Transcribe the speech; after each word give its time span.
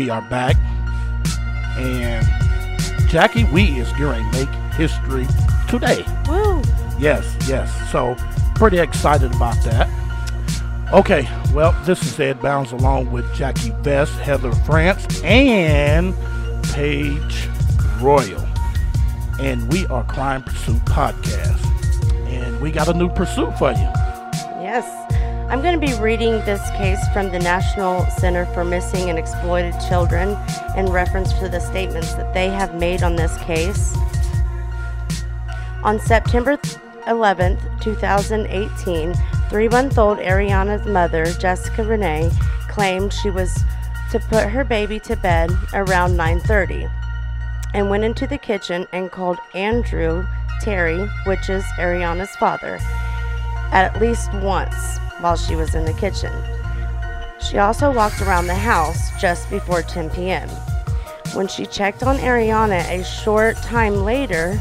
we 0.00 0.08
are 0.08 0.22
back. 0.22 0.56
And 1.76 2.26
Jackie, 3.10 3.44
we 3.44 3.64
is 3.78 3.92
going 3.92 4.24
to 4.24 4.38
make 4.38 4.48
history 4.72 5.26
today. 5.68 6.06
Woo! 6.26 6.62
Yes, 6.98 7.36
yes. 7.46 7.70
So, 7.92 8.16
pretty 8.54 8.78
excited 8.78 9.34
about 9.34 9.62
that. 9.64 9.90
Okay, 10.94 11.28
well, 11.52 11.72
this 11.84 12.02
is 12.02 12.18
Ed 12.18 12.40
Bounds 12.40 12.72
along 12.72 13.12
with 13.12 13.30
Jackie 13.34 13.72
Vest, 13.82 14.14
Heather 14.14 14.52
France, 14.64 15.22
and 15.22 16.14
Paige 16.72 17.48
Royal. 18.00 18.48
And 19.38 19.70
we 19.70 19.86
are 19.88 20.02
Crime 20.04 20.42
Pursuit 20.42 20.82
Podcast. 20.86 21.62
And 22.26 22.58
we 22.62 22.70
got 22.70 22.88
a 22.88 22.94
new 22.94 23.10
pursuit 23.10 23.52
for 23.58 23.72
you. 23.72 23.99
I'm 25.50 25.62
going 25.62 25.78
to 25.80 25.84
be 25.84 26.00
reading 26.00 26.34
this 26.44 26.62
case 26.76 27.00
from 27.12 27.32
the 27.32 27.40
National 27.40 28.06
Center 28.08 28.46
for 28.54 28.64
Missing 28.64 29.10
and 29.10 29.18
Exploited 29.18 29.74
Children 29.88 30.38
in 30.76 30.86
reference 30.86 31.32
to 31.40 31.48
the 31.48 31.58
statements 31.58 32.14
that 32.14 32.32
they 32.32 32.48
have 32.50 32.76
made 32.76 33.02
on 33.02 33.16
this 33.16 33.36
case. 33.38 33.96
On 35.82 35.98
September 35.98 36.56
11, 37.08 37.58
2018, 37.80 39.12
three 39.48 39.68
month 39.68 39.98
old 39.98 40.18
Arieanna's 40.18 40.86
mother, 40.86 41.26
Jessica 41.26 41.82
Renee, 41.82 42.30
claimed 42.68 43.12
she 43.12 43.30
was 43.30 43.64
to 44.12 44.20
put 44.20 44.48
her 44.48 44.62
baby 44.62 45.00
to 45.00 45.16
bed 45.16 45.50
around 45.74 46.16
9:30 46.16 46.88
and 47.74 47.90
went 47.90 48.04
into 48.04 48.28
the 48.28 48.38
kitchen 48.38 48.86
and 48.92 49.10
called 49.10 49.38
Andrew 49.52 50.24
Terry, 50.60 51.08
which 51.26 51.50
is 51.50 51.64
Arieanna's 51.76 52.36
father, 52.36 52.78
at 53.72 54.00
least 54.00 54.32
once 54.34 55.00
while 55.20 55.36
she 55.36 55.56
was 55.56 55.74
in 55.74 55.84
the 55.84 55.92
kitchen. 55.94 56.32
She 57.40 57.58
also 57.58 57.92
walked 57.92 58.20
around 58.20 58.46
the 58.46 58.54
house 58.54 59.10
just 59.20 59.48
before 59.50 59.82
10 59.82 60.10
p.m. 60.10 60.48
When 61.34 61.48
she 61.48 61.66
checked 61.66 62.02
on 62.02 62.18
Arieanna 62.18 62.80
a 62.90 63.04
short 63.04 63.56
time 63.58 64.04
later, 64.04 64.60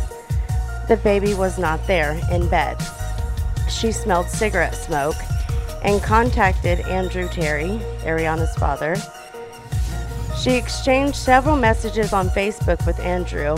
the 0.88 0.98
baby 0.98 1.34
was 1.34 1.60
not 1.60 1.86
there 1.88 2.20
in 2.32 2.48
bed. 2.50 2.78
She 3.70 3.92
smelled 3.92 4.30
cigarette 4.30 4.76
smoke 4.76 5.18
and 5.84 6.02
contacted 6.02 6.80
Andrew 6.82 7.28
Terry, 7.30 7.80
Arieanna's 8.04 8.56
father. 8.56 8.96
She 10.38 10.52
exchanged 10.52 11.16
several 11.16 11.56
messages 11.56 12.14
on 12.14 12.30
Facebook 12.30 12.86
with 12.86 13.00
Andrew, 13.00 13.56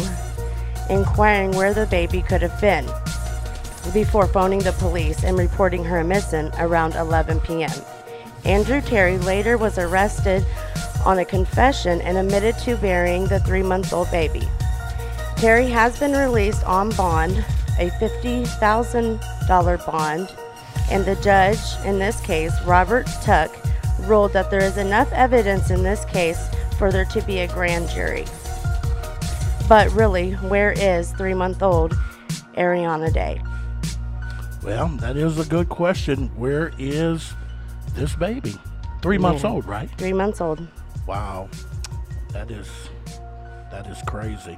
inquiring 0.89 1.51
where 1.51 1.73
the 1.73 1.85
baby 1.85 2.21
could 2.21 2.41
have 2.41 2.59
been 2.59 2.87
before 3.93 4.27
phoning 4.27 4.59
the 4.59 4.71
police 4.73 5.23
and 5.23 5.37
reporting 5.37 5.83
her 5.83 6.03
missing 6.03 6.51
around 6.59 6.95
11 6.95 7.39
p.m. 7.41 7.71
Andrew 8.45 8.81
Terry 8.81 9.17
later 9.19 9.57
was 9.57 9.77
arrested 9.77 10.45
on 11.05 11.19
a 11.19 11.25
confession 11.25 12.01
and 12.01 12.17
admitted 12.17 12.57
to 12.59 12.77
burying 12.77 13.27
the 13.27 13.39
three 13.39 13.63
month 13.63 13.93
old 13.93 14.09
baby. 14.11 14.47
Terry 15.35 15.67
has 15.67 15.99
been 15.99 16.13
released 16.13 16.63
on 16.65 16.91
bond, 16.91 17.43
a 17.79 17.89
$50,000 17.99 19.85
bond, 19.85 20.35
and 20.91 21.05
the 21.05 21.15
judge 21.15 21.59
in 21.85 21.97
this 21.97 22.21
case, 22.21 22.53
Robert 22.63 23.07
Tuck, 23.23 23.51
ruled 24.01 24.33
that 24.33 24.51
there 24.51 24.63
is 24.63 24.77
enough 24.77 25.11
evidence 25.13 25.69
in 25.71 25.83
this 25.83 26.05
case 26.05 26.49
for 26.77 26.91
there 26.91 27.05
to 27.05 27.21
be 27.23 27.39
a 27.39 27.47
grand 27.47 27.89
jury. 27.89 28.25
But 29.67 29.91
really, 29.91 30.33
where 30.33 30.73
is 30.73 31.11
three 31.13 31.33
month 31.33 31.63
old 31.63 31.93
Arieanna 32.55 33.13
Day? 33.13 33.41
Well, 34.63 34.89
that 34.99 35.17
is 35.17 35.39
a 35.39 35.45
good 35.45 35.69
question. 35.69 36.27
Where 36.37 36.71
is 36.77 37.33
this 37.95 38.15
baby? 38.15 38.55
Three 39.01 39.17
months 39.17 39.43
old, 39.43 39.65
right? 39.65 39.89
Three 39.97 40.13
months 40.13 40.39
old. 40.39 40.65
Wow, 41.07 41.49
that 42.31 42.51
is 42.51 42.69
that 43.71 43.87
is 43.87 43.97
crazy. 44.05 44.57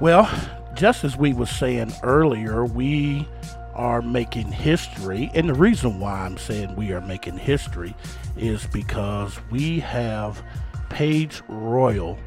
Well, 0.00 0.28
just 0.74 1.04
as 1.04 1.16
we 1.16 1.32
were 1.32 1.46
saying 1.46 1.92
earlier, 2.02 2.64
we 2.64 3.28
are 3.74 4.02
making 4.02 4.50
history, 4.50 5.30
and 5.34 5.48
the 5.48 5.54
reason 5.54 6.00
why 6.00 6.24
I'm 6.24 6.36
saying 6.36 6.74
we 6.74 6.92
are 6.92 7.00
making 7.00 7.38
history 7.38 7.94
is 8.36 8.66
because 8.66 9.38
we 9.50 9.78
have 9.80 10.42
Paige 10.90 11.40
Royal. 11.48 12.18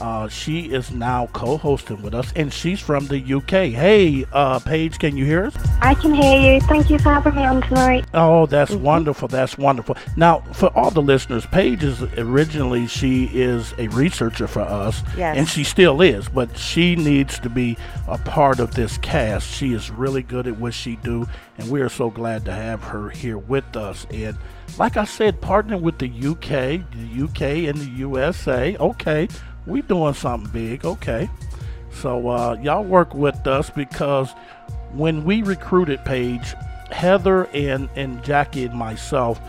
Uh, 0.00 0.28
she 0.28 0.66
is 0.72 0.90
now 0.92 1.28
co-hosting 1.32 2.00
with 2.02 2.14
us, 2.14 2.32
and 2.36 2.52
she's 2.52 2.78
from 2.80 3.06
the 3.08 3.18
UK. 3.34 3.72
Hey, 3.72 4.24
uh, 4.32 4.58
Paige, 4.60 4.98
can 4.98 5.16
you 5.16 5.24
hear 5.24 5.46
us? 5.46 5.56
I 5.80 5.94
can 5.94 6.14
hear 6.14 6.54
you. 6.54 6.60
Thank 6.62 6.88
you 6.90 6.98
for 6.98 7.12
having 7.12 7.34
me 7.34 7.44
on 7.44 7.62
tonight. 7.62 8.04
Oh, 8.14 8.46
that's 8.46 8.70
wonderful. 8.72 9.26
That's 9.28 9.58
wonderful. 9.58 9.96
Now, 10.16 10.40
for 10.52 10.66
all 10.76 10.90
the 10.90 11.02
listeners, 11.02 11.46
Paige 11.46 11.82
is 11.82 12.02
originally 12.16 12.86
she 12.86 13.24
is 13.32 13.74
a 13.78 13.88
researcher 13.88 14.46
for 14.46 14.60
us, 14.60 15.02
Yes. 15.16 15.36
and 15.36 15.48
she 15.48 15.64
still 15.64 16.00
is. 16.00 16.28
But 16.28 16.56
she 16.56 16.94
needs 16.94 17.38
to 17.40 17.48
be 17.50 17.76
a 18.06 18.18
part 18.18 18.60
of 18.60 18.74
this 18.74 18.98
cast. 18.98 19.48
She 19.52 19.72
is 19.72 19.90
really 19.90 20.22
good 20.22 20.46
at 20.46 20.58
what 20.58 20.74
she 20.74 20.96
do, 20.96 21.26
and 21.56 21.68
we 21.70 21.80
are 21.80 21.88
so 21.88 22.10
glad 22.10 22.44
to 22.44 22.52
have 22.52 22.82
her 22.84 23.08
here 23.10 23.38
with 23.38 23.76
us. 23.76 24.06
And 24.12 24.36
like 24.78 24.96
I 24.96 25.04
said, 25.04 25.40
partnering 25.40 25.80
with 25.80 25.98
the 25.98 26.08
UK, 26.08 26.84
the 26.92 27.24
UK 27.24 27.68
and 27.68 27.78
the 27.78 27.90
USA. 27.96 28.76
Okay, 28.78 29.26
we 29.66 29.82
doing 29.82 30.14
something 30.14 30.50
big. 30.50 30.84
Okay. 30.84 31.28
So 31.90 32.28
uh, 32.28 32.56
y'all 32.62 32.84
work 32.84 33.14
with 33.14 33.46
us 33.46 33.70
because 33.70 34.32
when 34.92 35.24
we 35.24 35.42
recruited 35.42 36.04
Paige, 36.04 36.54
Heather 36.90 37.46
and 37.52 37.88
and 37.96 38.22
Jackie 38.24 38.64
and 38.64 38.74
myself, 38.74 39.40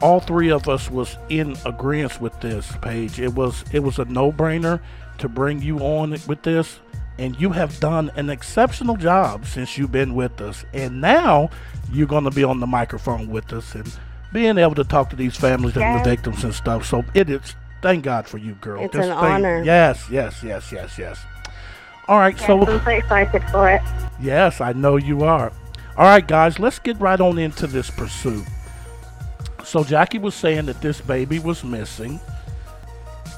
all 0.00 0.20
three 0.20 0.50
of 0.50 0.68
us 0.68 0.90
was 0.90 1.16
in 1.28 1.56
agreement 1.64 2.20
with 2.20 2.38
this 2.40 2.72
Paige. 2.82 3.20
It 3.20 3.34
was 3.34 3.64
it 3.72 3.80
was 3.80 3.98
a 3.98 4.04
no 4.06 4.32
brainer 4.32 4.80
to 5.18 5.28
bring 5.28 5.60
you 5.62 5.78
on 5.78 6.10
with 6.26 6.42
this, 6.42 6.80
and 7.18 7.38
you 7.40 7.50
have 7.50 7.78
done 7.78 8.10
an 8.16 8.30
exceptional 8.30 8.96
job 8.96 9.46
since 9.46 9.76
you've 9.78 9.92
been 9.92 10.14
with 10.14 10.40
us. 10.40 10.64
And 10.72 11.00
now 11.00 11.50
you're 11.92 12.06
going 12.08 12.24
to 12.24 12.30
be 12.30 12.42
on 12.42 12.58
the 12.58 12.66
microphone 12.66 13.28
with 13.28 13.52
us 13.52 13.74
and 13.74 13.92
being 14.32 14.56
able 14.56 14.74
to 14.76 14.84
talk 14.84 15.10
to 15.10 15.16
these 15.16 15.36
families 15.36 15.74
and 15.76 15.82
Yes. 15.82 16.04
the 16.04 16.10
victims 16.10 16.42
and 16.42 16.54
stuff. 16.54 16.86
So 16.86 17.04
it 17.14 17.28
is. 17.28 17.54
Thank 17.82 18.04
God 18.04 18.26
for 18.26 18.38
you, 18.38 18.54
girl. 18.54 18.82
It's 18.84 18.94
Just 18.94 19.08
an 19.10 19.14
thank- 19.16 19.24
honor. 19.34 19.62
Yes, 19.64 20.08
yes, 20.08 20.42
yes, 20.42 20.70
yes, 20.72 20.96
yes. 20.98 21.24
All 22.08 22.18
right, 22.18 22.36
Yes, 22.36 22.46
so 22.46 22.60
I'm 22.64 22.80
so 22.84 22.90
excited 22.90 23.42
for 23.50 23.68
it. 23.68 23.82
Yes, 24.20 24.60
I 24.60 24.72
know 24.72 24.96
you 24.96 25.24
are. 25.24 25.52
All 25.96 26.04
right, 26.06 26.26
guys, 26.26 26.58
let's 26.58 26.78
get 26.78 26.98
right 27.00 27.20
on 27.20 27.38
into 27.38 27.66
this 27.66 27.90
pursuit. 27.90 28.44
So 29.64 29.84
Jackie 29.84 30.18
was 30.18 30.34
saying 30.34 30.66
that 30.66 30.80
this 30.80 31.00
baby 31.00 31.38
was 31.38 31.62
missing. 31.64 32.18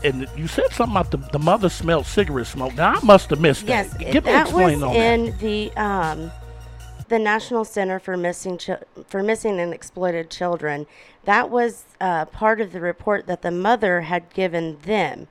And 0.03 0.29
you 0.37 0.47
said 0.47 0.71
something 0.73 0.95
about 0.97 1.11
the, 1.11 1.17
the 1.33 1.39
mother 1.39 1.69
smelled 1.71 2.05
cigarette 2.07 2.47
smoke. 2.47 2.75
Now 2.75 2.93
I 2.95 3.01
must 3.05 3.31
have 3.31 3.41
missed 3.41 3.65
Yes, 3.65 3.91
that. 3.93 4.03
it- 4.03 4.13
Give 4.13 4.25
me 4.25 4.33
that 4.33 4.53
was 4.53 4.83
on 4.83 4.95
in 4.95 5.27
that. 5.31 5.39
the 5.41 5.73
um, 5.77 6.31
the 7.09 7.19
National 7.19 7.65
Center 7.65 7.99
for 7.99 8.17
Missing 8.17 8.59
Chil- 8.59 8.83
for 9.07 9.23
Missing 9.23 9.61
and 9.61 9.73
Exploited 9.75 10.31
Children. 10.31 10.87
That 11.25 11.51
was 11.51 11.85
uh, 12.01 12.25
part 12.27 12.61
of 12.61 12.73
the 12.73 12.81
report 12.81 13.27
that 13.27 13.43
the 13.43 13.51
mother 13.51 14.03
had 14.03 14.33
given 14.33 14.79
them. 14.83 15.29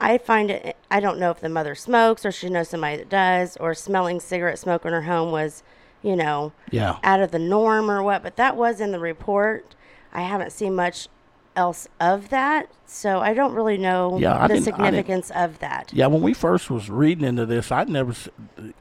I 0.00 0.18
find 0.18 0.50
it. 0.50 0.76
I 0.90 1.00
don't 1.00 1.18
know 1.18 1.30
if 1.30 1.40
the 1.40 1.48
mother 1.48 1.74
smokes 1.74 2.26
or 2.26 2.32
she 2.32 2.48
knows 2.48 2.68
somebody 2.68 2.96
that 2.98 3.08
does, 3.08 3.56
or 3.58 3.74
smelling 3.74 4.20
cigarette 4.20 4.58
smoke 4.58 4.84
in 4.84 4.92
her 4.92 5.02
home 5.02 5.30
was, 5.30 5.62
you 6.02 6.16
know, 6.16 6.52
Yeah. 6.70 6.98
out 7.02 7.20
of 7.20 7.30
the 7.30 7.38
norm 7.38 7.90
or 7.90 8.02
what. 8.02 8.22
But 8.22 8.36
that 8.36 8.56
was 8.56 8.80
in 8.80 8.90
the 8.92 8.98
report. 8.98 9.74
I 10.12 10.22
haven't 10.22 10.52
seen 10.52 10.74
much 10.74 11.08
else 11.56 11.88
of 12.00 12.28
that, 12.30 12.68
so 12.86 13.20
I 13.20 13.32
don't 13.34 13.54
really 13.54 13.78
know 13.78 14.18
Yeah, 14.18 14.32
the 14.32 14.34
didn't- 14.34 14.42
I 14.44 14.46
didn't- 14.48 14.64
significance 14.64 15.30
of 15.30 15.58
that. 15.60 15.90
Yeah, 15.92 16.06
when 16.08 16.20
we 16.22 16.34
first 16.34 16.70
was 16.70 16.90
reading 16.90 17.24
into 17.24 17.46
this, 17.46 17.70
I 17.70 17.84
never 17.84 18.10
s- 18.10 18.28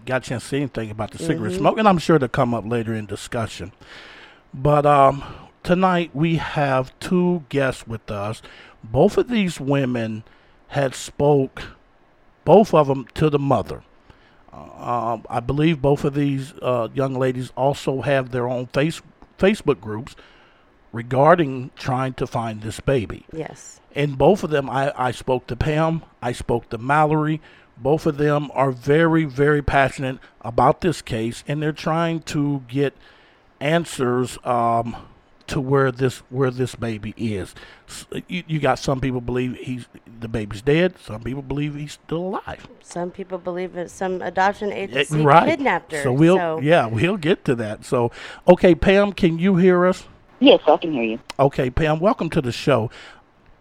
got 0.05 0.23
a 0.25 0.29
chance 0.29 0.43
to 0.43 0.49
see 0.49 0.57
anything 0.57 0.89
about 0.91 1.11
the 1.11 1.17
cigarette 1.19 1.51
Mm-hmm. 1.53 1.59
smoke, 1.59 1.77
and 1.77 1.87
I'm 1.87 1.97
sure 1.99 2.19
to 2.19 2.27
come 2.27 2.53
up 2.53 2.65
later 2.67 2.93
in 2.93 3.05
discussion. 3.05 3.71
But 4.53 4.85
um, 4.85 5.23
tonight 5.63 6.11
we 6.13 6.37
have 6.37 6.97
two 6.99 7.43
guests 7.49 7.87
with 7.87 8.09
us. 8.09 8.41
Both 8.83 9.17
of 9.17 9.29
these 9.29 9.59
women 9.59 10.23
had 10.69 10.95
spoke, 10.95 11.63
both 12.45 12.73
of 12.73 12.87
them 12.87 13.05
to 13.15 13.29
the 13.29 13.39
mother. 13.39 13.83
Uh, 14.51 15.17
I 15.29 15.39
believe 15.39 15.81
both 15.81 16.03
of 16.03 16.13
these 16.13 16.53
uh, 16.61 16.87
young 16.93 17.15
ladies 17.15 17.51
also 17.55 18.01
have 18.01 18.31
their 18.31 18.47
own 18.47 18.67
face 18.67 19.01
Facebook 19.39 19.79
groups 19.81 20.15
regarding 20.93 21.71
trying 21.75 22.13
to 22.13 22.25
find 22.25 22.61
this 22.61 22.79
baby. 22.79 23.25
Yes. 23.33 23.81
And 23.93 24.17
both 24.17 24.43
of 24.43 24.51
them, 24.51 24.69
I, 24.69 24.93
I 24.95 25.11
spoke 25.11 25.47
to 25.47 25.55
Pam, 25.55 26.03
I 26.21 26.31
spoke 26.31 26.69
to 26.69 26.77
Mallory. 26.77 27.41
Both 27.75 28.05
of 28.05 28.17
them 28.17 28.51
are 28.53 28.71
very, 28.71 29.25
very 29.25 29.61
passionate 29.61 30.19
about 30.41 30.81
this 30.81 31.01
case, 31.01 31.43
and 31.47 31.61
they're 31.61 31.71
trying 31.71 32.21
to 32.21 32.63
get 32.67 32.93
answers 33.59 34.37
um, 34.43 34.95
to 35.47 35.59
where 35.59 35.91
this 35.91 36.19
where 36.29 36.51
this 36.51 36.75
baby 36.75 37.13
is. 37.17 37.55
You, 38.27 38.43
you 38.47 38.59
got 38.59 38.77
some 38.77 39.01
people 39.01 39.21
believe 39.21 39.57
he's 39.57 39.87
the 40.19 40.27
baby's 40.27 40.61
dead. 40.61 40.99
Some 40.99 41.23
people 41.23 41.41
believe 41.41 41.75
he's 41.75 41.93
still 41.93 42.17
alive. 42.17 42.67
Some 42.81 43.09
people 43.09 43.39
believe 43.39 43.73
that 43.73 43.89
some 43.89 44.21
adoption 44.21 44.71
agency 44.71 45.21
right. 45.21 45.49
kidnapped 45.49 45.91
her. 45.93 46.03
So 46.03 46.13
we'll 46.13 46.37
so 46.37 46.59
yeah 46.61 46.85
we'll 46.85 47.17
get 47.17 47.43
to 47.45 47.55
that. 47.55 47.85
So 47.85 48.11
okay, 48.47 48.75
Pam, 48.75 49.13
can 49.13 49.39
you 49.39 49.55
hear 49.55 49.85
us? 49.85 50.05
Yes, 50.43 50.59
I 50.67 50.75
can 50.75 50.91
hear 50.91 51.03
you. 51.03 51.19
Okay, 51.39 51.69
Pam, 51.69 52.01
welcome 52.01 52.29
to 52.31 52.41
the 52.41 52.51
show. 52.51 52.91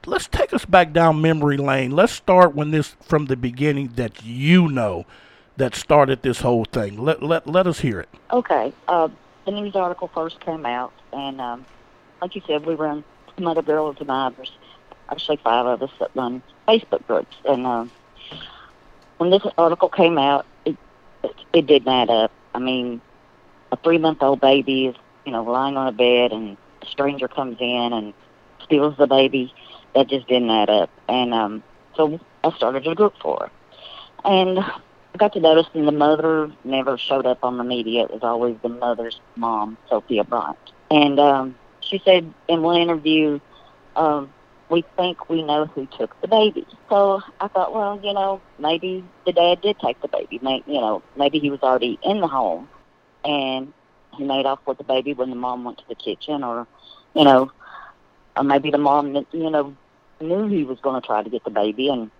let's 0.05 0.27
take 0.27 0.53
us 0.53 0.65
back 0.65 0.93
down 0.93 1.23
memory 1.23 1.57
lane. 1.57 1.93
Let's 1.93 2.13
start 2.13 2.57
when 2.57 2.73
this 2.73 2.97
from 3.01 3.27
the 3.27 3.37
beginning 3.37 3.93
that 3.95 4.25
you 4.25 4.67
know 4.67 5.07
that 5.59 5.77
started 5.77 6.23
this 6.23 6.41
whole 6.41 6.65
thing. 6.65 6.99
Let 6.99 7.23
let 7.23 7.47
let 7.47 7.69
us 7.69 7.79
hear 7.79 8.01
it. 8.01 8.09
Okay. 8.33 8.73
Uh, 8.89 9.11
the 9.45 9.53
news 9.53 9.77
article 9.77 10.11
first 10.13 10.41
came 10.41 10.67
out, 10.67 10.93
and 11.13 11.41
um, 11.41 11.65
like 12.21 12.35
you 12.35 12.43
said, 12.49 12.67
we 12.67 12.75
run 12.75 13.05
Mother 13.39 13.63
Girls 13.63 13.99
and 14.01 14.11
I. 14.11 14.31
There's 14.31 14.51
actually 15.09 15.37
five 15.37 15.67
of 15.67 15.85
us 15.85 15.91
that 16.01 16.11
run 16.17 16.43
Facebook 16.67 17.07
groups, 17.07 17.37
and 17.45 17.65
uh, 17.65 17.87
when 19.19 19.31
this 19.31 19.47
article 19.57 19.89
came 19.89 20.19
out, 20.19 20.47
it, 20.65 20.77
it 21.23 21.37
it 21.53 21.67
didn't 21.69 21.87
add 21.87 22.11
up. 22.11 22.33
I 22.57 22.59
mean, 22.59 23.01
a 23.71 23.77
three-month-old 23.77 24.41
baby 24.41 24.87
is 24.87 24.97
you 25.25 25.31
know 25.31 25.45
lying 25.45 25.77
on 25.77 25.87
a 25.87 25.93
bed, 25.93 26.33
and 26.33 26.57
stranger 26.89 27.29
comes 27.29 27.57
in 27.61 27.93
and 27.93 28.15
steals 28.63 28.97
the 28.99 29.07
baby. 29.07 29.53
That 29.95 30.09
just 30.09 30.27
didn't 30.27 30.51
add 30.51 30.71
up, 30.71 30.91
and 31.09 31.35
um, 31.35 31.63
so 31.97 32.19
I 32.43 32.51
started 32.53 32.85
to 32.85 32.93
look 32.93 33.15
for 33.21 33.39
her, 33.41 33.51
and 34.25 34.59
I 34.59 35.19
got 35.19 35.35
to 35.35 35.41
noticing 35.41 35.85
the 35.85 35.93
mother 35.93 36.51
never 36.65 36.97
showed 36.97 37.27
up 37.27 37.45
on 37.45 37.59
the 37.59 37.65
media. 37.65 38.05
It 38.05 38.11
was 38.11 38.23
always 38.23 38.57
the 38.63 38.71
mother's 38.71 39.21
mom, 39.37 39.77
Sophia 39.91 40.25
Bryant. 40.25 40.59
And 40.91 41.21
um, 41.21 41.57
she 41.81 42.01
said 42.05 42.33
in 42.49 42.63
one 42.63 42.81
interview, 42.81 43.39
um, 43.97 44.33
we 44.71 44.85
think 44.97 45.29
we 45.29 45.43
know 45.43 45.67
who 45.67 45.87
took 45.99 46.19
the 46.23 46.29
baby. 46.29 46.67
So 46.89 47.21
I 47.41 47.49
thought, 47.49 47.75
well, 47.75 48.01
you 48.03 48.15
know, 48.15 48.41
maybe 48.59 49.05
the 49.27 49.33
dad 49.33 49.61
did 49.61 49.79
take 49.81 50.01
the 50.01 50.09
baby. 50.09 50.41
Maybe, 50.43 50.65
you 50.67 50.81
know, 50.81 51.03
maybe 51.17 51.39
he 51.39 51.51
was 51.51 51.61
already 51.63 51.99
in 52.03 52.21
the 52.21 52.29
home 52.29 52.69
and 53.25 53.73
he 54.17 54.25
made 54.25 54.47
off 54.47 54.61
with 54.67 54.79
the 54.79 54.85
baby 54.85 55.15
when 55.15 55.31
the 55.31 55.37
mom 55.37 55.65
went 55.65 55.79
to 55.79 55.85
the 55.89 55.95
kitchen 55.95 56.45
or, 56.45 56.67
you 57.15 57.25
know, 57.25 57.51
or 58.37 58.45
maybe 58.45 58.71
the 58.71 58.79
mom, 58.79 59.27
you 59.33 59.51
know, 59.51 59.75
knew 60.21 60.47
he 60.47 60.65
was 60.65 60.79
going 60.81 61.01
to 61.01 61.07
try 61.07 61.23
to 61.23 61.31
get 61.31 61.45
the 61.45 61.51
baby 61.51 61.89
and 61.89 62.11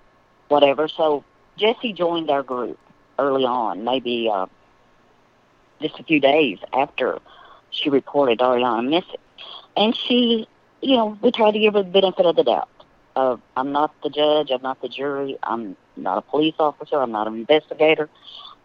whatever. 0.49 0.89
So 0.89 1.25
Jesse 1.57 1.93
joined 1.93 2.31
our 2.31 2.43
group 2.43 2.79
early 3.19 3.45
on, 3.45 3.85
maybe 3.85 4.29
uh, 4.33 4.47
just 5.81 5.99
a 5.99 6.05
few 6.05 6.21
days 6.21 6.59
after 6.73 7.19
she 7.71 7.91
reported 7.91 8.39
Arieanna 8.39 8.89
missing. 8.89 9.17
And 9.77 9.97
she, 9.97 10.47
you 10.81 10.97
know, 10.97 11.19
we 11.23 11.31
tried 11.31 11.53
to 11.53 11.59
give 11.59 11.75
her 11.75 11.83
the 11.83 11.91
benefit 11.91 12.27
of 12.27 12.37
the 12.37 12.45
doubt. 12.45 12.69
Uh, 13.15 13.37
I'm 13.57 13.73
not 13.73 13.95
the 14.03 14.11
judge. 14.11 14.51
I'm 14.51 14.63
not 14.63 14.81
the 14.81 14.89
jury. 14.89 15.39
I'm 15.43 15.77
not 15.97 16.19
a 16.19 16.23
police 16.23 16.55
officer. 16.59 17.01
I'm 17.01 17.13
not 17.13 17.27
an 17.27 17.35
investigator. 17.35 18.09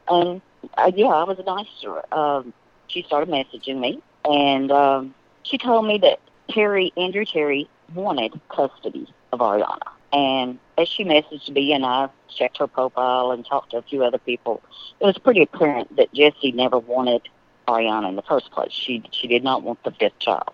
And 0.09 0.41
uh, 0.77 0.91
yeah, 0.95 1.07
I 1.07 1.23
was 1.23 1.39
a 1.39 1.43
nice 1.43 1.67
to 1.81 1.91
her. 1.91 2.13
Um, 2.17 2.53
she 2.87 3.03
started 3.03 3.29
messaging 3.29 3.79
me, 3.79 4.01
and 4.29 4.71
um, 4.71 5.13
she 5.43 5.57
told 5.57 5.85
me 5.85 5.97
that 5.99 6.19
Terry, 6.49 6.91
Andrew 6.97 7.25
Terry, 7.25 7.69
wanted 7.93 8.39
custody 8.49 9.07
of 9.31 9.39
Arieanna. 9.39 9.89
And 10.13 10.59
as 10.77 10.87
she 10.87 11.03
messaged 11.03 11.49
me 11.49 11.73
and 11.73 11.85
I 11.85 12.09
checked 12.29 12.57
her 12.59 12.67
profile 12.67 13.31
and 13.31 13.45
talked 13.45 13.71
to 13.71 13.77
a 13.77 13.81
few 13.81 14.03
other 14.03 14.17
people, 14.17 14.61
it 14.99 15.05
was 15.05 15.17
pretty 15.17 15.41
apparent 15.41 15.95
that 15.97 16.13
Jesse 16.13 16.51
never 16.53 16.79
wanted 16.79 17.27
Arieanna 17.67 18.07
in 18.09 18.15
the 18.15 18.21
first 18.21 18.51
place. 18.51 18.71
She 18.71 19.03
she 19.11 19.27
did 19.27 19.43
not 19.43 19.63
want 19.63 19.83
the 19.83 19.91
fifth 19.91 20.19
child. 20.19 20.53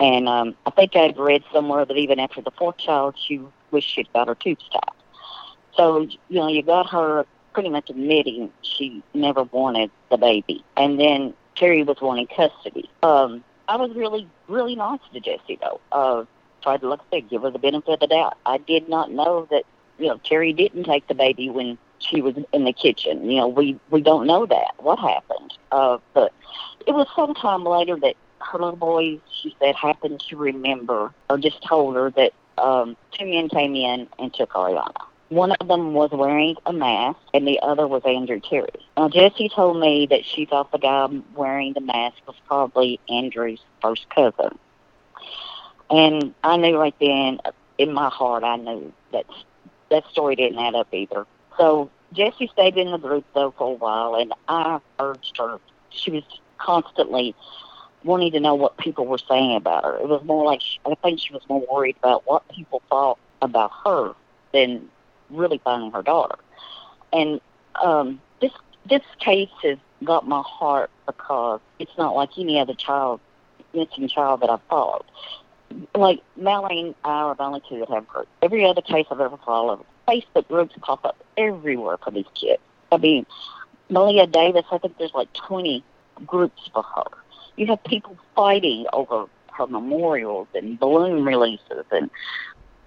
And 0.00 0.28
um, 0.28 0.56
I 0.66 0.70
think 0.70 0.96
I'd 0.96 1.16
read 1.16 1.44
somewhere 1.52 1.84
that 1.84 1.96
even 1.96 2.18
after 2.18 2.42
the 2.42 2.50
fourth 2.50 2.78
child, 2.78 3.14
she 3.16 3.40
wished 3.70 3.88
she'd 3.88 4.12
got 4.12 4.26
her 4.26 4.34
tubes 4.34 4.68
tied. 4.72 4.80
So, 5.76 6.02
you 6.28 6.40
know, 6.40 6.48
you 6.48 6.62
got 6.62 6.90
her 6.90 7.26
pretty 7.54 7.70
much 7.70 7.88
admitting 7.88 8.52
she 8.62 9.02
never 9.14 9.44
wanted 9.44 9.90
the 10.10 10.18
baby. 10.18 10.62
And 10.76 11.00
then 11.00 11.32
Terry 11.56 11.82
was 11.84 12.00
wanting 12.00 12.26
custody. 12.26 12.90
Um, 13.02 13.42
I 13.68 13.76
was 13.76 13.94
really, 13.94 14.28
really 14.48 14.76
nice 14.76 15.00
to 15.12 15.20
Jesse, 15.20 15.58
though. 15.60 15.80
Uh, 15.92 16.24
tried 16.62 16.80
to, 16.80 16.88
like 16.88 17.00
I 17.12 17.16
said, 17.16 17.30
give 17.30 17.42
her 17.42 17.50
the 17.50 17.58
benefit 17.58 17.94
of 17.94 18.00
the 18.00 18.06
doubt. 18.08 18.36
I 18.44 18.58
did 18.58 18.88
not 18.88 19.10
know 19.10 19.46
that, 19.50 19.64
you 19.98 20.08
know, 20.08 20.20
Terry 20.24 20.52
didn't 20.52 20.84
take 20.84 21.06
the 21.06 21.14
baby 21.14 21.48
when 21.48 21.78
she 21.98 22.20
was 22.20 22.34
in 22.52 22.64
the 22.64 22.72
kitchen. 22.72 23.30
You 23.30 23.38
know, 23.38 23.48
we 23.48 23.78
we 23.90 24.02
don't 24.02 24.26
know 24.26 24.44
that 24.46 24.74
what 24.78 24.98
happened. 24.98 25.56
Uh, 25.72 25.98
but 26.12 26.32
it 26.86 26.92
was 26.92 27.06
sometime 27.14 27.64
later 27.64 27.96
that 28.00 28.16
her 28.40 28.58
little 28.58 28.76
boy, 28.76 29.18
she 29.40 29.56
said, 29.58 29.74
happened 29.74 30.22
to 30.28 30.36
remember 30.36 31.12
or 31.30 31.38
just 31.38 31.62
told 31.62 31.94
her 31.96 32.10
that 32.10 32.32
um, 32.58 32.96
two 33.12 33.26
men 33.26 33.48
came 33.48 33.74
in 33.74 34.06
and 34.18 34.34
took 34.34 34.50
Arieanna. 34.50 35.06
One 35.30 35.52
of 35.52 35.68
them 35.68 35.94
was 35.94 36.10
wearing 36.12 36.56
a 36.66 36.72
mask, 36.72 37.18
and 37.32 37.46
the 37.46 37.58
other 37.60 37.88
was 37.88 38.02
Andrew 38.04 38.40
Terry. 38.40 38.68
Now, 38.96 39.08
Jesse 39.08 39.48
told 39.48 39.80
me 39.80 40.06
that 40.06 40.24
she 40.24 40.44
thought 40.44 40.70
the 40.70 40.78
guy 40.78 41.08
wearing 41.34 41.72
the 41.72 41.80
mask 41.80 42.18
was 42.26 42.36
probably 42.46 43.00
Andrew's 43.08 43.60
first 43.80 44.08
cousin. 44.10 44.58
And 45.90 46.34
I 46.44 46.56
knew 46.56 46.78
right 46.78 46.94
then, 47.00 47.40
in 47.78 47.92
my 47.92 48.08
heart, 48.08 48.44
I 48.44 48.56
knew 48.56 48.92
that 49.12 49.26
that 49.90 50.06
story 50.10 50.36
didn't 50.36 50.58
add 50.58 50.74
up 50.74 50.88
either. 50.92 51.26
So 51.56 51.90
Jesse 52.12 52.48
stayed 52.52 52.76
in 52.76 52.90
the 52.90 52.98
group 52.98 53.24
though 53.34 53.52
for 53.56 53.72
a 53.72 53.74
while, 53.74 54.14
and 54.14 54.32
I 54.48 54.80
urged 54.98 55.36
her. 55.38 55.60
She 55.90 56.10
was 56.10 56.24
constantly 56.58 57.34
wanting 58.04 58.32
to 58.32 58.40
know 58.40 58.54
what 58.54 58.76
people 58.76 59.06
were 59.06 59.18
saying 59.18 59.56
about 59.56 59.84
her. 59.84 59.96
It 59.98 60.08
was 60.08 60.22
more 60.24 60.44
like 60.44 60.60
she, 60.60 60.78
I 60.86 60.94
think 61.02 61.20
she 61.20 61.32
was 61.32 61.42
more 61.48 61.66
worried 61.70 61.96
about 61.98 62.26
what 62.26 62.46
people 62.48 62.82
thought 62.88 63.18
about 63.42 63.70
her 63.84 64.14
than 64.52 64.88
really 65.34 65.60
finding 65.62 65.90
her 65.92 66.02
daughter. 66.02 66.36
And 67.12 67.40
um, 67.82 68.20
this 68.40 68.52
this 68.88 69.02
case 69.18 69.50
has 69.62 69.78
got 70.02 70.26
my 70.26 70.42
heart 70.46 70.90
because 71.06 71.60
it's 71.78 71.96
not 71.96 72.14
like 72.14 72.30
any 72.38 72.58
other 72.58 72.74
child 72.74 73.20
missing 73.72 74.08
child 74.08 74.40
that 74.40 74.50
I've 74.50 74.62
followed 74.68 75.04
like 75.94 76.22
Mallory 76.36 76.80
and 76.80 76.94
I 77.04 77.22
are 77.22 77.34
the 77.34 77.42
only 77.42 77.62
two 77.68 77.78
that 77.80 77.88
have 77.90 78.06
groups. 78.06 78.28
Every 78.42 78.64
other 78.64 78.82
case 78.82 79.06
I've 79.10 79.20
ever 79.20 79.36
followed, 79.38 79.84
Facebook 80.08 80.48
groups 80.48 80.74
pop 80.80 81.04
up 81.04 81.16
everywhere 81.36 81.98
for 81.98 82.10
these 82.10 82.26
kids. 82.34 82.62
I 82.92 82.98
mean, 82.98 83.26
Maleah 83.90 84.30
Davis, 84.30 84.64
I 84.70 84.78
think 84.78 84.98
there's 84.98 85.14
like 85.14 85.32
20 85.32 85.84
groups 86.26 86.70
for 86.72 86.82
her. 86.82 87.04
You 87.56 87.66
have 87.66 87.82
people 87.84 88.16
fighting 88.34 88.86
over 88.92 89.26
her 89.52 89.66
memorials 89.66 90.48
and 90.54 90.78
balloon 90.78 91.24
releases 91.24 91.84
and, 91.90 92.10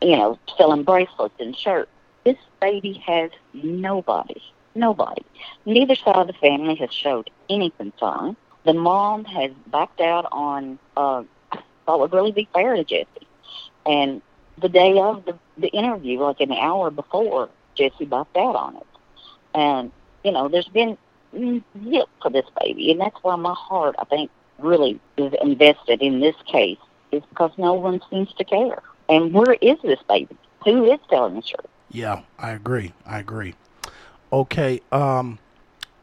you 0.01 0.17
know, 0.17 0.37
selling 0.57 0.83
bracelets 0.83 1.35
and 1.39 1.55
shirts. 1.55 1.91
This 2.27 2.35
baby 2.59 2.91
has 3.05 3.31
nobody. 3.53 4.41
Nobody. 4.75 5.23
Neither 5.65 5.95
side 5.95 6.17
of 6.17 6.27
the 6.27 6.33
family 6.33 6.75
has 6.75 6.91
showed 6.91 7.29
any 7.49 7.69
concern. 7.69 8.35
The 8.65 8.73
mom 8.73 9.23
has 9.23 9.51
backed 9.67 10.01
out 10.01 10.27
on 10.33 10.77
uh, 10.97 11.23
thought 11.85 12.01
would 12.01 12.11
really 12.11 12.33
be 12.33 12.49
fair 12.53 12.75
to 12.75 12.83
Jesse. 12.83 13.07
And 13.85 14.21
the 14.57 14.67
day 14.67 14.99
of 14.99 15.23
the, 15.23 15.39
the 15.57 15.69
interview, 15.69 16.19
like 16.19 16.41
an 16.41 16.51
hour 16.51 16.91
before, 16.91 17.47
Jesse 17.75 18.03
backed 18.03 18.35
out 18.35 18.57
on 18.57 18.75
it. 18.75 18.87
And, 19.53 19.93
you 20.25 20.33
know, 20.33 20.49
there's 20.49 20.67
been 20.67 20.97
zip 21.33 22.09
for 22.21 22.29
this 22.29 22.45
baby. 22.59 22.91
And 22.91 22.99
that's 22.99 23.15
why 23.21 23.37
my 23.37 23.55
heart, 23.57 23.95
I 23.99 24.03
think, 24.03 24.31
really 24.59 24.99
is 25.15 25.33
invested 25.41 26.01
in 26.01 26.19
this 26.19 26.35
case, 26.45 26.77
is 27.13 27.23
because 27.29 27.51
no 27.57 27.73
one 27.73 28.01
seems 28.09 28.33
to 28.33 28.43
care. 28.43 28.83
And 29.07 29.33
where 29.33 29.53
is 29.61 29.77
this 29.81 29.99
baby? 30.09 30.35
Who 30.65 30.91
is 30.91 30.99
telling 31.09 31.35
the 31.35 31.41
truth? 31.41 31.67
Yeah, 31.89 32.21
I 32.37 32.51
agree. 32.51 32.93
I 33.05 33.19
agree. 33.19 33.55
Okay, 34.31 34.81
um, 34.91 35.39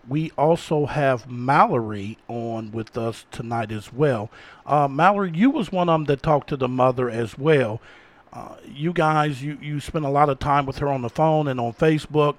we 0.08 0.30
also 0.38 0.86
have 0.86 1.28
Mallory 1.30 2.18
on 2.28 2.72
with 2.72 2.96
us 2.96 3.26
tonight 3.30 3.70
as 3.70 3.92
well. 3.92 4.30
Uh, 4.66 4.88
Mallory, 4.88 5.32
you 5.34 5.50
was 5.50 5.70
one 5.70 5.88
of 5.88 5.94
them 5.94 6.04
that 6.06 6.22
talked 6.22 6.48
to 6.48 6.56
the 6.56 6.68
mother 6.68 7.10
as 7.10 7.38
well. 7.38 7.80
Uh, 8.32 8.56
you 8.66 8.92
guys, 8.92 9.42
you, 9.42 9.58
you 9.60 9.78
spent 9.78 10.04
a 10.04 10.10
lot 10.10 10.28
of 10.28 10.38
time 10.38 10.66
with 10.66 10.78
her 10.78 10.88
on 10.88 11.02
the 11.02 11.10
phone 11.10 11.46
and 11.46 11.60
on 11.60 11.72
Facebook. 11.72 12.36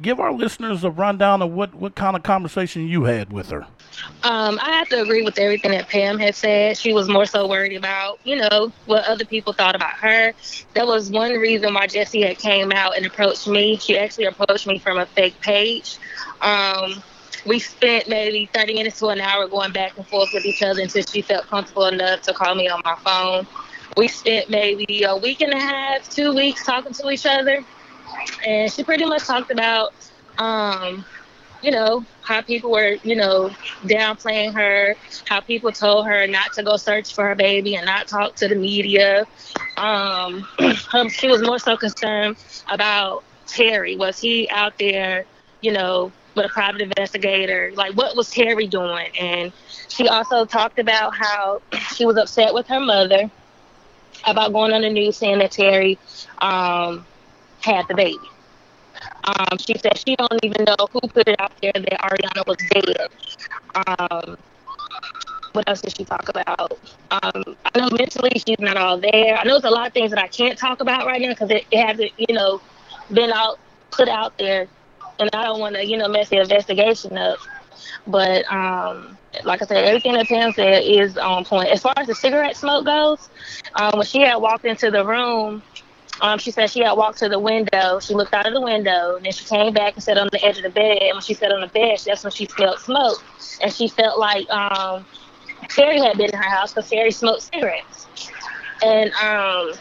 Give 0.00 0.18
our 0.18 0.32
listeners 0.32 0.84
a 0.84 0.90
rundown 0.90 1.42
of 1.42 1.50
what, 1.50 1.74
what 1.74 1.94
kind 1.94 2.16
of 2.16 2.22
conversation 2.22 2.86
you 2.88 3.04
had 3.04 3.32
with 3.32 3.50
her. 3.50 3.66
Um, 4.24 4.58
I 4.62 4.72
have 4.72 4.88
to 4.88 5.02
agree 5.02 5.22
with 5.22 5.38
everything 5.38 5.72
that 5.72 5.88
Pam 5.88 6.18
had 6.18 6.34
said. 6.34 6.78
She 6.78 6.92
was 6.92 7.08
more 7.08 7.26
so 7.26 7.46
worried 7.46 7.76
about, 7.76 8.18
you 8.24 8.36
know, 8.36 8.72
what 8.86 9.04
other 9.04 9.24
people 9.24 9.52
thought 9.52 9.76
about 9.76 9.92
her. 9.94 10.32
That 10.74 10.86
was 10.86 11.10
one 11.10 11.32
reason 11.32 11.74
why 11.74 11.86
Jesse 11.86 12.22
had 12.22 12.38
came 12.38 12.72
out 12.72 12.96
and 12.96 13.04
approached 13.04 13.46
me. 13.46 13.76
She 13.76 13.98
actually 13.98 14.24
approached 14.24 14.66
me 14.66 14.78
from 14.78 14.98
a 14.98 15.06
fake 15.06 15.40
page. 15.40 15.98
Um, 16.40 17.02
we 17.46 17.58
spent 17.58 18.08
maybe 18.08 18.48
30 18.52 18.74
minutes 18.74 18.98
to 19.00 19.08
an 19.08 19.20
hour 19.20 19.46
going 19.48 19.72
back 19.72 19.96
and 19.96 20.06
forth 20.06 20.30
with 20.32 20.44
each 20.44 20.62
other 20.62 20.80
until 20.80 21.02
she 21.02 21.22
felt 21.22 21.46
comfortable 21.46 21.86
enough 21.86 22.22
to 22.22 22.32
call 22.32 22.54
me 22.54 22.68
on 22.68 22.80
my 22.84 22.96
phone. 23.04 23.46
We 23.96 24.08
spent 24.08 24.48
maybe 24.48 25.02
a 25.02 25.16
week 25.16 25.40
and 25.40 25.52
a 25.52 25.58
half, 25.58 26.08
two 26.08 26.32
weeks 26.34 26.64
talking 26.64 26.92
to 26.94 27.10
each 27.10 27.26
other. 27.26 27.64
And 28.46 28.70
she 28.72 28.84
pretty 28.84 29.04
much 29.04 29.24
talked 29.24 29.50
about, 29.50 29.94
um, 30.38 31.04
you 31.62 31.70
know, 31.70 32.04
how 32.22 32.42
people 32.42 32.70
were, 32.70 32.96
you 33.02 33.16
know, 33.16 33.50
downplaying 33.84 34.54
her, 34.54 34.96
how 35.26 35.40
people 35.40 35.72
told 35.72 36.06
her 36.06 36.26
not 36.26 36.52
to 36.54 36.62
go 36.62 36.76
search 36.76 37.14
for 37.14 37.26
her 37.26 37.34
baby 37.34 37.74
and 37.76 37.86
not 37.86 38.08
talk 38.08 38.34
to 38.36 38.48
the 38.48 38.56
media. 38.56 39.26
Um, 39.76 40.46
she 41.08 41.28
was 41.28 41.42
more 41.42 41.58
so 41.58 41.76
concerned 41.76 42.36
about 42.68 43.24
Terry. 43.46 43.96
Was 43.96 44.18
he 44.18 44.48
out 44.50 44.78
there, 44.78 45.26
you 45.60 45.72
know, 45.72 46.12
with 46.34 46.46
a 46.46 46.48
private 46.48 46.80
investigator. 46.80 47.72
Like, 47.74 47.94
what 47.94 48.16
was 48.16 48.30
Terry 48.30 48.66
doing? 48.66 49.08
And 49.20 49.52
she 49.88 50.08
also 50.08 50.44
talked 50.46 50.78
about 50.78 51.14
how 51.16 51.62
she 51.94 52.06
was 52.06 52.16
upset 52.16 52.54
with 52.54 52.66
her 52.68 52.80
mother 52.80 53.30
about 54.26 54.52
going 54.52 54.72
on 54.72 54.82
the 54.82 54.90
news 54.90 55.16
saying 55.16 55.38
that 55.38 55.50
Terry 55.52 55.98
um, 56.40 57.06
had 57.62 57.86
the 57.88 57.94
baby. 57.94 58.18
Um, 59.24 59.58
she 59.58 59.74
said 59.78 59.98
she 59.98 60.16
don't 60.16 60.38
even 60.42 60.64
know 60.64 60.86
who 60.92 61.00
put 61.00 61.28
it 61.28 61.40
out 61.40 61.52
there 61.60 61.72
that 61.72 62.00
Arieanna 62.00 62.46
was 62.46 62.56
dead. 62.70 63.08
Um, 63.88 64.36
what 65.52 65.68
else 65.68 65.80
did 65.82 65.96
she 65.96 66.04
talk 66.04 66.28
about? 66.28 66.72
Um, 67.10 67.56
I 67.64 67.78
know 67.78 67.88
mentally 67.90 68.32
she's 68.36 68.58
not 68.58 68.76
all 68.76 68.98
there. 68.98 69.36
I 69.36 69.44
know 69.44 69.52
there's 69.58 69.64
a 69.64 69.70
lot 69.70 69.86
of 69.86 69.92
things 69.92 70.10
that 70.10 70.18
I 70.18 70.28
can't 70.28 70.58
talk 70.58 70.80
about 70.80 71.06
right 71.06 71.20
now 71.20 71.28
because 71.28 71.50
it, 71.50 71.66
it 71.70 71.86
hasn't, 71.86 72.12
you 72.16 72.34
know, 72.34 72.60
been 73.12 73.30
out 73.32 73.58
put 73.90 74.08
out 74.08 74.36
there, 74.38 74.66
and 75.18 75.30
I 75.34 75.44
don't 75.44 75.60
want 75.60 75.76
to, 75.76 75.84
you 75.84 75.98
know, 75.98 76.08
mess 76.08 76.30
the 76.30 76.40
investigation 76.40 77.16
up. 77.16 77.38
But 78.06 78.50
um, 78.50 79.18
like 79.44 79.62
I 79.62 79.66
said, 79.66 79.84
everything 79.84 80.14
that 80.14 80.26
Pam 80.26 80.52
said 80.52 80.82
is 80.84 81.16
on 81.18 81.44
point. 81.44 81.68
As 81.68 81.82
far 81.82 81.94
as 81.96 82.06
the 82.06 82.14
cigarette 82.14 82.56
smoke 82.56 82.84
goes, 82.86 83.28
um, 83.76 83.92
when 83.98 84.06
she 84.06 84.20
had 84.20 84.36
walked 84.36 84.64
into 84.64 84.90
the 84.90 85.04
room, 85.04 85.62
um, 86.20 86.38
she 86.38 86.50
said 86.50 86.70
she 86.70 86.80
had 86.80 86.92
walked 86.92 87.18
to 87.18 87.28
the 87.28 87.38
window. 87.38 87.98
She 88.00 88.14
looked 88.14 88.34
out 88.34 88.46
of 88.46 88.54
the 88.54 88.60
window, 88.60 89.16
and 89.16 89.24
then 89.24 89.32
she 89.32 89.44
came 89.44 89.72
back 89.72 89.94
and 89.94 90.02
sat 90.02 90.18
on 90.18 90.28
the 90.32 90.44
edge 90.44 90.56
of 90.58 90.62
the 90.62 90.70
bed. 90.70 90.98
And 91.02 91.14
when 91.14 91.22
she 91.22 91.34
sat 91.34 91.52
on 91.52 91.60
the 91.60 91.66
bed, 91.68 91.98
that's 92.04 92.22
when 92.22 92.30
she 92.32 92.46
smelled 92.46 92.78
smoke, 92.78 93.24
and 93.62 93.72
she 93.72 93.88
felt 93.88 94.18
like 94.18 94.48
um, 94.50 95.06
Terry 95.68 96.00
had 96.00 96.16
been 96.16 96.30
in 96.32 96.36
her 96.36 96.50
house 96.50 96.72
because 96.72 96.90
Terry 96.90 97.10
smoked 97.10 97.42
cigarettes. 97.42 98.08
And 98.84 99.12
um, 99.14 99.72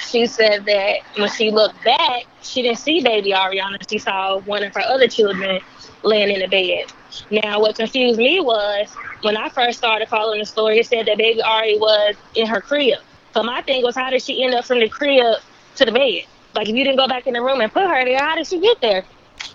she 0.00 0.26
said 0.26 0.64
that 0.66 0.96
when 1.16 1.30
she 1.30 1.50
looked 1.50 1.82
back, 1.84 2.24
she 2.42 2.62
didn't 2.62 2.78
see 2.78 3.02
baby 3.02 3.32
Arieanna. 3.32 3.76
She 3.88 3.98
saw 3.98 4.38
one 4.38 4.62
of 4.62 4.74
her 4.74 4.82
other 4.82 5.08
children 5.08 5.60
laying 6.02 6.34
in 6.34 6.40
the 6.40 6.48
bed. 6.48 6.92
Now, 7.30 7.60
what 7.60 7.76
confused 7.76 8.18
me 8.18 8.40
was 8.40 8.90
when 9.22 9.36
I 9.36 9.48
first 9.50 9.78
started 9.78 10.08
following 10.08 10.40
the 10.40 10.46
story, 10.46 10.80
it 10.80 10.86
said 10.86 11.06
that 11.06 11.18
baby 11.18 11.42
Ari 11.42 11.78
was 11.78 12.16
in 12.34 12.46
her 12.46 12.60
crib. 12.60 12.98
So 13.34 13.42
my 13.42 13.62
thing 13.62 13.82
was, 13.82 13.94
how 13.94 14.10
did 14.10 14.22
she 14.22 14.44
end 14.44 14.54
up 14.54 14.64
from 14.64 14.80
the 14.80 14.88
crib 14.88 15.36
to 15.76 15.84
the 15.84 15.92
bed? 15.92 16.24
Like, 16.54 16.68
if 16.68 16.74
you 16.74 16.84
didn't 16.84 16.98
go 16.98 17.08
back 17.08 17.26
in 17.26 17.34
the 17.34 17.42
room 17.42 17.60
and 17.60 17.72
put 17.72 17.84
her 17.84 18.04
there, 18.04 18.18
how 18.18 18.34
did 18.34 18.46
she 18.46 18.60
get 18.60 18.80
there? 18.80 19.04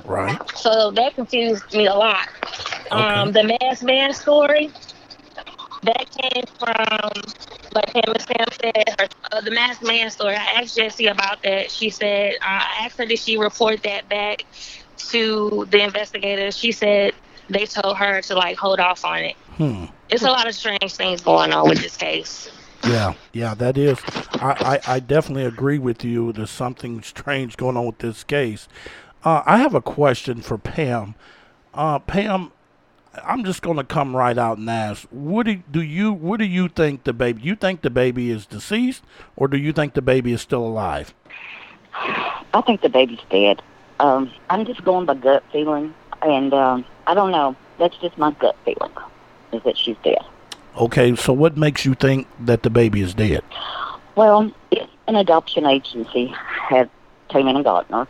Right. 0.05 0.37
So 0.55 0.91
that 0.91 1.15
confused 1.15 1.73
me 1.73 1.85
a 1.87 1.93
lot. 1.93 2.27
Okay. 2.87 2.95
Um, 2.95 3.31
the 3.31 3.43
masked 3.43 3.83
man 3.83 4.13
story, 4.13 4.71
that 5.83 6.09
came 6.11 6.43
from, 6.57 7.11
like 7.73 7.89
him 7.93 8.03
and 8.07 8.21
Sam 8.21 8.45
said, 8.61 8.95
her, 8.99 9.07
uh, 9.31 9.41
the 9.41 9.51
masked 9.51 9.83
man 9.83 10.09
story. 10.09 10.35
I 10.35 10.61
asked 10.61 10.75
Jesse 10.75 11.05
about 11.07 11.43
that. 11.43 11.69
She 11.71 11.89
said, 11.89 12.33
uh, 12.41 12.45
I 12.45 12.85
asked 12.85 12.97
her, 12.97 13.05
did 13.05 13.19
she 13.19 13.37
report 13.37 13.83
that 13.83 14.09
back 14.09 14.43
to 15.09 15.67
the 15.69 15.83
investigators? 15.83 16.57
She 16.57 16.71
said 16.71 17.13
they 17.49 17.65
told 17.65 17.97
her 17.97 18.21
to 18.21 18.35
like 18.35 18.57
hold 18.57 18.79
off 18.79 19.05
on 19.05 19.19
it. 19.19 19.35
Hmm. 19.57 19.85
It's 20.09 20.23
a 20.23 20.29
lot 20.29 20.47
of 20.47 20.55
strange 20.55 20.93
things 20.93 21.21
going 21.21 21.53
on 21.53 21.69
with 21.69 21.81
this 21.81 21.95
case. 21.95 22.49
Yeah, 22.83 23.13
yeah, 23.33 23.53
that 23.55 23.77
is. 23.77 23.99
I, 24.33 24.79
I, 24.87 24.95
I 24.95 24.99
definitely 24.99 25.45
agree 25.45 25.79
with 25.79 26.03
you. 26.03 26.31
There's 26.31 26.49
something 26.49 27.01
strange 27.01 27.57
going 27.57 27.75
on 27.75 27.85
with 27.85 27.99
this 27.99 28.23
case. 28.23 28.67
Uh, 29.23 29.41
I 29.45 29.57
have 29.57 29.73
a 29.73 29.81
question 29.81 30.41
for 30.41 30.57
Pam. 30.57 31.15
Uh, 31.73 31.99
Pam, 31.99 32.51
I'm 33.23 33.43
just 33.43 33.61
going 33.61 33.77
to 33.77 33.83
come 33.83 34.15
right 34.15 34.37
out 34.37 34.57
and 34.57 34.69
ask: 34.69 35.07
What 35.09 35.47
do, 35.47 35.61
do 35.71 35.81
you 35.81 36.13
what 36.13 36.39
do 36.39 36.45
you 36.45 36.69
think 36.69 37.03
the 37.03 37.13
baby? 37.13 37.41
You 37.41 37.55
think 37.55 37.81
the 37.81 37.89
baby 37.89 38.29
is 38.29 38.45
deceased, 38.45 39.03
or 39.35 39.47
do 39.47 39.57
you 39.57 39.73
think 39.73 39.93
the 39.93 40.01
baby 40.01 40.33
is 40.33 40.41
still 40.41 40.65
alive? 40.65 41.13
I 41.93 42.61
think 42.65 42.81
the 42.81 42.89
baby's 42.89 43.19
dead. 43.29 43.61
Um, 43.99 44.31
I'm 44.49 44.65
just 44.65 44.83
going 44.83 45.05
by 45.05 45.15
gut 45.15 45.43
feeling, 45.51 45.93
and 46.21 46.53
um, 46.53 46.85
I 47.07 47.13
don't 47.13 47.31
know. 47.31 47.55
That's 47.79 47.97
just 47.97 48.17
my 48.17 48.31
gut 48.31 48.55
feeling, 48.65 48.91
is 49.51 49.63
that 49.63 49.77
she's 49.77 49.97
dead. 50.03 50.23
Okay, 50.77 51.15
so 51.15 51.33
what 51.33 51.57
makes 51.57 51.85
you 51.85 51.95
think 51.95 52.27
that 52.39 52.63
the 52.63 52.69
baby 52.69 53.01
is 53.01 53.13
dead? 53.13 53.43
Well, 54.15 54.51
if 54.71 54.87
an 55.07 55.15
adoption 55.15 55.65
agency 55.65 56.27
had 56.27 56.89
came 57.29 57.47
in 57.47 57.55
and 57.55 57.65
gotten 57.65 57.93
her, 57.95 58.07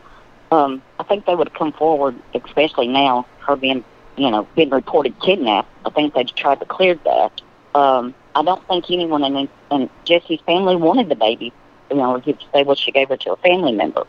um, 0.51 0.81
I 0.99 1.03
think 1.03 1.25
they 1.25 1.35
would 1.35 1.47
have 1.47 1.57
come 1.57 1.71
forward, 1.73 2.15
especially 2.33 2.87
now, 2.87 3.25
her 3.39 3.55
being 3.55 3.83
you 4.17 4.31
know, 4.31 4.47
been 4.55 4.69
reported 4.69 5.17
kidnapped. 5.21 5.69
I 5.85 5.91
think 5.91 6.13
they'd 6.13 6.27
tried 6.27 6.59
to 6.59 6.65
clear 6.65 6.95
that. 7.05 7.41
Um, 7.75 8.13
I 8.35 8.43
don't 8.43 8.65
think 8.67 8.89
anyone 8.89 9.23
in, 9.23 9.47
in 9.71 9.89
Jessie's 10.05 10.41
family 10.41 10.75
wanted 10.75 11.09
the 11.09 11.15
baby. 11.15 11.53
You 11.89 11.97
know, 11.97 12.21
you 12.25 12.37
say, 12.53 12.63
well, 12.63 12.75
she 12.75 12.91
gave 12.91 13.09
her 13.09 13.17
to 13.17 13.33
a 13.33 13.37
family 13.37 13.71
member. 13.71 14.05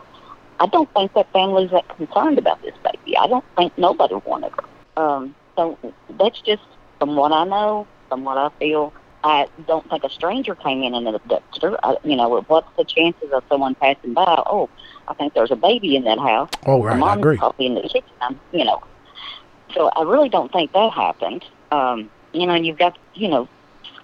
I 0.61 0.67
don't 0.67 0.93
think 0.95 1.13
that 1.13 1.31
family's 1.33 1.71
that 1.71 1.89
concerned 1.97 2.39
about 2.39 2.61
this 2.63 2.75
baby. 2.83 3.17
I 3.17 3.29
don't 3.29 3.45
think 3.57 3.77
nobody 3.79 4.15
wanted 4.27 4.53
her. 4.53 5.03
Um, 5.03 5.35
so 5.55 5.79
that's 6.19 6.41
just 6.41 6.63
from 6.99 7.15
what 7.15 7.33
I 7.33 7.45
know, 7.45 7.87
from 8.09 8.25
what 8.25 8.39
I 8.39 8.51
feel. 8.59 8.93
I 9.25 9.49
don't 9.67 9.89
think 9.91 10.05
a 10.05 10.11
stranger 10.11 10.55
came 10.55 10.83
in 10.83 10.95
and 10.95 11.09
abducted 11.09 11.63
her. 11.63 11.85
I, 11.85 11.97
you 12.05 12.17
know, 12.17 12.41
what's 12.47 12.69
the 12.77 12.85
chances 12.85 13.31
of 13.33 13.43
someone 13.49 13.75
passing 13.75 14.15
by? 14.15 14.43
Oh, 14.47 14.69
I 15.09 15.15
think 15.15 15.35
there's 15.35 15.51
a 15.51 15.57
baby 15.57 15.97
in 15.97 16.05
that 16.05 16.19
house. 16.19 16.51
Oh, 16.67 16.83
right, 16.83 17.03
I 17.03 17.15
agree. 17.15 17.37
Probably 17.37 17.67
in 17.67 17.75
the 17.75 17.83
kitchen. 17.83 18.05
You 18.53 18.65
know, 18.65 18.83
so 19.75 19.89
I 19.97 20.03
really 20.03 20.29
don't 20.29 20.53
think 20.53 20.73
that 20.73 20.93
happened. 20.93 21.45
Um, 21.73 22.11
you 22.33 22.47
know, 22.47 22.55
and 22.55 22.67
you've 22.67 22.79
got, 22.79 22.97
you 23.15 23.29
know, 23.29 23.49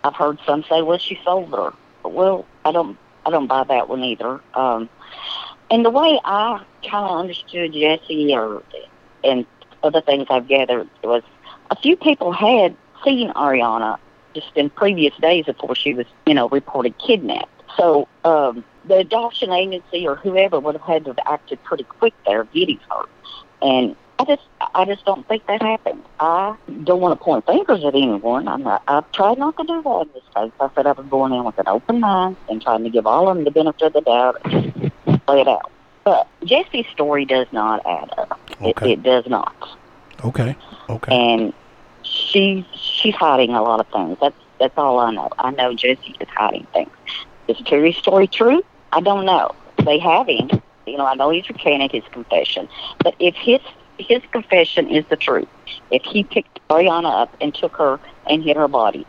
I've 0.03 0.15
heard 0.15 0.39
some 0.47 0.65
say, 0.65 0.83
well, 0.83 0.99
she 0.99 1.19
sold 1.25 1.51
her. 1.51 1.73
Well, 2.03 2.45
I 2.65 2.73
don't, 2.73 2.99
I 3.25 3.31
don't 3.31 3.47
buy 3.47 3.65
that 3.65 3.89
one 3.89 4.03
either. 4.03 4.41
Um, 4.55 4.89
and 5.71 5.85
the 5.85 5.91
way 5.91 6.21
I 6.25 6.63
kind 6.83 7.07
of 7.07 7.19
understood 7.19 7.73
Jessie 7.73 8.35
or 8.35 8.63
and 9.23 9.47
other 9.83 10.01
things 10.01 10.27
I've 10.29 10.49
gathered 10.49 10.89
was 11.03 11.23
a 11.71 11.77
few 11.77 11.97
people 11.97 12.33
had 12.33 12.77
seen 13.05 13.31
Arieanna 13.33 13.99
just 14.35 14.51
in 14.57 14.71
previous 14.71 15.15
days 15.17 15.47
before 15.47 15.75
she 15.75 15.95
was, 15.95 16.07
you 16.27 16.35
know, 16.35 16.49
reported 16.49 16.97
kidnapped. 16.99 17.51
So 17.77 18.09
um, 18.25 18.65
the 18.85 18.97
adoption 18.97 19.53
agency 19.53 20.07
or 20.07 20.17
whoever 20.17 20.61
would 20.61 20.75
have 20.75 20.83
had 20.83 21.05
to 21.05 21.11
have 21.11 21.19
acted 21.27 21.63
pretty 21.65 21.85
quick 21.85 22.15
there 22.27 22.45
getting 22.45 22.79
her. 22.91 23.05
And 23.63 23.97
I 24.19 24.25
just, 24.25 24.43
I 24.75 24.85
just 24.85 25.05
don't 25.05 25.27
think 25.27 25.47
that 25.47 25.63
happened. 25.63 26.03
I 26.21 26.57
don't 26.85 27.01
want 27.01 27.19
to 27.19 27.25
point 27.25 27.47
fingers 27.47 27.85
at 27.85 27.95
anyone. 27.95 28.47
I'm 28.47 28.63
not, 28.63 28.83
I've 28.87 29.11
tried 29.13 29.39
not 29.39 29.57
to 29.57 29.65
do 29.65 29.83
that 29.83 30.01
in 30.03 30.09
this 30.15 30.23
case. 30.35 30.53
I 30.61 30.71
said 30.75 30.87
I 30.87 30.93
was 30.93 31.07
going 31.07 31.33
in 31.33 31.45
with 31.45 31.59
an 31.59 31.69
open 31.69 32.01
mind 32.01 32.37
and 32.49 32.63
trying 32.63 32.85
to 32.85 32.91
give 32.91 33.07
all 33.07 33.29
of 33.29 33.37
them 33.37 33.45
the 33.45 33.51
benefit 33.51 33.83
of 33.83 33.93
the 33.93 34.01
doubt 34.03 34.41
and 34.45 34.93
play 35.27 35.41
it 35.41 35.49
out. 35.49 35.71
But 36.05 36.29
Jessie's 36.45 36.87
story 36.93 37.25
does 37.25 37.47
not 37.51 37.85
add 37.87 38.11
up. 38.19 38.39
Okay. 38.61 38.93
It, 38.93 38.99
it 38.99 39.03
does 39.03 39.27
not. 39.27 39.57
Okay. 40.23 40.55
Okay. 40.89 41.15
And 41.15 41.53
she's 42.05 42.65
she's 42.75 43.15
hiding 43.15 43.51
a 43.55 43.63
lot 43.63 43.81
of 43.81 43.89
things. 43.89 44.19
That's 44.21 44.37
that's 44.61 44.79
all 44.79 44.99
I 45.01 45.11
know. 45.13 45.31
I 45.39 45.51
know 45.51 45.75
Jesse 45.75 46.17
is 46.21 46.29
hiding 46.29 46.67
things. 46.73 46.91
Is 47.49 47.59
Terry's 47.67 47.97
story 47.97 48.27
true? 48.27 48.63
I 48.93 49.01
don't 49.01 49.27
know. 49.27 49.51
They 49.85 49.99
have 49.99 50.29
him. 50.29 50.51
You 50.87 50.99
know, 50.99 51.07
I 51.07 51.15
know 51.15 51.31
he's 51.31 51.49
recanted 51.49 51.93
his 51.93 52.05
confession. 52.13 52.69
But 53.03 53.15
if 53.19 53.35
his 53.35 53.61
his 53.99 54.23
confession 54.33 54.89
is 54.89 55.05
the 55.09 55.17
truth. 55.17 55.49
If 55.91 56.03
he 56.03 56.25
picked 56.25 56.61
Arieanna 56.69 57.23
up 57.23 57.35
and 57.41 57.55
took 57.55 57.77
her 57.77 58.01
and 58.29 58.43
hit 58.43 58.57
her 58.57 58.69
body, 58.69 59.07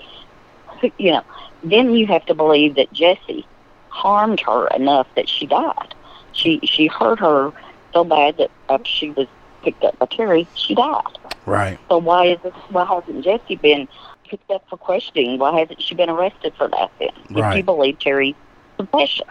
you 0.98 1.12
know, 1.12 1.24
then 1.64 1.94
you 1.94 2.06
have 2.08 2.26
to 2.28 2.34
believe 2.34 2.76
that 2.76 2.92
Jesse 2.94 3.46
harmed 3.90 4.40
her 4.42 4.68
enough 4.68 5.08
that 5.16 5.30
she 5.30 5.46
died. 5.46 5.96
She 6.34 6.60
she 6.64 6.88
hurt 6.88 7.20
her 7.20 7.52
so 7.94 8.04
bad 8.04 8.38
that 8.38 8.52
after 8.70 8.90
she 8.90 9.12
was 9.12 9.28
picked 9.64 9.84
up 9.84 9.98
by 9.98 10.06
Terry, 10.08 10.48
she 10.56 10.76
died. 10.76 11.18
Right. 11.46 11.80
So 11.90 11.98
why 11.98 12.28
is 12.28 12.40
this? 12.44 12.54
Why 12.70 12.86
hasn't 12.86 13.24
Jessie 13.24 13.56
been 13.56 13.88
picked 14.28 14.50
up 14.52 14.68
for 14.70 14.78
questioning? 14.78 15.40
Why 15.40 15.60
hasn't 15.60 15.82
she 15.82 15.96
been 15.96 16.10
arrested 16.10 16.54
for 16.58 16.68
that 16.70 16.92
then? 17.00 17.10
Right. 17.30 17.52
If 17.52 17.58
you 17.58 17.64
believe 17.64 18.00
Terry's 18.00 18.36
confession. 18.78 19.28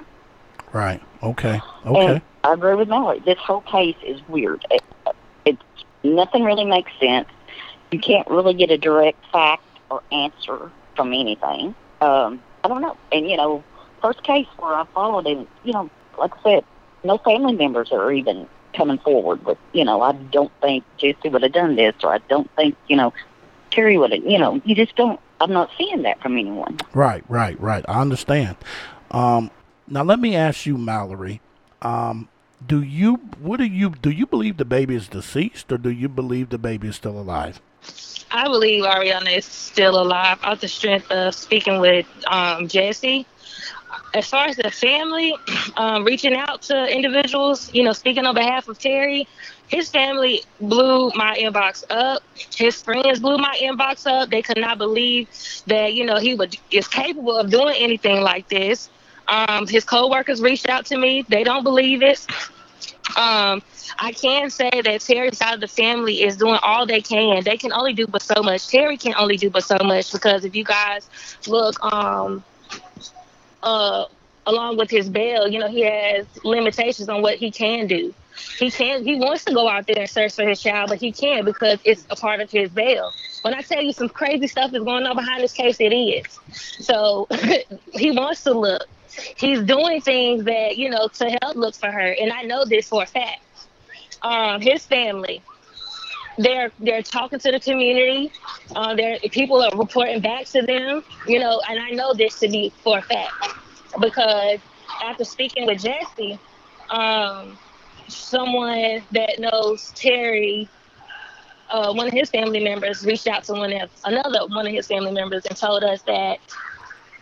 Right. 0.73 1.03
Okay. 1.23 1.61
Okay. 1.87 2.07
And 2.07 2.23
I 2.43 2.53
agree 2.53 2.75
with 2.75 2.89
Mallory. 2.89 3.21
This 3.21 3.39
whole 3.39 3.63
case 3.63 3.97
is 4.05 4.21
weird. 4.29 4.65
It, 4.71 4.83
it's 5.45 5.63
nothing 6.03 6.45
really 6.45 6.65
makes 6.65 6.93
sense. 7.01 7.29
You 7.91 7.99
can't 7.99 8.29
really 8.29 8.55
get 8.55 8.71
a 8.71 8.79
direct 8.79 9.25
fact 9.33 9.63
or 9.91 10.03
answer 10.13 10.71
from 10.97 11.13
anything. 11.13 11.75
Um, 12.01 12.43
I 12.63 12.69
don't 12.69 12.83
know. 12.83 12.97
And 13.13 13.29
you 13.29 13.37
know, 13.37 13.63
first 14.03 14.23
case 14.23 14.47
where 14.59 14.75
I 14.75 14.85
followed 14.95 15.27
him, 15.27 15.47
you 15.65 15.73
know, 15.73 15.91
like 16.19 16.33
I 16.39 16.43
said, 16.43 16.65
no 17.03 17.19
family 17.19 17.55
members 17.55 17.93
are 17.93 18.13
even 18.13 18.49
coming 18.77 18.99
forward 18.99 19.45
with, 19.45 19.59
you 19.73 19.85
know, 19.85 20.03
I 20.03 20.13
don't 20.13 20.53
think 20.61 20.85
Jesse 20.99 21.29
would 21.29 21.43
have 21.43 21.53
done 21.53 21.77
this, 21.77 21.95
or 22.03 22.13
I 22.13 22.19
don't 22.29 22.51
think, 22.57 22.77
you 22.89 22.97
know, 22.97 23.13
Terry 23.71 23.99
would 23.99 24.13
have, 24.13 24.25
you 24.25 24.39
know, 24.39 24.61
you 24.65 24.75
just 24.75 24.95
don't. 24.97 25.21
I'm 25.41 25.53
not 25.53 25.71
seeing 25.77 26.03
that 26.03 26.21
from 26.21 26.39
anyone. 26.39 26.79
Right, 26.95 27.25
right, 27.29 27.61
right. 27.61 27.85
I 27.89 28.01
understand. 28.01 28.57
Um, 29.11 29.51
now 29.89 30.03
let 30.03 30.21
me 30.21 30.37
ask 30.37 30.65
you, 30.65 30.79
Mallory. 30.79 31.41
Um, 31.83 32.29
do 32.67 32.83
you 32.83 33.17
what 33.41 33.59
do 33.59 33.65
you 33.65 33.91
do 33.91 34.11
you 34.11 34.27
believe 34.27 34.57
the 34.57 34.65
baby 34.65 34.95
is 34.95 35.09
deceased 35.09 35.71
or 35.71 35.79
do 35.79 35.91
you 35.91 36.09
believe 36.09 36.49
the 36.49 36.59
baby 36.59 36.89
is 36.89 36.97
still 36.97 37.19
alive 37.19 37.61
i 38.31 38.45
believe 38.45 38.85
arieanna 38.85 39.37
is 39.37 39.45
still 39.45 40.01
alive 40.01 40.39
out 40.43 40.61
the 40.61 40.69
strength 40.69 41.11
of 41.11 41.35
speaking 41.35 41.81
with 41.81 42.07
um, 42.29 42.67
jessie 42.67 43.27
as 44.15 44.29
far 44.29 44.47
as 44.47 44.57
the 44.57 44.71
family 44.71 45.35
um, 45.77 46.05
reaching 46.05 46.35
out 46.35 46.63
to 46.63 46.87
individuals 46.87 47.71
you 47.75 47.83
know 47.85 47.93
speaking 47.93 48.27
on 48.27 48.35
behalf 48.35 48.69
of 48.69 48.79
terry 48.79 49.29
his 49.69 49.91
family 49.91 50.43
blew 50.61 51.11
my 51.15 51.37
inbox 51.39 51.85
up 51.91 52.23
his 52.57 52.81
friends 52.83 53.21
blew 53.21 53.39
my 53.39 53.57
inbox 53.61 54.07
up 54.07 54.31
they 54.31 54.43
could 54.43 54.59
not 54.59 54.79
believe 54.79 55.29
that 55.67 55.95
you 55.95 56.05
know 56.05 56.17
he 56.19 56.35
would 56.35 56.57
is 56.71 56.89
capable 56.89 57.37
of 57.37 57.51
doing 57.51 57.75
anything 57.79 58.21
like 58.23 58.49
this 58.49 58.91
Um, 59.29 59.67
his 59.67 59.85
co-workers 59.85 60.41
reached 60.43 60.69
out 60.69 60.85
to 60.87 60.97
me. 60.99 61.25
They 61.29 61.45
don't 61.45 61.65
believe 61.65 62.03
it. 62.03 62.21
Um, 63.17 63.63
I 63.99 64.13
can 64.13 64.51
say 64.51 64.71
that 64.73 65.01
Terry's 65.01 65.39
side 65.39 65.55
of 65.55 65.61
the 65.61 65.69
family 65.69 66.23
is 66.23 66.37
doing 66.37 66.59
all 66.63 66.87
they 66.87 67.01
can. 67.01 67.45
They 67.45 67.57
can 67.57 67.73
only 67.73 67.93
do 67.93 68.07
but 68.07 68.23
so 68.23 68.43
much. 68.43 68.69
Terry 68.69 68.97
can 68.97 69.15
only 69.17 69.37
do 69.37 69.51
but 69.51 69.65
so 69.65 69.77
much 69.83 70.13
because 70.13 70.45
if 70.45 70.55
you 70.57 70.65
guys 70.65 71.09
look, 71.47 71.83
um, 71.85 72.45
uh, 73.65 74.07
along 74.47 74.77
with 74.79 74.91
his 74.91 75.09
bail, 75.11 75.49
you 75.49 75.59
know, 75.59 75.69
he 75.69 75.83
has 75.83 76.27
limitations 76.45 77.09
on 77.09 77.23
what 77.23 77.37
he 77.37 77.51
can 77.51 77.87
do. 77.89 78.15
He 78.59 78.71
can't. 78.71 79.05
he 79.05 79.17
wants 79.17 79.45
to 79.47 79.55
go 79.55 79.69
out 79.69 79.87
there 79.87 80.01
and 80.01 80.11
search 80.11 80.35
for 80.35 80.47
his 80.47 80.61
child, 80.63 80.91
but 80.91 80.99
he 80.99 81.13
can't 81.13 81.45
because 81.45 81.81
it's 81.85 82.07
a 82.11 82.17
part 82.17 82.41
of 82.41 82.51
his 82.51 82.71
bail. 82.71 83.13
When 83.43 83.55
I 83.55 83.63
tell 83.63 83.83
you 83.83 83.93
some 83.93 84.09
crazy 84.09 84.47
stuff 84.49 84.75
is 84.75 84.83
going 84.83 85.07
on 85.07 85.17
behind 85.17 85.43
this 85.43 85.53
case, 85.53 85.79
it 85.81 85.93
is. 85.95 86.41
So 86.85 87.29
he 87.93 88.11
wants 88.11 88.45
to 88.45 88.53
look. 88.53 88.83
He's 89.37 89.63
doing 89.63 90.01
things 90.01 90.45
that, 90.45 90.77
you 90.77 90.91
know, 90.91 91.09
to 91.09 91.39
help 91.43 91.57
look 91.57 91.75
for 91.75 91.91
her. 91.91 92.17
And 92.21 92.33
I 92.33 92.43
know 92.43 92.65
this 92.65 92.89
for 92.89 93.05
a 93.05 93.07
fact. 93.07 93.41
Um, 94.23 94.61
his 94.61 94.85
family, 94.87 95.43
they're 96.39 96.73
they're 96.79 97.03
talking 97.03 97.39
to 97.41 97.53
the 97.53 97.61
community. 97.61 98.33
Uh, 98.75 98.95
there 98.95 99.19
people 99.31 99.63
are 99.63 99.71
reporting 99.77 100.21
back 100.21 100.47
to 100.47 100.63
them, 100.63 101.05
you 101.27 101.39
know, 101.39 101.61
and 101.69 101.79
I 101.81 101.91
know 101.91 102.15
this 102.15 102.39
to 102.41 102.49
be 102.49 102.73
for 102.83 102.99
a 102.99 103.03
fact 103.03 103.33
because 104.01 104.61
after 105.03 105.25
speaking 105.25 105.67
with 105.67 105.83
Jesse, 105.83 106.39
um, 106.91 107.59
someone 108.09 109.03
that 109.13 109.39
knows 109.39 109.93
Terry, 109.95 110.69
uh, 111.71 111.93
one 111.93 112.07
of 112.09 112.13
his 112.13 112.31
family 112.31 112.63
members, 112.63 113.05
reached 113.05 113.27
out 113.27 113.45
to 113.45 113.53
one 113.53 113.73
of 113.73 113.91
another 114.05 114.47
one 114.49 114.67
of 114.67 114.73
his 114.73 114.87
family 114.87 115.13
members 115.13 115.45
and 115.47 115.57
told 115.57 115.85
us 115.85 116.03
that 116.03 116.39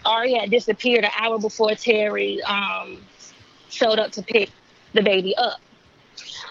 Ari 0.04 0.34
had 0.34 0.50
disappeared 0.50 1.04
an 1.04 1.10
hour 1.18 1.38
before 1.38 1.74
Terry 1.74 2.42
um, 2.42 2.98
showed 3.70 3.98
up 3.98 4.12
to 4.12 4.22
pick 4.22 4.50
the 4.94 5.02
baby 5.02 5.36
up. 5.36 5.60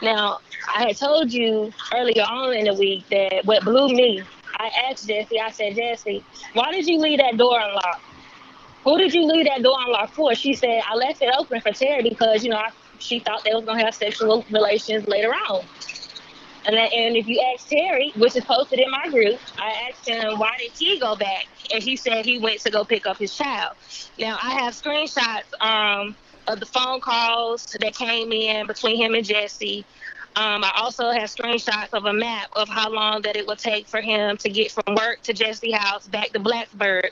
Now, 0.01 0.39
I 0.73 0.87
had 0.87 0.97
told 0.97 1.31
you 1.31 1.71
earlier 1.93 2.23
on 2.23 2.55
in 2.55 2.65
the 2.65 2.73
week 2.73 3.07
that 3.09 3.41
what 3.45 3.63
blew 3.63 3.87
me, 3.89 4.23
I 4.59 4.71
asked 4.89 5.07
Jesse, 5.07 5.39
I 5.39 5.51
said, 5.51 5.75
Jesse, 5.75 6.23
why 6.53 6.71
did 6.71 6.87
you 6.87 6.99
leave 6.99 7.19
that 7.19 7.37
door 7.37 7.59
unlocked? 7.59 8.03
Who 8.83 8.97
did 8.97 9.13
you 9.13 9.25
leave 9.25 9.45
that 9.45 9.61
door 9.63 9.75
unlocked 9.79 10.15
for? 10.15 10.33
She 10.35 10.53
said, 10.53 10.81
I 10.89 10.95
left 10.95 11.21
it 11.21 11.33
open 11.37 11.61
for 11.61 11.71
Terry 11.71 12.01
because, 12.03 12.43
you 12.43 12.49
know, 12.49 12.57
I 12.57 12.69
she 12.99 13.19
thought 13.19 13.43
they 13.43 13.53
was 13.53 13.65
gonna 13.65 13.83
have 13.83 13.95
sexual 13.95 14.45
relations 14.51 15.07
later 15.07 15.29
on. 15.29 15.65
And 16.65 16.77
that, 16.77 16.93
and 16.93 17.17
if 17.17 17.27
you 17.27 17.41
ask 17.53 17.67
Terry, 17.67 18.13
which 18.15 18.35
is 18.35 18.45
posted 18.45 18.79
in 18.79 18.91
my 18.91 19.09
group, 19.09 19.39
I 19.57 19.89
asked 19.89 20.07
him 20.07 20.37
why 20.37 20.51
did 20.59 20.71
he 20.77 20.99
go 20.99 21.15
back, 21.15 21.45
and 21.73 21.81
he 21.81 21.95
said 21.95 22.25
he 22.25 22.37
went 22.37 22.61
to 22.61 22.71
go 22.71 22.85
pick 22.85 23.07
up 23.07 23.17
his 23.17 23.35
child. 23.35 23.75
Now 24.19 24.37
I 24.41 24.61
have 24.61 24.73
screenshots 24.75 25.49
um, 25.59 26.15
of 26.47 26.59
the 26.59 26.65
phone 26.65 26.99
calls 27.01 27.65
that 27.79 27.95
came 27.95 28.31
in 28.31 28.67
between 28.67 28.97
him 28.97 29.15
and 29.15 29.25
Jesse. 29.25 29.85
Um, 30.35 30.63
I 30.63 30.71
also 30.77 31.11
have 31.11 31.29
screenshots 31.29 31.89
of 31.93 32.05
a 32.05 32.13
map 32.13 32.49
of 32.53 32.69
how 32.69 32.89
long 32.89 33.21
that 33.23 33.35
it 33.35 33.45
would 33.47 33.59
take 33.59 33.87
for 33.87 33.99
him 33.99 34.37
to 34.37 34.49
get 34.49 34.71
from 34.71 34.95
work 34.95 35.21
to 35.23 35.33
Jesse 35.33 35.71
house 35.71 36.07
back 36.07 36.29
to 36.29 36.39
Blacksburg. 36.39 37.09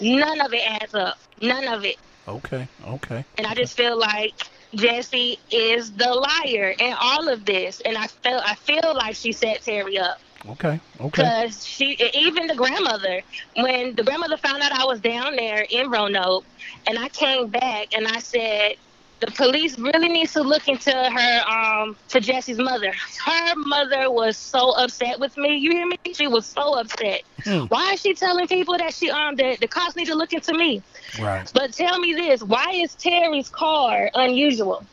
None 0.00 0.40
of 0.40 0.54
it 0.54 0.82
adds 0.82 0.94
up. 0.94 1.18
None 1.40 1.68
of 1.68 1.84
it. 1.84 1.96
Okay. 2.26 2.66
Okay. 2.86 3.24
And 3.36 3.46
I 3.46 3.54
just 3.54 3.76
feel 3.76 3.98
like 3.98 4.34
Jesse 4.74 5.38
is 5.50 5.92
the 5.92 6.08
liar 6.08 6.74
in 6.78 6.94
all 7.00 7.28
of 7.28 7.44
this, 7.44 7.80
and 7.82 7.96
I 7.96 8.06
feel 8.06 8.40
I 8.44 8.54
feel 8.54 8.94
like 8.94 9.14
she 9.14 9.32
set 9.32 9.62
Terry 9.62 9.98
up. 9.98 10.18
Okay. 10.50 10.80
Okay. 11.00 11.22
Because 11.22 11.66
she, 11.66 11.96
even 12.14 12.46
the 12.46 12.54
grandmother, 12.54 13.22
when 13.56 13.94
the 13.94 14.02
grandmother 14.02 14.36
found 14.36 14.62
out 14.62 14.72
I 14.72 14.84
was 14.84 15.00
down 15.00 15.36
there 15.36 15.66
in 15.68 15.90
Roanoke, 15.90 16.44
and 16.86 16.98
I 16.98 17.08
came 17.08 17.48
back 17.48 17.88
and 17.92 18.06
I 18.06 18.18
said, 18.20 18.76
the 19.20 19.28
police 19.28 19.78
really 19.78 20.08
needs 20.08 20.34
to 20.34 20.42
look 20.42 20.68
into 20.68 20.92
her, 20.92 21.40
um, 21.48 21.96
to 22.08 22.20
Jesse's 22.20 22.58
mother. 22.58 22.92
Her 23.24 23.54
mother 23.56 24.10
was 24.10 24.36
so 24.36 24.72
upset 24.72 25.18
with 25.18 25.36
me. 25.38 25.56
You 25.56 25.72
hear 25.72 25.86
me? 25.86 25.96
She 26.12 26.26
was 26.26 26.46
so 26.46 26.78
upset. 26.78 27.22
Hmm. 27.42 27.64
Why 27.64 27.92
is 27.92 28.00
she 28.02 28.14
telling 28.14 28.46
people 28.46 28.76
that 28.76 28.92
she, 28.94 29.10
um, 29.10 29.36
that 29.36 29.60
the 29.60 29.68
cops 29.68 29.96
need 29.96 30.06
to 30.06 30.14
look 30.14 30.34
into 30.34 30.52
me? 30.52 30.82
Right. 31.18 31.50
But 31.54 31.72
tell 31.72 31.98
me 31.98 32.12
this: 32.12 32.42
Why 32.42 32.72
is 32.74 32.94
Terry's 32.94 33.48
car 33.48 34.10
unusual? 34.14 34.86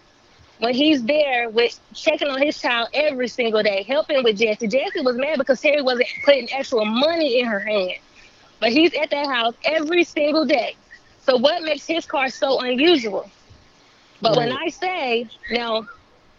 When 0.63 0.73
he's 0.73 1.03
there 1.03 1.49
with 1.49 1.77
checking 1.93 2.29
on 2.29 2.41
his 2.41 2.57
child 2.57 2.87
every 2.93 3.27
single 3.27 3.61
day, 3.63 3.83
helping 3.85 4.23
with 4.23 4.37
Jesse. 4.37 4.65
Jesse 4.65 5.01
was 5.01 5.17
mad 5.17 5.37
because 5.37 5.59
Terry 5.59 5.81
wasn't 5.81 6.07
putting 6.23 6.49
extra 6.53 6.85
money 6.85 7.41
in 7.41 7.47
her 7.47 7.59
hand. 7.59 7.95
But 8.61 8.71
he's 8.71 8.93
at 8.93 9.09
that 9.09 9.25
house 9.27 9.55
every 9.65 10.05
single 10.05 10.45
day. 10.45 10.77
So 11.23 11.35
what 11.35 11.63
makes 11.63 11.85
his 11.85 12.05
car 12.05 12.29
so 12.29 12.61
unusual? 12.61 13.29
But 14.21 14.37
when 14.37 14.53
I 14.53 14.69
say 14.69 15.27
now, 15.51 15.85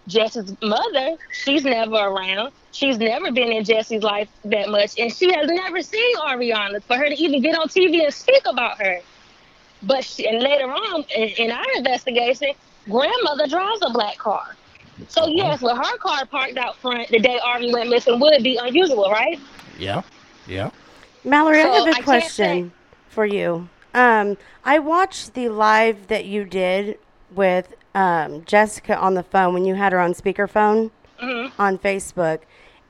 Jesse's 0.09 0.55
mother, 0.63 1.19
she's 1.31 1.65
never 1.65 1.95
around. 1.95 2.51
She's 2.73 2.97
never 2.97 3.31
been 3.31 3.53
in 3.53 3.63
Jesse's 3.63 4.03
life 4.03 4.31
that 4.47 4.71
much, 4.71 4.99
and 4.99 5.15
she 5.15 5.35
has 5.35 5.51
never 5.51 5.83
seen 5.83 6.17
Arieanna 6.17 6.83
for 6.85 6.97
her 6.97 7.11
to 7.11 7.15
even 7.15 7.43
get 7.43 7.59
on 7.59 7.69
TV 7.69 8.03
and 8.03 8.15
speak 8.15 8.47
about 8.47 8.81
her. 8.81 9.01
But 9.83 10.03
she, 10.03 10.27
and 10.27 10.43
later 10.43 10.73
on 10.73 11.05
in, 11.15 11.29
in 11.29 11.51
our 11.51 11.73
investigation, 11.77 12.53
grandmother 12.89 13.47
drives 13.47 13.81
a 13.83 13.91
black 13.91 14.17
car. 14.19 14.57
So 15.09 15.27
yes, 15.27 15.61
with 15.61 15.77
her 15.77 15.97
car 15.99 16.25
parked 16.27 16.57
out 16.57 16.77
front 16.77 17.09
the 17.09 17.19
day 17.19 17.39
Ari 17.45 17.73
went 17.73 17.91
missing 17.91 18.21
would 18.21 18.43
be 18.43 18.57
unusual, 18.57 19.11
right? 19.11 19.39
Yeah. 19.79 20.03
Yeah. 20.47 20.71
Mallory, 21.25 21.63
I 21.63 21.67
have 21.69 21.87
I 21.87 21.91
a 21.91 21.93
can't 21.95 22.05
question 22.05 22.73
for 23.09 23.27
you. 23.27 23.69
Um, 23.95 24.37
I 24.65 24.79
watched 24.79 25.35
the 25.35 25.49
live 25.49 26.09
that 26.09 26.27
you 26.27 26.45
did 26.45 26.99
with 27.35 27.75
um, 27.95 28.45
Jessica 28.45 28.97
on 28.99 29.15
the 29.15 29.23
phone 29.23 29.55
when 29.55 29.65
you 29.65 29.75
had 29.75 29.93
her 29.93 30.01
on 30.01 30.15
speakerphone 30.15 30.91
Mm-hmm. 31.23 31.61
on 31.63 31.79
Facebook, 31.79 32.41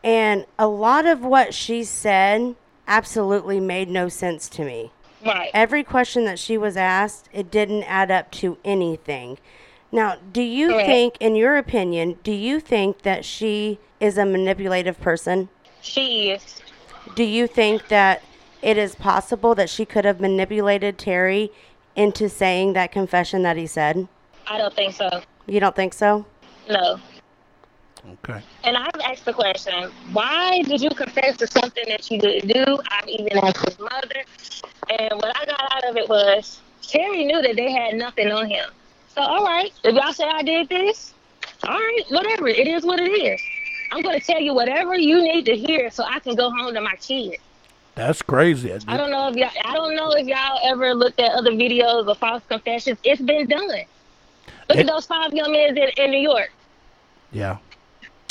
and 0.02 0.46
a 0.58 0.66
lot 0.66 1.04
of 1.04 1.20
what 1.20 1.52
she 1.52 1.84
said 1.84 2.56
absolutely 2.88 3.60
made 3.60 3.88
no 3.90 4.08
sense 4.08 4.48
to 4.48 4.64
me. 4.64 4.90
Right. 5.24 5.50
Every 5.52 5.84
question 5.84 6.24
that 6.24 6.38
she 6.38 6.56
was 6.56 6.74
asked, 6.76 7.28
it 7.34 7.50
didn't 7.50 7.82
add 7.84 8.10
up 8.10 8.30
to 8.32 8.56
anything. 8.64 9.38
Now, 9.92 10.16
do 10.32 10.42
you 10.42 10.70
Correct. 10.70 10.86
think, 10.86 11.16
in 11.20 11.36
your 11.36 11.56
opinion, 11.56 12.18
do 12.22 12.32
you 12.32 12.58
think 12.60 13.02
that 13.02 13.24
she 13.24 13.78
is 14.00 14.18
a 14.18 14.24
manipulative 14.24 15.00
person? 15.00 15.48
She 15.82 16.30
is. 16.30 16.60
Do 17.14 17.22
you 17.22 17.46
think 17.46 17.88
that 17.88 18.22
it 18.62 18.76
is 18.76 18.94
possible 18.94 19.54
that 19.54 19.70
she 19.70 19.84
could 19.84 20.04
have 20.04 20.20
manipulated 20.20 20.98
Terry 20.98 21.52
into 21.94 22.28
saying 22.28 22.72
that 22.72 22.90
confession 22.90 23.42
that 23.42 23.56
he 23.56 23.66
said? 23.66 24.08
I 24.46 24.58
don't 24.58 24.74
think 24.74 24.94
so. 24.94 25.22
You 25.46 25.60
don't 25.60 25.76
think 25.76 25.92
so? 25.92 26.24
No. 26.68 26.98
Okay. 28.12 28.42
And 28.64 28.76
I've 28.76 29.00
asked 29.04 29.24
the 29.24 29.32
question, 29.32 29.90
why 30.12 30.62
did 30.62 30.80
you 30.80 30.90
confess 30.90 31.36
to 31.38 31.46
something 31.46 31.84
that 31.88 32.10
you 32.10 32.18
didn't 32.18 32.52
do? 32.52 32.78
I've 32.90 33.08
even 33.08 33.38
asked 33.38 33.64
his 33.64 33.78
mother. 33.78 34.24
And 34.98 35.14
what 35.14 35.36
I 35.36 35.46
got 35.46 35.72
out 35.72 35.88
of 35.88 35.96
it 35.96 36.08
was 36.08 36.60
Terry 36.82 37.24
knew 37.24 37.40
that 37.40 37.56
they 37.56 37.72
had 37.72 37.94
nothing 37.94 38.30
on 38.30 38.48
him. 38.48 38.70
So, 39.14 39.22
all 39.22 39.44
right, 39.44 39.72
if 39.84 39.94
y'all 39.94 40.12
say 40.12 40.24
I 40.24 40.42
did 40.42 40.68
this, 40.68 41.14
all 41.62 41.70
right, 41.78 42.02
whatever. 42.08 42.48
It 42.48 42.66
is 42.66 42.84
what 42.84 42.98
it 43.00 43.10
is. 43.10 43.40
I'm 43.92 44.02
going 44.02 44.18
to 44.18 44.24
tell 44.24 44.40
you 44.40 44.54
whatever 44.54 44.96
you 44.96 45.22
need 45.22 45.44
to 45.46 45.56
hear 45.56 45.90
so 45.90 46.04
I 46.04 46.18
can 46.18 46.34
go 46.34 46.50
home 46.50 46.74
to 46.74 46.80
my 46.80 46.96
kids. 46.96 47.36
That's 47.94 48.22
crazy. 48.22 48.72
I 48.88 48.96
don't 48.96 49.12
know 49.12 49.28
if 49.28 49.36
y'all, 49.36 49.50
I 49.64 49.74
don't 49.74 49.94
know 49.94 50.10
if 50.12 50.26
y'all 50.26 50.58
ever 50.64 50.94
looked 50.94 51.20
at 51.20 51.30
other 51.32 51.52
videos 51.52 52.08
of 52.08 52.18
false 52.18 52.42
confessions. 52.48 52.98
It's 53.04 53.22
been 53.22 53.46
done. 53.46 53.68
Look 53.68 53.86
It- 54.70 54.78
at 54.78 54.86
those 54.86 55.06
five 55.06 55.32
young 55.32 55.52
men 55.52 55.78
in, 55.78 55.88
in 55.96 56.10
New 56.10 56.18
York. 56.18 56.50
Yeah. 57.30 57.58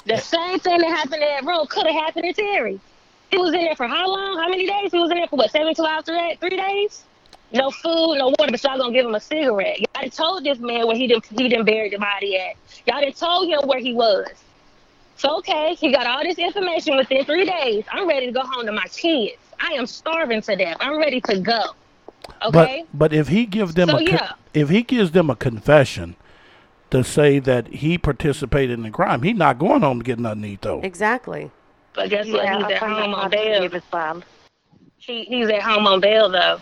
The 0.06 0.18
same 0.18 0.60
thing 0.60 0.80
that 0.80 0.90
happened 0.90 1.22
in 1.24 1.30
that 1.30 1.46
room 1.46 1.66
could 1.68 1.86
have 1.86 1.96
happened 1.96 2.26
to 2.26 2.34
Terry. 2.34 2.82
He 3.32 3.38
was 3.38 3.54
in 3.54 3.62
there 3.62 3.76
for 3.76 3.88
how 3.88 4.08
long? 4.10 4.38
How 4.38 4.50
many 4.50 4.68
days? 4.68 4.92
He 4.92 5.00
was 5.00 5.10
in 5.12 5.18
there 5.18 5.28
for 5.28 5.38
what, 5.38 5.50
72 5.52 5.82
hours 5.84 6.04
today? 6.04 6.38
Three 6.42 6.58
days? 6.58 7.04
No 7.54 7.70
food, 7.70 8.16
no 8.18 8.34
water, 8.40 8.52
but 8.52 8.64
y'all 8.64 8.78
gonna 8.80 8.92
give 8.92 9.06
him 9.06 9.14
a 9.16 9.20
cigarette. 9.20 9.80
Y'all 9.80 9.88
done 10.02 10.10
told 10.10 10.44
this 10.44 10.58
man 10.60 10.88
where 10.88 10.96
he 10.96 11.08
didn't 11.08 11.26
he 11.26 11.48
didn't 11.50 11.66
bury 11.66 11.90
the 11.90 11.98
body 12.00 12.38
at. 12.38 12.56
Y'all 12.88 13.02
done 13.02 13.14
told 13.14 13.48
him 13.48 13.60
where 13.68 13.80
he 13.80 13.94
was. 13.94 14.28
So 15.18 15.38
okay, 15.40 15.76
he 15.76 15.92
got 15.92 16.08
all 16.08 16.24
this 16.24 16.40
information 16.40 16.98
within 16.98 17.24
three 17.26 17.46
days. 17.46 17.84
I'm 17.92 18.08
ready 18.08 18.26
to 18.26 18.32
go 18.32 18.42
home 18.42 18.66
to 18.66 18.72
my 18.72 18.88
kids. 18.88 19.38
I 19.60 19.74
am 19.74 19.86
starving 19.86 20.42
to 20.42 20.56
death. 20.56 20.78
I'm 20.80 20.98
ready 20.98 21.22
to 21.22 21.40
go. 21.40 21.62
Okay? 22.46 22.86
But 22.92 22.98
but 22.98 23.14
if 23.14 23.28
he 23.28 23.46
gives 23.46 23.76
them 23.76 23.90
So, 23.90 23.98
a 23.98 24.06
con- 24.06 24.08
yeah. 24.08 24.32
if 24.54 24.70
he 24.70 24.82
gives 24.82 25.12
them 25.12 25.30
a 25.30 25.36
confession 25.36 26.16
to 26.90 27.04
say 27.04 27.38
that 27.40 27.68
he 27.68 27.98
participated 28.00 28.72
in 28.78 28.84
the 28.84 28.92
crime, 28.92 29.22
he's 29.22 29.36
not 29.38 29.60
going 29.60 29.82
home 29.82 30.00
to 30.00 30.04
get 30.04 30.18
nothing 30.20 30.42
to 30.42 30.48
eat 30.50 30.62
though. 30.64 30.82
Exactly. 30.82 31.52
but 31.94 32.10
guess 32.10 32.26
what? 32.28 32.44
Yeah, 32.44 32.58
He's 32.58 32.72
at 32.72 32.78
home 32.80 33.14
on 33.14 33.30
bail. 33.30 33.56
believe 33.58 33.76
as 33.76 33.84
well. 33.92 34.24
He, 34.98 35.24
he's 35.26 35.50
at 35.50 35.62
home 35.62 35.86
on 35.86 36.00
bail 36.00 36.30
though. 36.30 36.60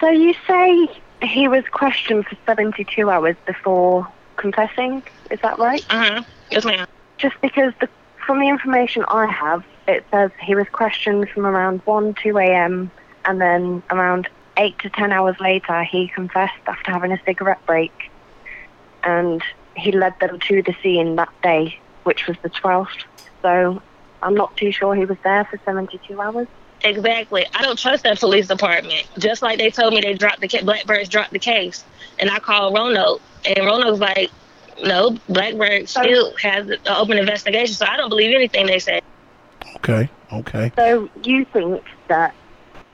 So 0.00 0.08
you 0.08 0.34
say 0.46 0.88
he 1.22 1.48
was 1.48 1.64
questioned 1.70 2.26
for 2.26 2.36
72 2.46 3.10
hours 3.10 3.36
before 3.46 4.06
confessing, 4.36 5.02
is 5.30 5.40
that 5.40 5.58
right? 5.58 5.84
Uh 5.90 6.04
huh. 6.04 6.22
Yes, 6.50 6.64
ma'am. 6.64 6.86
Just 7.16 7.40
because 7.40 7.72
the, 7.80 7.88
from 8.24 8.38
the 8.38 8.48
information 8.48 9.04
I 9.08 9.26
have, 9.26 9.64
it 9.88 10.04
says 10.10 10.30
he 10.42 10.54
was 10.54 10.68
questioned 10.70 11.28
from 11.30 11.46
around 11.46 11.80
1, 11.84 12.14
2 12.14 12.38
a.m. 12.38 12.90
and 13.24 13.40
then 13.40 13.82
around 13.90 14.28
eight 14.56 14.78
to 14.80 14.90
ten 14.90 15.12
hours 15.12 15.36
later, 15.40 15.82
he 15.84 16.08
confessed 16.08 16.54
after 16.66 16.90
having 16.90 17.12
a 17.12 17.20
cigarette 17.24 17.64
break, 17.66 18.10
and 19.02 19.42
he 19.76 19.92
led 19.92 20.14
them 20.20 20.38
to 20.40 20.62
the 20.62 20.74
scene 20.82 21.16
that 21.16 21.32
day, 21.42 21.78
which 22.04 22.26
was 22.26 22.36
the 22.42 22.50
12th. 22.50 23.04
So 23.42 23.82
I'm 24.22 24.34
not 24.34 24.56
too 24.56 24.72
sure 24.72 24.94
he 24.94 25.04
was 25.04 25.18
there 25.22 25.44
for 25.44 25.58
72 25.64 26.20
hours. 26.20 26.48
Exactly. 26.82 27.44
I 27.54 27.62
don't 27.62 27.78
trust 27.78 28.04
that 28.04 28.20
police 28.20 28.46
department. 28.46 29.08
Just 29.18 29.42
like 29.42 29.58
they 29.58 29.70
told 29.70 29.94
me 29.94 30.00
they 30.00 30.14
dropped 30.14 30.40
the 30.40 30.48
ca- 30.48 30.60
Blacksburg 30.60 31.08
dropped 31.08 31.32
the 31.32 31.38
case, 31.38 31.84
and 32.18 32.30
I 32.30 32.38
called 32.38 32.74
Roanoke, 32.74 33.20
and 33.44 33.66
Roanoke's 33.66 33.98
like, 33.98 34.30
no, 34.82 35.10
Blacksburg 35.28 35.88
still 35.88 36.34
has 36.36 36.68
an 36.68 36.78
open 36.86 37.18
investigation, 37.18 37.74
so 37.74 37.86
I 37.86 37.96
don't 37.96 38.08
believe 38.08 38.34
anything 38.34 38.66
they 38.66 38.78
say. 38.78 39.00
Okay, 39.76 40.08
okay. 40.32 40.72
So 40.78 41.08
you 41.24 41.44
think 41.46 41.82
that 42.08 42.34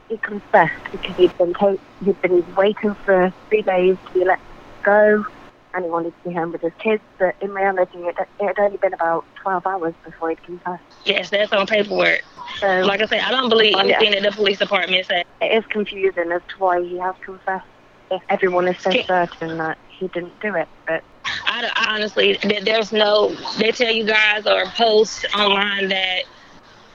he 0.09 0.17
confessed 0.19 0.73
because 0.91 1.15
he'd 1.17 1.37
been 1.37 1.53
to- 1.55 1.81
he'd 2.05 2.21
been 2.23 2.55
waiting 2.55 2.95
for 3.05 3.33
three 3.49 3.63
days 3.63 3.97
to 4.07 4.13
be 4.19 4.25
let 4.25 4.39
go, 4.83 5.25
and 5.75 5.85
he 5.85 5.91
wanted 5.91 6.15
to 6.17 6.29
be 6.29 6.35
home 6.35 6.53
with 6.53 6.63
his 6.63 6.73
kids, 6.83 7.03
but 7.19 7.35
in 7.41 7.51
reality, 7.51 7.99
it, 7.99 8.15
it 8.41 8.47
had 8.47 8.59
only 8.59 8.79
been 8.79 8.95
about 8.95 9.25
12 9.43 9.67
hours 9.67 9.95
before 10.05 10.31
he'd 10.31 10.43
confessed. 10.43 10.83
Yes, 11.05 11.31
that's 11.31 11.53
on 11.53 11.67
paperwork. 11.67 12.21
So 12.61 12.67
Like 12.67 13.03
I 13.03 13.07
said, 13.07 13.21
I 13.21 13.31
don't 13.31 13.49
believe 13.49 13.75
Oh, 13.77 13.85
yeah. 13.85 13.97
anything 13.99 14.23
that 14.23 14.31
the 14.31 14.37
police 14.37 14.59
department 14.59 15.07
said. 15.07 15.25
it 15.41 15.53
is 15.53 15.65
confusing 15.71 16.31
as 16.33 16.43
to 16.49 16.55
why 16.59 16.81
he 16.81 16.99
has 17.01 17.15
confessed. 17.25 17.67
If 18.11 18.23
everyone 18.29 18.69
is 18.69 18.79
so 18.81 18.91
Okay. 18.91 19.05
certain 19.07 19.59
that 19.59 19.79
he 19.99 20.09
didn't 20.09 20.39
do 20.41 20.55
it, 20.55 20.69
but 20.87 21.03
I, 21.47 21.71
I 21.75 21.95
honestly, 21.95 22.39
there's 22.65 22.93
no. 22.93 23.35
They 23.59 23.73
tell 23.73 23.91
you 23.93 24.05
guys 24.05 24.47
or 24.47 24.67
post 24.67 25.25
online 25.35 25.89
that 25.89 26.25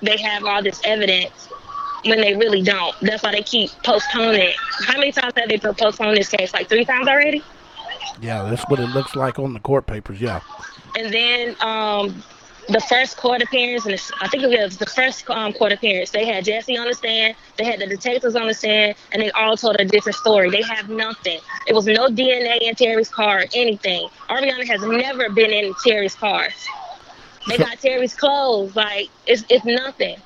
they 0.01 0.17
have 0.17 0.45
all 0.45 0.61
this 0.63 0.79
evidence 0.85 1.49
when 2.05 2.21
they 2.21 2.35
really 2.35 2.61
don't. 2.61 2.95
That's 3.01 3.23
why 3.23 3.31
they 3.31 3.41
keep 3.41 3.71
postponing 3.83 4.41
it. 4.41 4.55
How 4.85 4.97
many 4.99 5.11
times 5.11 5.33
have 5.35 5.49
they 5.49 5.57
postponed 5.57 6.15
this 6.17 6.29
case? 6.29 6.53
Like 6.53 6.69
three 6.69 6.85
times 6.85 7.07
already. 7.07 7.43
Yeah, 8.21 8.43
that's 8.43 8.63
what 8.63 8.79
it 8.79 8.87
looks 8.87 9.15
like 9.15 9.39
on 9.39 9.53
the 9.53 9.59
court 9.59 9.85
papers. 9.87 10.19
Yeah. 10.21 10.41
And 10.97 11.13
then 11.13 11.55
um, 11.61 12.23
the 12.67 12.79
first 12.81 13.17
court 13.17 13.41
appearance, 13.41 13.85
and 13.85 13.93
it's- 13.93 14.11
I 14.21 14.27
think 14.27 14.43
it 14.43 14.49
was 14.63 14.77
the 14.77 14.85
first 14.85 15.29
um, 15.29 15.53
court 15.53 15.71
appearance, 15.71 16.11
they 16.11 16.25
had 16.25 16.45
Jesse 16.45 16.77
on 16.77 16.87
the 16.87 16.93
stand, 16.93 17.35
they 17.57 17.65
had 17.65 17.79
the 17.79 17.87
detectives 17.87 18.35
on 18.35 18.47
the 18.47 18.53
stand, 18.53 18.95
and 19.11 19.21
they 19.21 19.31
all 19.31 19.55
told 19.57 19.77
a 19.79 19.85
different 19.85 20.15
story. 20.17 20.49
They 20.49 20.61
have 20.63 20.89
nothing. 20.89 21.39
It 21.67 21.73
was 21.73 21.85
no 21.85 22.07
DNA 22.07 22.61
in 22.61 22.75
Terry's 22.75 23.09
car 23.09 23.39
or 23.39 23.45
anything. 23.53 24.07
Arieanna 24.29 24.67
has 24.67 24.81
never 24.81 25.29
been 25.29 25.51
in 25.51 25.73
Terry's 25.83 26.15
car. 26.15 26.49
They 27.47 27.57
So- 27.57 27.63
got 27.63 27.79
Terry's 27.79 28.13
clothes. 28.15 28.75
Like, 28.75 29.09
it's, 29.25 29.43
it's 29.49 29.65
nothing. 29.65 30.17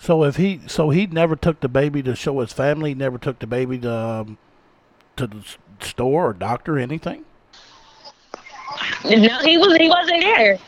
So 0.00 0.22
if 0.24 0.36
he, 0.36 0.60
so 0.68 0.90
he 0.90 1.06
never 1.06 1.34
took 1.34 1.60
the 1.60 1.68
baby 1.68 2.02
to 2.04 2.14
show 2.14 2.38
his 2.40 2.52
family. 2.52 2.94
Never 2.94 3.18
took 3.18 3.40
the 3.40 3.48
baby 3.48 3.78
to 3.78 3.92
um, 3.92 4.38
to 5.16 5.26
the 5.26 5.42
store 5.82 6.30
or 6.30 6.32
doctor, 6.32 6.78
anything. 6.78 7.24
No, 9.04 9.38
he 9.40 9.58
was 9.58 9.76
he 9.76 9.88
wasn't 9.88 10.20
there. 10.20 10.58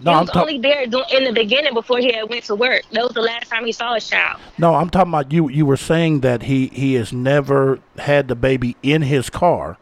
No, 0.00 0.12
he 0.12 0.16
I'm 0.16 0.26
was 0.26 0.30
only 0.36 0.58
there 0.58 0.82
in 0.82 0.90
the 1.24 1.32
beginning 1.34 1.74
before 1.74 1.98
he 1.98 2.12
had 2.12 2.28
went 2.28 2.44
to 2.44 2.54
work. 2.54 2.82
That 2.92 3.02
was 3.04 3.12
the 3.14 3.20
last 3.22 3.48
time 3.50 3.64
he 3.64 3.72
saw 3.72 3.94
his 3.94 4.08
child. 4.08 4.40
No, 4.56 4.74
I'm 4.74 4.90
talking 4.90 5.10
about 5.12 5.32
you. 5.32 5.48
You 5.48 5.66
were 5.66 5.76
saying 5.76 6.20
that 6.20 6.44
he 6.44 6.68
he 6.68 6.94
has 6.94 7.12
never 7.12 7.80
had 7.98 8.28
the 8.28 8.36
baby 8.36 8.76
in 8.82 9.02
his 9.02 9.30
car. 9.30 9.76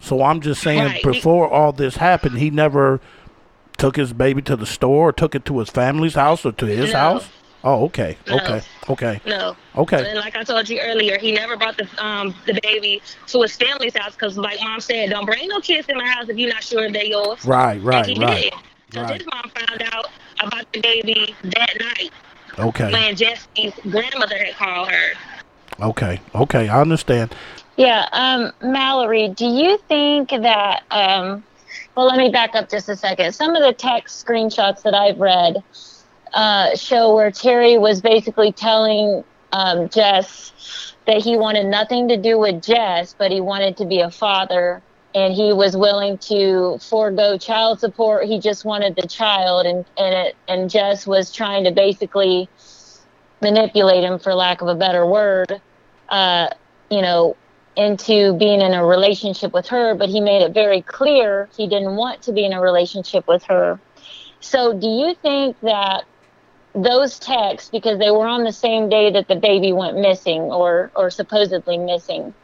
So 0.00 0.22
I'm 0.22 0.40
just 0.40 0.60
saying, 0.62 0.84
Right, 0.84 0.96
he- 0.96 1.02
before 1.12 1.48
all 1.48 1.72
this 1.72 1.96
happened, 1.96 2.38
he 2.38 2.50
never 2.50 3.00
took 3.78 3.96
his 3.96 4.12
baby 4.12 4.42
to 4.42 4.56
the 4.56 4.66
store, 4.66 5.08
or 5.08 5.12
took 5.12 5.34
it 5.34 5.44
to 5.46 5.58
his 5.60 5.70
family's 5.70 6.14
house, 6.14 6.44
or 6.44 6.52
to 6.52 6.66
his 6.66 6.92
No. 6.92 6.98
house. 6.98 7.28
Oh, 7.64 7.84
okay, 7.84 8.16
No. 8.28 8.36
okay, 8.36 8.62
okay, 8.88 9.20
No. 9.26 9.56
okay. 9.76 10.08
And 10.10 10.18
like 10.18 10.36
I 10.36 10.42
told 10.44 10.68
you 10.68 10.80
earlier, 10.80 11.18
he 11.18 11.32
never 11.32 11.56
brought 11.56 11.76
the 11.76 11.88
um 12.04 12.34
the 12.46 12.58
baby 12.62 13.00
to 13.28 13.42
his 13.42 13.56
family's 13.56 13.96
house 13.96 14.14
because, 14.14 14.36
like 14.36 14.58
mom 14.60 14.80
said, 14.80 15.10
don't 15.10 15.26
bring 15.26 15.48
no 15.48 15.60
kids 15.60 15.88
in 15.88 15.96
my 15.96 16.06
house 16.08 16.28
if 16.28 16.36
you're 16.36 16.52
not 16.52 16.62
sure 16.64 16.90
they're 16.90 17.04
yours. 17.04 17.44
Right, 17.44 17.74
and 17.76 17.84
right, 17.84 18.06
he 18.06 18.18
right. 18.18 18.42
did. 18.42 18.52
Because 18.90 19.10
right. 19.10 19.20
his 19.20 19.26
mom 19.32 19.50
found 19.54 19.82
out 19.92 20.06
about 20.42 20.70
the 20.72 20.80
baby 20.80 21.34
that 21.44 21.76
night 21.80 22.10
Okay, 22.58 22.92
when 22.92 23.16
Jesse's 23.16 23.72
grandmother 23.88 24.36
had 24.36 24.54
called 24.56 24.88
her. 24.90 25.12
okay, 25.80 26.20
okay. 26.34 26.68
I 26.68 26.80
understand. 26.80 27.34
Yeah, 27.76 28.06
um, 28.12 28.52
Mallory, 28.60 29.28
do 29.30 29.46
you 29.46 29.78
think 29.88 30.28
that, 30.28 30.82
um, 30.90 31.42
well, 31.96 32.06
let 32.06 32.18
me 32.18 32.28
back 32.28 32.54
up 32.54 32.68
just 32.68 32.90
a 32.90 32.96
second. 32.96 33.32
Some 33.32 33.56
of 33.56 33.62
the 33.62 33.72
text 33.72 34.24
screenshots 34.26 34.82
that 34.82 34.94
I've 34.94 35.18
read 35.18 35.62
uh, 36.34 36.74
show 36.76 37.14
where 37.14 37.30
Terry 37.30 37.78
was 37.78 38.00
basically 38.00 38.52
telling 38.52 39.24
um, 39.52 39.88
Jess 39.88 40.94
that 41.06 41.22
he 41.22 41.36
wanted 41.36 41.66
nothing 41.66 42.08
to 42.08 42.16
do 42.16 42.38
with 42.38 42.62
Jess, 42.62 43.14
but 43.16 43.30
he 43.30 43.40
wanted 43.40 43.76
to 43.78 43.84
be 43.84 44.00
a 44.00 44.10
father 44.10 44.82
and 45.14 45.34
he 45.34 45.52
was 45.52 45.76
willing 45.76 46.16
to 46.18 46.78
forego 46.80 47.36
child 47.36 47.80
support. 47.80 48.24
He 48.24 48.38
just 48.38 48.64
wanted 48.64 48.96
the 48.96 49.06
child, 49.06 49.66
and 49.66 49.84
and 49.98 50.14
it, 50.14 50.36
and 50.48 50.70
Jess 50.70 51.06
was 51.06 51.32
trying 51.32 51.64
to 51.64 51.70
basically 51.70 52.48
manipulate 53.40 54.04
him, 54.04 54.18
for 54.18 54.34
lack 54.34 54.62
of 54.62 54.68
a 54.68 54.74
better 54.74 55.04
word. 55.04 55.60
Uh, 56.08 56.48
you 56.90 57.00
know, 57.00 57.36
into 57.76 58.34
being 58.34 58.60
in 58.60 58.74
a 58.74 58.84
relationship 58.84 59.52
with 59.52 59.66
her, 59.68 59.94
but 59.94 60.08
he 60.08 60.20
made 60.20 60.42
it 60.42 60.52
very 60.52 60.82
clear 60.82 61.48
he 61.56 61.66
didn't 61.66 61.96
want 61.96 62.22
to 62.22 62.32
be 62.32 62.44
in 62.44 62.52
a 62.52 62.60
relationship 62.60 63.26
with 63.26 63.42
her. 63.44 63.80
So, 64.40 64.78
do 64.78 64.88
you 64.88 65.14
think 65.14 65.58
that 65.60 66.04
those 66.74 67.18
texts, 67.18 67.70
because 67.70 67.98
they 67.98 68.10
were 68.10 68.26
on 68.26 68.44
the 68.44 68.52
same 68.52 68.88
day 68.88 69.10
that 69.12 69.28
the 69.28 69.36
baby 69.36 69.72
went 69.72 69.98
missing 69.98 70.40
or, 70.40 70.90
or 70.96 71.10
supposedly 71.10 71.78
missing, 71.78 72.34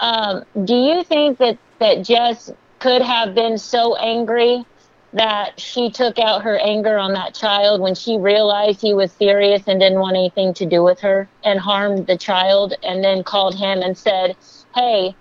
um, 0.00 0.44
do 0.64 0.74
you 0.74 1.04
think 1.04 1.38
that, 1.38 1.58
that 1.78 2.04
Jess 2.04 2.50
could 2.78 3.02
have 3.02 3.34
been 3.34 3.58
so 3.58 3.94
angry 3.96 4.64
that 5.12 5.58
she 5.60 5.90
took 5.90 6.18
out 6.18 6.42
her 6.42 6.58
anger 6.58 6.96
on 6.96 7.12
that 7.14 7.34
child 7.34 7.80
when 7.80 7.94
she 7.94 8.16
realized 8.16 8.80
he 8.80 8.94
was 8.94 9.10
serious 9.12 9.62
and 9.66 9.80
didn't 9.80 9.98
want 9.98 10.16
anything 10.16 10.54
to 10.54 10.66
do 10.66 10.82
with 10.82 11.00
her 11.00 11.28
and 11.44 11.58
harmed 11.58 12.06
the 12.06 12.16
child 12.16 12.74
and 12.82 13.02
then 13.02 13.24
called 13.24 13.54
him 13.56 13.82
and 13.82 13.98
said, 13.98 14.36
Hey, 14.74 15.16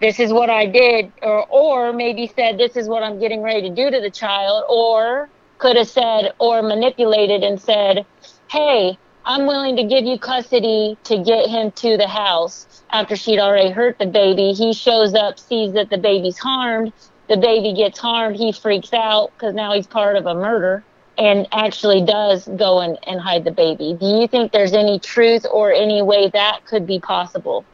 this 0.00 0.18
is 0.18 0.32
what 0.32 0.50
I 0.50 0.66
did, 0.66 1.12
or, 1.22 1.46
or 1.48 1.92
maybe 1.92 2.26
said, 2.34 2.58
This 2.58 2.74
is 2.76 2.88
what 2.88 3.02
I'm 3.02 3.18
getting 3.20 3.42
ready 3.42 3.68
to 3.68 3.74
do 3.74 3.90
to 3.90 4.00
the 4.00 4.10
child, 4.10 4.64
or 4.68 5.28
could 5.58 5.76
have 5.76 5.88
said, 5.88 6.32
or 6.38 6.62
manipulated 6.62 7.42
and 7.42 7.60
said, 7.60 8.06
Hey, 8.50 8.98
I'm 9.24 9.46
willing 9.46 9.76
to 9.76 9.84
give 9.84 10.04
you 10.04 10.18
custody 10.18 10.98
to 11.04 11.18
get 11.18 11.48
him 11.48 11.70
to 11.72 11.96
the 11.96 12.08
house 12.08 12.82
after 12.90 13.16
she'd 13.16 13.40
already 13.40 13.70
hurt 13.70 13.98
the 13.98 14.06
baby. 14.06 14.52
He 14.52 14.72
shows 14.72 15.14
up, 15.14 15.38
sees 15.38 15.72
that 15.72 15.88
the 15.88 15.98
baby's 15.98 16.38
harmed. 16.38 16.92
The 17.28 17.38
baby 17.38 17.72
gets 17.72 17.98
harmed. 17.98 18.36
He 18.36 18.52
freaks 18.52 18.92
out 18.92 19.32
because 19.32 19.54
now 19.54 19.72
he's 19.72 19.86
part 19.86 20.16
of 20.16 20.26
a 20.26 20.34
murder 20.34 20.84
and 21.16 21.46
actually 21.52 22.04
does 22.04 22.46
go 22.56 22.80
and, 22.80 22.98
and 23.06 23.20
hide 23.20 23.44
the 23.44 23.50
baby. 23.50 23.96
Do 23.98 24.06
you 24.06 24.28
think 24.28 24.52
there's 24.52 24.72
any 24.74 24.98
truth 24.98 25.46
or 25.50 25.72
any 25.72 26.02
way 26.02 26.28
that 26.28 26.66
could 26.66 26.86
be 26.86 27.00
possible? 27.00 27.64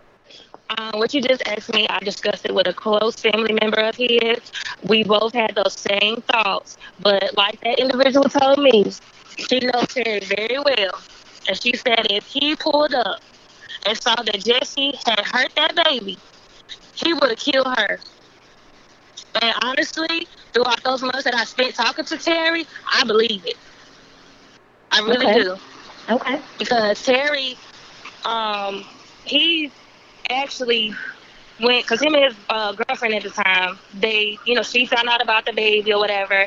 Uh, 0.70 0.92
what 0.94 1.14
you 1.14 1.22
just 1.22 1.42
asked 1.46 1.72
me, 1.74 1.86
I 1.88 1.98
discussed 2.00 2.46
it 2.46 2.54
with 2.54 2.68
a 2.68 2.74
close 2.74 3.16
family 3.16 3.54
member 3.60 3.80
of 3.80 3.96
his. 3.96 4.38
We 4.82 5.04
both 5.04 5.34
had 5.34 5.54
those 5.56 5.74
same 5.78 6.22
thoughts, 6.32 6.76
but 6.98 7.30
like 7.36 7.60
that 7.62 7.78
individual 7.80 8.24
told 8.28 8.58
me, 8.58 8.84
she 9.38 9.60
knows 9.60 9.86
Terry 9.88 10.20
very 10.20 10.58
well, 10.58 11.04
and 11.48 11.60
she 11.60 11.72
said 11.76 12.06
if 12.10 12.24
he 12.26 12.56
pulled 12.56 12.94
up 12.94 13.20
and 13.86 13.98
saw 14.00 14.14
that 14.16 14.44
Jesse 14.44 14.92
had 15.06 15.20
hurt 15.26 15.52
that 15.56 15.74
baby, 15.86 16.18
he 16.94 17.12
would 17.14 17.30
have 17.30 17.38
killed 17.38 17.66
her. 17.78 18.00
And 19.42 19.54
honestly, 19.62 20.28
throughout 20.52 20.82
those 20.84 21.02
months 21.02 21.24
that 21.24 21.34
I 21.34 21.44
spent 21.44 21.74
talking 21.74 22.04
to 22.06 22.18
Terry, 22.18 22.64
I 22.92 23.04
believe 23.04 23.42
it. 23.44 23.56
I 24.90 25.00
really 25.00 25.28
Okay. 25.28 25.30
do 25.30 25.56
Okay. 26.10 26.42
because 26.58 27.02
Terry, 27.02 27.58
um, 28.24 28.84
he 29.24 29.72
actually 30.30 30.98
went 31.60 31.84
because 31.84 32.00
him 32.00 32.14
and 32.14 32.24
his 32.24 32.36
uh, 32.48 32.72
girlfriend 32.72 33.14
at 33.14 33.22
the 33.22 33.30
time, 33.30 33.78
they, 33.94 34.38
you 34.44 34.54
know, 34.54 34.62
she 34.62 34.86
found 34.86 35.08
out 35.08 35.22
about 35.22 35.44
the 35.46 35.52
baby 35.52 35.92
or 35.92 35.98
whatever, 35.98 36.46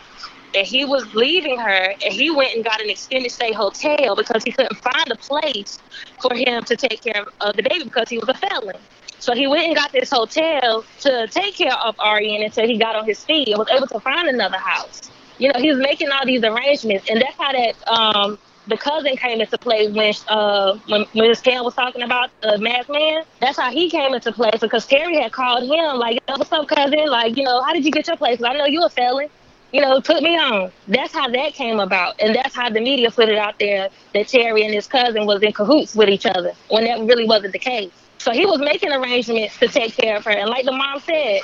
that 0.54 0.66
he 0.66 0.86
was 0.86 1.14
leaving 1.14 1.58
her, 1.60 1.96
and 2.04 2.14
he 2.14 2.30
went 2.32 2.54
and 2.56 2.64
got 2.64 2.82
an 2.82 2.90
extended 2.90 3.32
stay 3.32 3.52
hotel 3.52 4.16
because 4.16 4.44
he 4.44 4.52
couldn't 4.52 4.78
find 4.78 5.12
a 5.12 5.16
place 5.18 5.80
for 6.22 6.34
him 6.36 6.64
to 6.64 6.76
take 6.76 7.02
care 7.02 7.26
of 7.42 7.56
the 7.56 7.64
baby 7.64 7.84
because 7.86 8.10
he 8.10 8.18
was 8.18 8.30
a 8.30 8.34
felon. 8.36 8.76
So 9.20 9.34
he 9.34 9.48
went 9.48 9.66
and 9.66 9.76
got 9.76 9.92
this 9.92 10.10
hotel 10.12 10.86
to 11.02 11.28
take 11.30 11.56
care 11.56 11.74
of 11.74 11.96
Arieanna 11.98 12.46
until 12.46 12.68
he 12.68 12.78
got 12.78 12.96
on 12.96 13.06
his 13.06 13.24
feet 13.24 13.50
and 13.50 13.58
was 13.58 13.70
able 13.72 13.88
to 13.88 14.00
find 14.02 14.28
another 14.28 14.58
house. 14.60 15.02
You 15.38 15.52
know, 15.52 15.60
he 15.60 15.70
was 15.70 15.80
making 15.80 16.10
all 16.12 16.26
these 16.26 16.44
arrangements, 16.44 17.10
and 17.10 17.22
that's 17.22 17.36
how 17.40 17.52
that 17.52 17.88
um, 17.90 18.40
the 18.68 18.78
cousin 18.78 19.16
came 19.18 19.42
into 19.42 19.58
play 19.58 19.90
when 19.92 20.14
uh 20.28 20.78
when 20.88 21.06
when 21.14 21.30
Miss 21.30 21.42
Cam 21.42 21.64
was 21.64 21.76
talking 21.76 22.02
about 22.04 22.30
the 22.42 22.58
masked 22.60 22.90
man. 22.90 23.24
That's 23.42 23.58
how 23.58 23.72
he 23.72 23.90
came 23.90 24.14
into 24.14 24.32
play 24.32 24.52
because 24.60 24.88
Terry 24.88 25.22
had 25.22 25.32
called 25.32 25.64
him 25.64 25.98
like, 25.98 26.20
"Yo, 26.30 26.36
"What's 26.38 26.52
up, 26.52 26.68
cousin? 26.68 27.08
Like, 27.08 27.38
you 27.38 27.44
know, 27.44 27.62
how 27.64 27.74
did 27.74 27.86
you 27.86 27.92
get 27.92 28.08
your 28.08 28.18
place? 28.18 28.42
I 28.44 28.54
know 28.54 28.66
you 28.66 28.84
a 28.84 28.90
felon." 28.90 29.28
You 29.72 29.82
know, 29.82 30.00
put 30.02 30.22
me 30.22 30.38
on. 30.38 30.72
That's 30.88 31.12
how 31.14 31.28
that 31.30 31.54
came 31.56 31.80
about, 31.80 32.16
and 32.22 32.36
that's 32.36 32.56
how 32.56 32.70
the 32.70 32.80
media 32.80 33.10
put 33.10 33.28
it 33.28 33.38
out 33.40 33.56
there 33.60 33.90
that 34.14 34.28
Terry 34.28 34.64
and 34.64 34.74
his 34.74 34.86
cousin 34.88 35.26
was 35.26 35.42
in 35.42 35.52
cahoots 35.52 35.96
with 35.96 36.10
each 36.10 36.28
other 36.28 36.54
when 36.70 36.86
that 36.86 37.00
really 37.00 37.26
wasn't 37.26 37.54
the 37.54 37.60
case. 37.60 37.92
So 38.20 38.32
he 38.32 38.46
was 38.46 38.60
making 38.60 38.92
arrangements 38.92 39.58
to 39.60 39.68
take 39.68 39.96
care 39.98 40.18
of 40.18 40.26
her. 40.26 40.32
And 40.32 40.50
like 40.50 40.66
the 40.66 40.72
mom 40.72 41.00
said, 41.00 41.42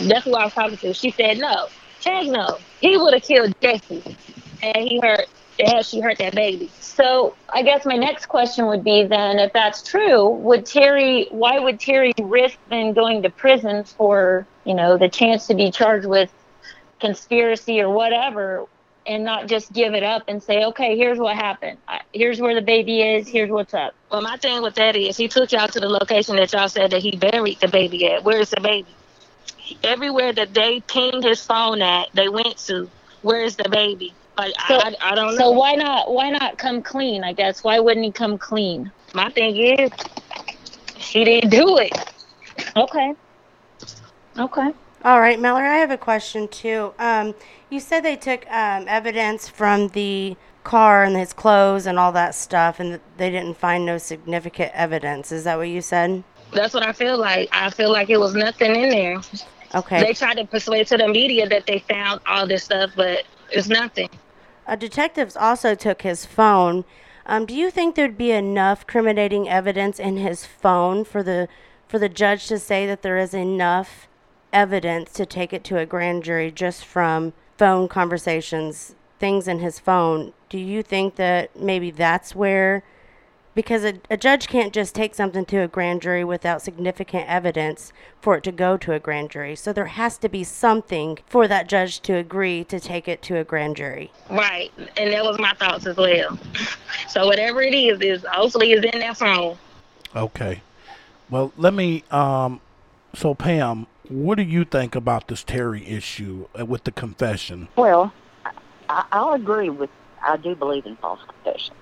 that's 0.00 0.24
who 0.24 0.34
I 0.34 0.44
was 0.44 0.54
talking 0.54 0.76
to. 0.78 0.94
She 0.94 1.10
said 1.10 1.38
no. 1.38 1.68
Heck 2.04 2.26
no. 2.26 2.58
He 2.80 2.96
would 2.96 3.14
have 3.14 3.22
killed 3.22 3.52
Jesse. 3.62 4.02
And 4.62 4.76
he 4.88 5.00
hurt 5.02 5.26
and 5.58 5.84
she 5.84 6.00
hurt 6.00 6.18
that 6.18 6.34
baby. 6.34 6.70
So 6.80 7.34
I 7.48 7.62
guess 7.62 7.84
my 7.84 7.96
next 7.96 8.26
question 8.26 8.66
would 8.66 8.84
be 8.84 9.04
then, 9.04 9.38
if 9.38 9.52
that's 9.52 9.82
true, 9.82 10.28
would 10.28 10.66
Terry? 10.66 11.26
Why 11.30 11.58
would 11.58 11.80
Terry 11.80 12.12
risk 12.20 12.58
then 12.68 12.92
going 12.92 13.22
to 13.22 13.30
prison 13.30 13.84
for 13.84 14.46
you 14.64 14.74
know 14.74 14.96
the 14.96 15.08
chance 15.08 15.46
to 15.48 15.54
be 15.54 15.70
charged 15.70 16.06
with 16.06 16.30
conspiracy 17.00 17.80
or 17.80 17.90
whatever, 17.90 18.66
and 19.06 19.24
not 19.24 19.48
just 19.48 19.72
give 19.72 19.94
it 19.94 20.04
up 20.04 20.22
and 20.28 20.42
say, 20.42 20.64
okay, 20.66 20.96
here's 20.96 21.18
what 21.18 21.34
happened. 21.34 21.78
Here's 22.12 22.40
where 22.40 22.54
the 22.54 22.62
baby 22.62 23.02
is. 23.02 23.26
Here's 23.28 23.50
what's 23.50 23.74
up. 23.74 23.94
Well, 24.10 24.22
my 24.22 24.36
thing 24.36 24.62
with 24.62 24.76
that 24.76 24.94
is 24.94 25.16
he 25.16 25.28
took 25.28 25.50
y'all 25.52 25.68
to 25.68 25.80
the 25.80 25.88
location 25.88 26.36
that 26.36 26.52
y'all 26.52 26.68
said 26.68 26.92
that 26.92 27.02
he 27.02 27.16
buried 27.16 27.58
the 27.60 27.68
baby 27.68 28.06
at. 28.06 28.22
Where's 28.22 28.50
the 28.50 28.60
baby? 28.60 28.88
Everywhere 29.82 30.32
that 30.32 30.54
they 30.54 30.80
pinged 30.80 31.24
his 31.24 31.44
phone 31.44 31.82
at, 31.82 32.08
they 32.14 32.28
went 32.28 32.56
to. 32.66 32.88
Where's 33.22 33.56
the 33.56 33.68
baby? 33.68 34.14
Like 34.38 34.54
so, 34.66 34.76
I, 34.76 34.94
I 35.00 35.14
don't 35.14 35.36
know. 35.36 35.38
So 35.38 35.50
why 35.50 35.74
not? 35.74 36.12
Why 36.12 36.30
not 36.30 36.58
come 36.58 36.82
clean? 36.82 37.22
I 37.22 37.32
guess. 37.32 37.62
Why 37.62 37.78
wouldn't 37.78 38.04
he 38.04 38.12
come 38.12 38.38
clean? 38.38 38.90
My 39.14 39.30
thing 39.30 39.56
is, 39.56 39.90
he 40.96 41.24
didn't 41.24 41.50
do 41.50 41.78
it. 41.78 41.92
Okay. 42.76 43.14
Okay. 44.38 44.70
All 45.04 45.20
right, 45.20 45.38
Mallory. 45.38 45.68
I 45.68 45.76
have 45.76 45.90
a 45.90 45.98
question 45.98 46.48
too. 46.48 46.94
Um, 46.98 47.34
you 47.68 47.80
said 47.80 48.00
they 48.00 48.16
took 48.16 48.46
um, 48.50 48.86
evidence 48.88 49.48
from 49.48 49.88
the 49.88 50.36
car 50.64 51.04
and 51.04 51.16
his 51.16 51.32
clothes 51.32 51.86
and 51.86 51.98
all 51.98 52.12
that 52.12 52.34
stuff, 52.34 52.80
and 52.80 53.00
they 53.16 53.30
didn't 53.30 53.56
find 53.56 53.84
no 53.84 53.98
significant 53.98 54.70
evidence. 54.74 55.32
Is 55.32 55.44
that 55.44 55.58
what 55.58 55.68
you 55.68 55.82
said? 55.82 56.22
That's 56.52 56.72
what 56.72 56.86
I 56.86 56.92
feel 56.92 57.18
like. 57.18 57.48
I 57.52 57.70
feel 57.70 57.90
like 57.90 58.10
it 58.10 58.18
was 58.18 58.34
nothing 58.34 58.76
in 58.76 58.90
there. 58.90 59.20
Okay. 59.74 60.00
They 60.02 60.12
tried 60.12 60.34
to 60.34 60.46
persuade 60.46 60.86
to 60.88 60.98
the 60.98 61.08
media 61.08 61.48
that 61.48 61.66
they 61.66 61.80
found 61.80 62.20
all 62.26 62.46
this 62.46 62.64
stuff, 62.64 62.90
but 62.94 63.24
it's 63.52 63.68
nothing. 63.68 64.08
Uh, 64.66 64.76
detectives 64.76 65.36
also 65.36 65.74
took 65.74 66.02
his 66.02 66.24
phone. 66.24 66.84
Um, 67.26 67.46
do 67.46 67.54
you 67.54 67.70
think 67.70 67.94
there'd 67.94 68.18
be 68.18 68.32
enough 68.32 68.86
criminating 68.86 69.48
evidence 69.48 69.98
in 69.98 70.16
his 70.16 70.44
phone 70.46 71.04
for 71.04 71.22
the 71.22 71.48
for 71.86 71.98
the 71.98 72.08
judge 72.08 72.46
to 72.46 72.58
say 72.58 72.86
that 72.86 73.02
there 73.02 73.18
is 73.18 73.34
enough 73.34 74.08
evidence 74.52 75.12
to 75.12 75.26
take 75.26 75.52
it 75.52 75.64
to 75.64 75.78
a 75.78 75.86
grand 75.86 76.24
jury 76.24 76.50
just 76.50 76.84
from 76.84 77.32
phone 77.58 77.86
conversations, 77.88 78.94
things 79.18 79.46
in 79.46 79.58
his 79.58 79.78
phone? 79.78 80.32
Do 80.48 80.58
you 80.58 80.82
think 80.82 81.16
that 81.16 81.54
maybe 81.54 81.90
that's 81.90 82.34
where 82.34 82.82
because 83.54 83.84
a, 83.84 83.94
a 84.10 84.16
judge 84.16 84.48
can't 84.48 84.72
just 84.72 84.94
take 84.94 85.14
something 85.14 85.44
to 85.46 85.58
a 85.58 85.68
grand 85.68 86.02
jury 86.02 86.24
without 86.24 86.62
significant 86.62 87.28
evidence 87.28 87.92
for 88.20 88.36
it 88.36 88.44
to 88.44 88.52
go 88.52 88.76
to 88.76 88.92
a 88.92 88.98
grand 88.98 89.30
jury. 89.30 89.54
So 89.54 89.72
there 89.72 89.86
has 89.86 90.18
to 90.18 90.28
be 90.28 90.44
something 90.44 91.18
for 91.26 91.46
that 91.48 91.68
judge 91.68 92.00
to 92.02 92.14
agree 92.14 92.64
to 92.64 92.80
take 92.80 93.08
it 93.08 93.22
to 93.22 93.36
a 93.36 93.44
grand 93.44 93.76
jury. 93.76 94.10
Right, 94.30 94.72
and 94.96 95.12
that 95.12 95.24
was 95.24 95.38
my 95.38 95.52
thoughts 95.54 95.86
as 95.86 95.96
well. 95.96 96.38
So 97.08 97.26
whatever 97.26 97.62
it 97.62 97.74
is, 97.74 98.00
is 98.00 98.24
hopefully 98.30 98.72
is 98.72 98.84
in 98.84 99.00
that 99.00 99.16
phone. 99.18 99.56
Okay. 100.14 100.62
Well, 101.30 101.52
let 101.56 101.72
me. 101.72 102.04
Um, 102.10 102.60
so 103.14 103.34
Pam, 103.34 103.86
what 104.08 104.36
do 104.36 104.42
you 104.42 104.64
think 104.64 104.94
about 104.94 105.28
this 105.28 105.42
Terry 105.42 105.86
issue 105.86 106.46
uh, 106.58 106.66
with 106.66 106.84
the 106.84 106.92
confession? 106.92 107.68
Well, 107.76 108.12
I, 108.88 109.04
I'll 109.12 109.32
agree 109.32 109.70
with. 109.70 109.90
I 110.22 110.36
do 110.36 110.54
believe 110.54 110.86
in 110.86 110.96
false 110.96 111.20
confessions. 111.26 111.76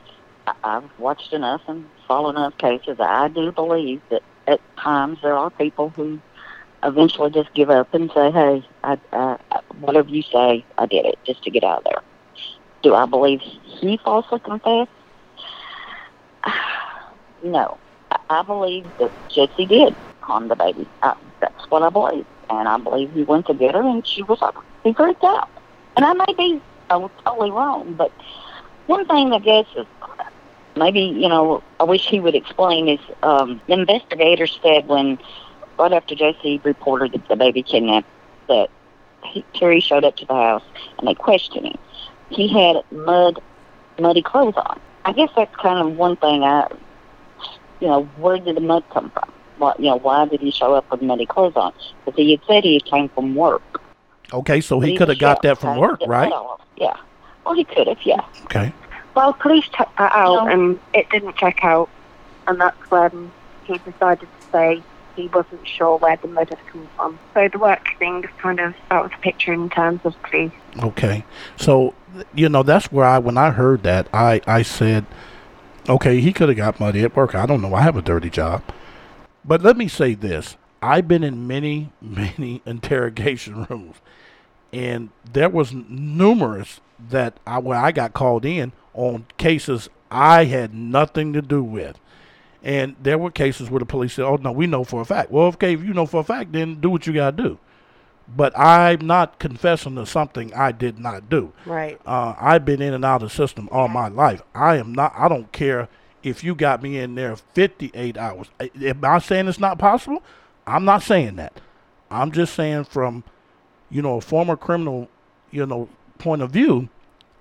I've 0.64 0.90
watched 0.98 1.32
enough 1.32 1.62
and 1.68 1.86
followed 2.08 2.30
enough 2.30 2.56
cases. 2.58 2.96
I 3.00 3.28
do 3.28 3.52
believe 3.52 4.02
that 4.10 4.22
at 4.46 4.60
times 4.78 5.18
there 5.22 5.36
are 5.36 5.50
people 5.50 5.90
who 5.90 6.20
eventually 6.82 7.30
just 7.30 7.52
give 7.54 7.70
up 7.70 7.92
and 7.94 8.10
say, 8.12 8.30
"Hey, 8.30 8.64
I, 8.84 8.98
I, 9.12 9.36
whatever 9.78 10.08
you 10.08 10.22
say, 10.22 10.64
I 10.78 10.86
did 10.86 11.06
it 11.06 11.18
just 11.26 11.42
to 11.44 11.50
get 11.50 11.64
out 11.64 11.78
of 11.78 11.84
there." 11.84 12.02
Do 12.82 12.94
I 12.94 13.06
believe 13.06 13.40
he 13.40 13.98
falsely 14.04 14.40
confessed? 14.40 14.90
No, 17.42 17.78
I 18.28 18.42
believe 18.42 18.92
that 18.98 19.12
Jesse 19.30 19.64
did 19.64 19.96
harm 20.20 20.48
the 20.48 20.56
baby. 20.56 20.90
I, 21.02 21.14
that's 21.40 21.64
what 21.70 21.82
I 21.82 21.88
believe, 21.88 22.26
and 22.50 22.68
I 22.68 22.76
believe 22.76 23.12
he 23.12 23.22
went 23.22 23.46
to 23.46 23.54
get 23.54 23.74
her, 23.74 23.80
and 23.80 24.06
she 24.06 24.22
was 24.22 24.38
he 24.84 24.92
freaked 24.92 25.24
out. 25.24 25.48
And 25.96 26.04
I 26.04 26.12
may 26.12 26.34
be 26.36 26.60
totally 26.90 27.50
wrong, 27.50 27.94
but 27.94 28.12
one 28.86 29.06
thing 29.06 29.32
I 29.32 29.38
guess 29.38 29.66
is 29.76 29.86
maybe 30.80 31.00
you 31.00 31.28
know 31.28 31.62
I 31.78 31.84
wish 31.84 32.06
he 32.06 32.18
would 32.18 32.34
explain 32.34 32.88
is 32.88 33.00
um, 33.22 33.60
the 33.68 33.74
investigators 33.74 34.58
said 34.62 34.88
when 34.88 35.18
right 35.78 35.92
after 35.92 36.14
Jesse 36.16 36.60
reported 36.64 37.12
that 37.12 37.28
the 37.28 37.36
baby 37.36 37.62
kidnapped 37.62 38.08
that 38.48 38.68
he, 39.24 39.44
Terry 39.54 39.80
showed 39.80 40.04
up 40.04 40.16
to 40.16 40.26
the 40.26 40.34
house 40.34 40.64
and 40.98 41.06
they 41.06 41.14
questioned 41.14 41.66
him. 41.66 41.78
He 42.30 42.48
had 42.48 42.82
mud, 42.90 43.40
muddy 43.98 44.22
clothes 44.22 44.54
on. 44.56 44.80
I 45.04 45.12
guess 45.12 45.30
that's 45.36 45.54
kind 45.56 45.78
of 45.86 45.96
one 45.96 46.16
thing. 46.16 46.42
I, 46.44 46.68
you 47.80 47.88
know, 47.88 48.04
where 48.16 48.38
did 48.38 48.56
the 48.56 48.60
mud 48.60 48.84
come 48.90 49.10
from? 49.10 49.32
What, 49.58 49.78
you 49.78 49.86
know, 49.86 49.98
why 49.98 50.26
did 50.26 50.40
he 50.40 50.50
show 50.50 50.74
up 50.74 50.90
with 50.90 51.02
muddy 51.02 51.26
clothes 51.26 51.56
on? 51.56 51.72
Because 52.04 52.16
he 52.16 52.30
had 52.32 52.40
said 52.46 52.64
he 52.64 52.80
came 52.80 53.08
from 53.10 53.34
work. 53.34 53.82
Okay, 54.32 54.60
so 54.60 54.80
he, 54.80 54.92
he 54.92 54.96
could 54.96 55.08
have 55.08 55.18
got 55.18 55.42
that 55.42 55.58
from 55.58 55.76
work, 55.78 56.00
right? 56.06 56.32
Yeah. 56.76 56.96
Well, 57.44 57.54
he 57.54 57.64
could 57.64 57.88
have, 57.88 57.98
yeah. 58.04 58.24
Okay. 58.44 58.72
Well, 59.14 59.32
police 59.32 59.68
checked 59.68 59.98
that 59.98 60.12
out 60.12 60.46
no. 60.46 60.52
and 60.52 60.80
it 60.94 61.08
didn't 61.10 61.36
check 61.36 61.64
out, 61.64 61.88
and 62.46 62.60
that's 62.60 62.90
when 62.90 63.32
he 63.64 63.78
decided 63.78 64.20
to 64.20 64.46
say 64.52 64.82
he 65.16 65.28
wasn't 65.28 65.66
sure 65.66 65.98
where 65.98 66.16
the 66.16 66.28
mud 66.28 66.48
had 66.48 66.66
come 66.66 66.88
from. 66.96 67.18
So 67.34 67.48
the 67.48 67.58
work 67.58 67.88
thing 67.98 68.24
is 68.24 68.30
kind 68.38 68.60
of 68.60 68.74
out 68.90 69.06
of 69.06 69.10
the 69.10 69.16
picture 69.18 69.52
in 69.52 69.68
terms 69.70 70.00
of 70.04 70.20
police. 70.22 70.52
Okay, 70.78 71.24
so 71.56 71.94
you 72.34 72.48
know 72.48 72.62
that's 72.62 72.90
where 72.92 73.04
I 73.04 73.18
when 73.18 73.36
I 73.36 73.50
heard 73.50 73.82
that 73.82 74.08
I 74.12 74.40
I 74.46 74.62
said, 74.62 75.06
okay, 75.88 76.20
he 76.20 76.32
could 76.32 76.48
have 76.48 76.56
got 76.56 76.80
muddy 76.80 77.02
at 77.02 77.16
work. 77.16 77.34
I 77.34 77.46
don't 77.46 77.60
know. 77.60 77.74
I 77.74 77.82
have 77.82 77.96
a 77.96 78.02
dirty 78.02 78.30
job, 78.30 78.62
but 79.44 79.62
let 79.62 79.76
me 79.76 79.88
say 79.88 80.14
this: 80.14 80.56
I've 80.82 81.08
been 81.08 81.24
in 81.24 81.46
many 81.46 81.92
many 82.00 82.62
interrogation 82.64 83.66
rooms, 83.68 83.96
and 84.72 85.10
there 85.30 85.48
was 85.48 85.72
numerous 85.72 86.80
that 87.10 87.38
I 87.46 87.58
when 87.58 87.78
I 87.78 87.92
got 87.92 88.12
called 88.12 88.44
in 88.44 88.72
on 88.94 89.26
cases 89.37 89.88
I 90.11 90.44
had 90.46 90.74
nothing 90.74 91.33
to 91.35 91.42
do 91.42 91.62
with. 91.62 91.98
And 92.62 92.96
there 93.03 93.18
were 93.18 93.31
cases 93.31 93.70
where 93.70 93.79
the 93.79 93.87
police 93.87 94.14
said, 94.14 94.24
"Oh 94.24 94.37
no, 94.37 94.53
we 94.53 94.66
know 94.66 94.85
for 94.85 95.00
a 95.00 95.05
fact." 95.05 95.31
Well, 95.31 95.46
okay, 95.46 95.74
if 95.74 95.83
you 95.83 95.94
know 95.94 96.07
for 96.07 96.20
a 96.20 96.24
fact, 96.24 96.53
then 96.53 96.81
do 96.81 96.90
what 96.90 97.07
you 97.07 97.12
gotta 97.12 97.37
do. 97.37 97.59
But 98.37 98.57
I'm 98.57 99.07
not 99.07 99.38
confessing 99.38 99.96
to 99.96 100.07
something 100.07 100.53
I 100.55 100.72
did 100.72 100.98
not 100.98 101.29
do. 101.29 101.53
Right. 101.64 101.98
Uh, 102.07 102.35
I've 102.38 102.64
been 102.64 102.83
in 102.83 102.94
and 102.94 103.05
out 103.05 103.22
of 103.22 103.31
the 103.31 103.35
system 103.35 103.68
all 103.72 103.88
my 103.88 104.09
life. 104.09 104.42
I 104.55 104.76
am 104.76 104.92
not. 104.92 105.14
I 105.16 105.29
don't 105.29 105.50
care 105.53 105.88
if 106.22 106.44
you 106.44 106.55
got 106.55 106.83
me 106.83 106.98
in 106.98 107.14
there 107.14 107.35
58 107.35 108.16
hours. 108.18 108.50
Am 108.61 109.05
I 109.05 109.18
saying 109.18 109.48
it's 109.48 109.59
not 109.59 109.79
possible? 109.79 110.22
I'm 110.66 110.85
not 110.85 111.03
saying 111.03 111.37
that. 111.37 111.61
I'm 112.11 112.31
just 112.31 112.55
saying 112.55 112.85
from, 112.85 113.24
you 113.88 114.03
know, 114.03 114.18
a 114.18 114.20
former 114.20 114.57
criminal, 114.57 115.09
you 115.50 115.64
know, 115.64 115.88
point 116.18 116.42
of 116.42 116.50
view 116.50 116.88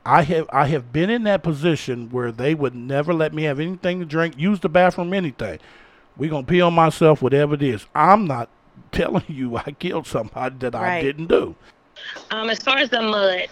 I 0.05 0.23
have 0.23 0.49
I 0.51 0.67
have 0.67 0.91
been 0.91 1.09
in 1.09 1.23
that 1.23 1.43
position 1.43 2.09
where 2.09 2.31
they 2.31 2.55
would 2.55 2.75
never 2.75 3.13
let 3.13 3.33
me 3.33 3.43
have 3.43 3.59
anything 3.59 3.99
to 3.99 4.05
drink, 4.05 4.37
use 4.37 4.59
the 4.59 4.69
bathroom, 4.69 5.13
anything. 5.13 5.59
We're 6.17 6.29
gonna 6.29 6.45
pee 6.45 6.61
on 6.61 6.73
myself, 6.73 7.21
whatever 7.21 7.55
it 7.55 7.63
is. 7.63 7.85
I'm 7.93 8.25
not 8.25 8.49
telling 8.91 9.25
you 9.27 9.57
I 9.57 9.71
killed 9.77 10.07
somebody 10.07 10.55
that 10.59 10.73
right. 10.73 10.97
I 10.97 11.01
didn't 11.01 11.27
do. 11.27 11.55
Um, 12.31 12.49
as 12.49 12.59
far 12.59 12.77
as 12.77 12.89
the 12.89 13.01
mud, 13.01 13.47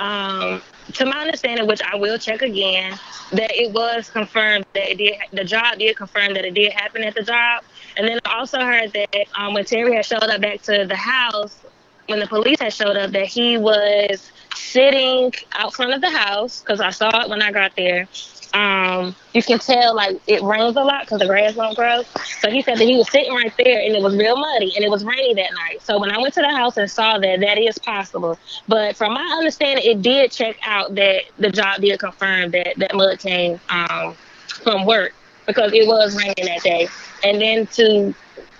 um, 0.00 0.62
to 0.94 1.06
my 1.06 1.20
understanding, 1.20 1.66
which 1.66 1.82
I 1.82 1.94
will 1.96 2.18
check 2.18 2.42
again, 2.42 2.98
that 3.32 3.50
it 3.52 3.72
was 3.72 4.08
confirmed 4.10 4.64
that 4.74 4.90
it 4.90 4.98
did. 4.98 5.16
The 5.32 5.44
job 5.44 5.78
did 5.78 5.96
confirm 5.96 6.34
that 6.34 6.44
it 6.44 6.54
did 6.54 6.72
happen 6.72 7.04
at 7.04 7.14
the 7.14 7.22
job, 7.22 7.64
and 7.96 8.08
then 8.08 8.18
I 8.24 8.38
also 8.38 8.60
heard 8.60 8.92
that 8.92 9.26
um, 9.34 9.54
when 9.54 9.64
Terry 9.64 9.94
had 9.94 10.06
showed 10.06 10.22
up 10.22 10.40
back 10.40 10.62
to 10.62 10.86
the 10.86 10.96
house, 10.96 11.58
when 12.06 12.18
the 12.18 12.26
police 12.26 12.60
had 12.60 12.72
showed 12.72 12.96
up, 12.96 13.10
that 13.12 13.26
he 13.26 13.58
was 13.58 14.32
sitting 14.56 15.32
out 15.52 15.74
front 15.74 15.92
of 15.92 16.00
the 16.00 16.10
house 16.10 16.60
because 16.60 16.80
I 16.80 16.90
saw 16.90 17.22
it 17.22 17.28
when 17.28 17.42
I 17.42 17.52
got 17.52 17.72
there. 17.76 18.08
Um, 18.54 19.16
you 19.32 19.42
can 19.42 19.58
tell 19.58 19.94
like 19.94 20.20
it 20.26 20.42
rains 20.42 20.76
a 20.76 20.80
lot 20.82 21.02
because 21.02 21.20
the 21.20 21.26
grass 21.26 21.54
won't 21.56 21.76
grow. 21.76 22.02
So 22.40 22.50
he 22.50 22.60
said 22.60 22.76
that 22.76 22.84
he 22.84 22.96
was 22.96 23.10
sitting 23.10 23.32
right 23.32 23.52
there 23.64 23.80
and 23.80 23.94
it 23.96 24.02
was 24.02 24.16
real 24.16 24.36
muddy 24.36 24.72
and 24.76 24.84
it 24.84 24.90
was 24.90 25.04
rainy 25.04 25.34
that 25.34 25.50
night. 25.54 25.80
So 25.82 25.98
when 25.98 26.10
I 26.10 26.18
went 26.18 26.34
to 26.34 26.42
the 26.42 26.54
house 26.54 26.76
and 26.76 26.90
saw 26.90 27.18
that, 27.18 27.40
that 27.40 27.58
is 27.58 27.78
possible. 27.78 28.38
But 28.68 28.96
from 28.96 29.14
my 29.14 29.36
understanding, 29.38 29.84
it 29.90 30.02
did 30.02 30.32
check 30.32 30.58
out 30.64 30.94
that 30.96 31.22
the 31.38 31.50
job 31.50 31.80
did 31.80 31.98
confirm 31.98 32.50
that 32.50 32.74
that 32.76 32.94
mud 32.94 33.18
came 33.20 33.58
um, 33.70 34.14
from 34.62 34.84
work 34.84 35.14
because 35.46 35.72
it 35.72 35.86
was 35.86 36.14
raining 36.16 36.44
that 36.44 36.62
day. 36.62 36.88
And 37.24 37.40
then 37.40 37.66
to 37.68 38.14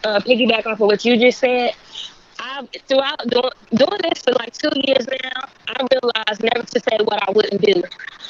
uh, 0.04 0.20
piggyback 0.20 0.66
off 0.66 0.80
of 0.80 0.86
what 0.86 1.04
you 1.04 1.16
just 1.18 1.38
said, 1.38 1.72
I 2.42 2.66
throughout 2.88 3.18
doing, 3.28 3.50
doing 3.74 4.00
this 4.02 4.22
for 4.22 4.32
like 4.32 4.52
two 4.52 4.70
years 4.74 5.06
now, 5.06 5.48
I 5.68 5.86
realized 5.92 6.42
never 6.42 6.66
to 6.66 6.80
say 6.80 6.98
what 7.04 7.26
I 7.28 7.30
wouldn't 7.30 7.62
do, 7.62 7.82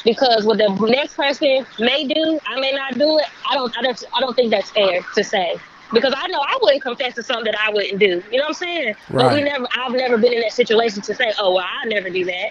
because 0.04 0.44
what 0.44 0.58
the 0.58 0.68
next 0.90 1.16
person 1.16 1.64
may 1.78 2.06
do, 2.06 2.38
I 2.46 2.60
may 2.60 2.72
not 2.72 2.98
do 2.98 3.18
it. 3.18 3.26
I 3.50 3.54
don't, 3.54 3.76
I 3.78 3.82
don't, 3.82 4.04
I 4.14 4.20
don't 4.20 4.34
think 4.34 4.50
that's 4.50 4.70
fair 4.70 5.00
to 5.14 5.24
say 5.24 5.56
because 5.92 6.14
I 6.16 6.26
know 6.28 6.40
I 6.40 6.58
wouldn't 6.62 6.82
confess 6.82 7.14
to 7.14 7.22
something 7.22 7.44
that 7.46 7.58
I 7.58 7.70
wouldn't 7.72 7.98
do. 7.98 8.22
You 8.30 8.38
know 8.38 8.44
what 8.44 8.48
I'm 8.48 8.54
saying? 8.54 8.94
Right. 9.10 9.24
But 9.24 9.34
we 9.34 9.42
never, 9.42 9.66
I've 9.78 9.92
never 9.92 10.18
been 10.18 10.32
in 10.32 10.40
that 10.40 10.52
situation 10.52 11.02
to 11.02 11.14
say, 11.14 11.32
oh, 11.38 11.54
well, 11.54 11.64
I 11.64 11.86
never 11.88 12.10
do 12.10 12.24
that, 12.24 12.50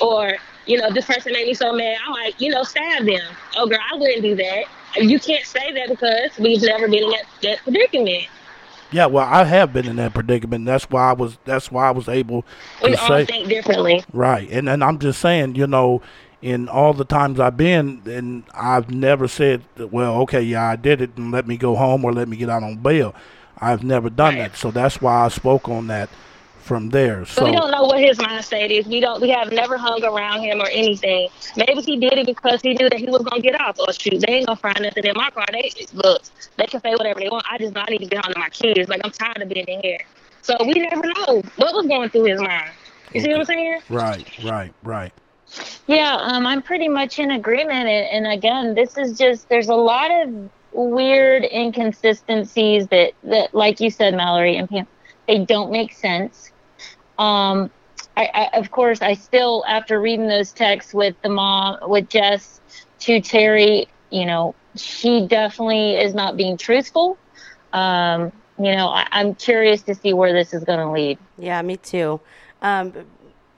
or 0.00 0.32
you 0.66 0.76
know, 0.76 0.90
this 0.92 1.06
person 1.06 1.32
made 1.32 1.46
me 1.46 1.54
so 1.54 1.72
mad, 1.72 1.96
I 2.06 2.10
might, 2.10 2.40
you 2.40 2.50
know, 2.50 2.64
stab 2.64 3.06
them. 3.06 3.36
Oh, 3.56 3.66
girl, 3.66 3.78
I 3.92 3.96
wouldn't 3.96 4.22
do 4.22 4.34
that. 4.34 4.64
You 4.96 5.18
can't 5.20 5.44
say 5.44 5.72
that 5.72 5.88
because 5.88 6.36
we've 6.38 6.60
never 6.62 6.88
been 6.88 7.04
in 7.04 7.10
that, 7.10 7.24
that 7.42 7.58
predicament. 7.62 8.26
Yeah, 8.92 9.06
well, 9.06 9.26
I 9.26 9.44
have 9.44 9.72
been 9.72 9.86
in 9.86 9.96
that 9.96 10.14
predicament. 10.14 10.64
That's 10.64 10.88
why 10.88 11.10
I 11.10 11.12
was. 11.12 11.38
That's 11.44 11.70
why 11.70 11.88
I 11.88 11.90
was 11.90 12.08
able 12.08 12.42
to 12.80 12.90
we 12.90 12.96
say. 12.96 13.20
all 13.20 13.24
think 13.24 13.48
differently, 13.48 14.04
right? 14.12 14.48
And 14.50 14.68
and 14.68 14.84
I'm 14.84 14.98
just 14.98 15.20
saying, 15.20 15.56
you 15.56 15.66
know, 15.66 16.02
in 16.40 16.68
all 16.68 16.92
the 16.92 17.04
times 17.04 17.40
I've 17.40 17.56
been, 17.56 18.02
and 18.06 18.44
I've 18.54 18.90
never 18.90 19.26
said, 19.26 19.64
well, 19.76 20.20
okay, 20.22 20.42
yeah, 20.42 20.68
I 20.68 20.76
did 20.76 21.00
it, 21.00 21.16
and 21.16 21.32
let 21.32 21.46
me 21.48 21.56
go 21.56 21.74
home 21.74 22.04
or 22.04 22.12
let 22.12 22.28
me 22.28 22.36
get 22.36 22.48
out 22.48 22.62
on 22.62 22.76
bail. 22.76 23.14
I've 23.58 23.82
never 23.82 24.10
done 24.10 24.34
right. 24.34 24.52
that, 24.52 24.56
so 24.56 24.70
that's 24.70 25.00
why 25.00 25.24
I 25.24 25.28
spoke 25.28 25.68
on 25.68 25.86
that 25.86 26.10
from 26.66 26.90
there. 26.90 27.24
So 27.24 27.44
we 27.44 27.52
don't 27.52 27.70
know 27.70 27.84
what 27.84 28.00
his 28.00 28.18
mind 28.18 28.44
state 28.44 28.70
is. 28.70 28.86
We 28.86 29.00
don't. 29.00 29.20
We 29.20 29.30
have 29.30 29.52
never 29.52 29.78
hung 29.78 30.02
around 30.04 30.40
him 30.40 30.60
or 30.60 30.68
anything. 30.68 31.28
Maybe 31.56 31.80
he 31.80 31.96
did 31.96 32.14
it 32.14 32.26
because 32.26 32.60
he 32.60 32.74
knew 32.74 32.88
that 32.90 32.98
he 32.98 33.06
was 33.06 33.22
gonna 33.22 33.40
get 33.40 33.58
off. 33.60 33.78
Or 33.78 33.92
shoot, 33.92 34.22
they 34.26 34.34
ain't 34.34 34.46
gonna 34.46 34.56
find 34.56 34.80
nothing 34.80 35.04
in 35.04 35.14
my 35.14 35.30
car. 35.30 35.46
They 35.52 35.70
look. 35.94 36.22
They 36.56 36.66
can 36.66 36.80
say 36.80 36.90
whatever 36.92 37.20
they 37.20 37.28
want. 37.28 37.44
I 37.50 37.58
just 37.58 37.74
know 37.74 37.82
I 37.86 37.90
need 37.90 37.98
to 37.98 38.06
get 38.06 38.24
on 38.24 38.32
to 38.32 38.38
my 38.38 38.48
kids. 38.48 38.88
Like 38.88 39.00
I'm 39.04 39.12
tired 39.12 39.40
of 39.40 39.48
being 39.48 39.66
in 39.66 39.80
here. 39.80 40.00
So 40.42 40.56
we 40.60 40.74
never 40.74 41.02
know 41.06 41.42
what 41.56 41.74
was 41.74 41.86
going 41.86 42.10
through 42.10 42.24
his 42.24 42.40
mind. 42.40 42.70
You 43.12 43.20
okay. 43.20 43.20
see 43.20 43.30
what 43.30 43.40
I'm 43.40 43.46
saying? 43.46 43.80
Right, 43.88 44.44
right, 44.44 44.72
right. 44.82 45.12
Yeah, 45.86 46.16
um, 46.20 46.46
I'm 46.46 46.62
pretty 46.62 46.88
much 46.88 47.18
in 47.18 47.30
agreement. 47.30 47.88
And, 47.88 48.26
and 48.26 48.32
again, 48.32 48.74
this 48.74 48.98
is 48.98 49.16
just 49.16 49.48
there's 49.48 49.68
a 49.68 49.74
lot 49.74 50.10
of 50.10 50.50
weird 50.72 51.44
inconsistencies 51.44 52.88
that 52.88 53.12
that, 53.22 53.54
like 53.54 53.80
you 53.80 53.90
said, 53.90 54.14
Mallory 54.14 54.56
and 54.56 54.68
Pam, 54.68 54.86
they 55.28 55.44
don't 55.44 55.70
make 55.70 55.92
sense. 55.92 56.50
Um, 57.18 57.70
I, 58.16 58.30
I, 58.32 58.58
of 58.58 58.70
course, 58.70 59.02
I 59.02 59.14
still, 59.14 59.64
after 59.68 60.00
reading 60.00 60.28
those 60.28 60.52
texts 60.52 60.94
with 60.94 61.14
the 61.22 61.28
mom, 61.28 61.78
with 61.82 62.08
Jess 62.08 62.60
to 63.00 63.20
Terry, 63.20 63.88
you 64.10 64.24
know, 64.24 64.54
she 64.74 65.26
definitely 65.26 65.96
is 65.96 66.14
not 66.14 66.36
being 66.36 66.56
truthful. 66.56 67.18
Um, 67.72 68.32
you 68.58 68.74
know, 68.74 68.88
I, 68.88 69.06
am 69.12 69.34
curious 69.34 69.82
to 69.82 69.94
see 69.94 70.14
where 70.14 70.32
this 70.32 70.54
is 70.54 70.64
going 70.64 70.78
to 70.78 70.90
lead. 70.90 71.18
Yeah, 71.38 71.60
me 71.62 71.76
too. 71.76 72.20
Um, 72.62 72.92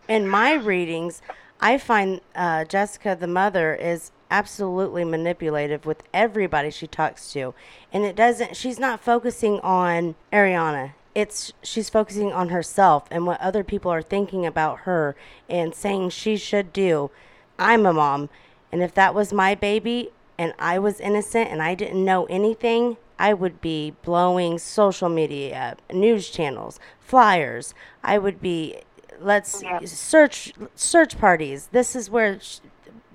in 0.09 0.27
my 0.27 0.55
readings, 0.55 1.23
I 1.61 1.79
find 1.79 2.21
uh, 2.35 2.65
Jessica, 2.65 3.17
the 3.19 3.27
mother, 3.29 3.75
is 3.75 4.11
absolutely 4.31 5.05
manipulative 5.05 5.87
with 5.87 6.03
everybody 6.13 6.71
she 6.71 6.87
talks 6.87 7.33
to. 7.33 7.55
And 7.93 8.05
it 8.05 8.17
doesn't, 8.17 8.57
she's 8.57 8.79
not 8.79 9.01
focusing 9.01 9.61
on 9.61 10.17
Arieanna 10.33 10.93
it's 11.19 11.53
she's 11.65 11.91
focusing 11.91 12.33
on 12.33 12.51
herself 12.51 13.09
and 13.11 13.27
what 13.27 13.41
other 13.41 13.65
people 13.65 13.91
are 13.91 14.03
thinking 14.03 14.47
about 14.47 14.81
her 14.81 15.17
and 15.49 15.75
saying 15.75 16.11
she 16.11 16.37
should 16.37 16.73
do. 16.73 17.11
I'm 17.59 17.85
a 17.87 17.93
mom, 17.93 18.31
and 18.71 18.85
if 18.85 18.95
that 18.95 19.17
was 19.17 19.33
my 19.33 19.57
baby 19.57 20.13
and 20.39 20.55
I 20.61 20.79
was 20.79 21.01
innocent 21.01 21.51
and 21.51 21.61
I 21.61 21.75
didn't 21.75 22.05
know 22.05 22.27
anything, 22.27 22.99
I 23.19 23.35
would 23.35 23.61
be 23.61 23.97
blowing 24.05 24.61
social 24.61 25.09
media, 25.09 25.77
news 25.93 26.31
channels, 26.31 26.79
flyers. 27.01 27.75
I 28.05 28.19
would 28.19 28.41
be 28.41 28.77
let's 29.21 29.61
yeah. 29.61 29.81
search 29.87 30.53
search 30.77 31.19
parties. 31.19 31.71
This 31.73 31.97
is 31.97 32.09
where 32.09 32.39
she, 32.39 32.61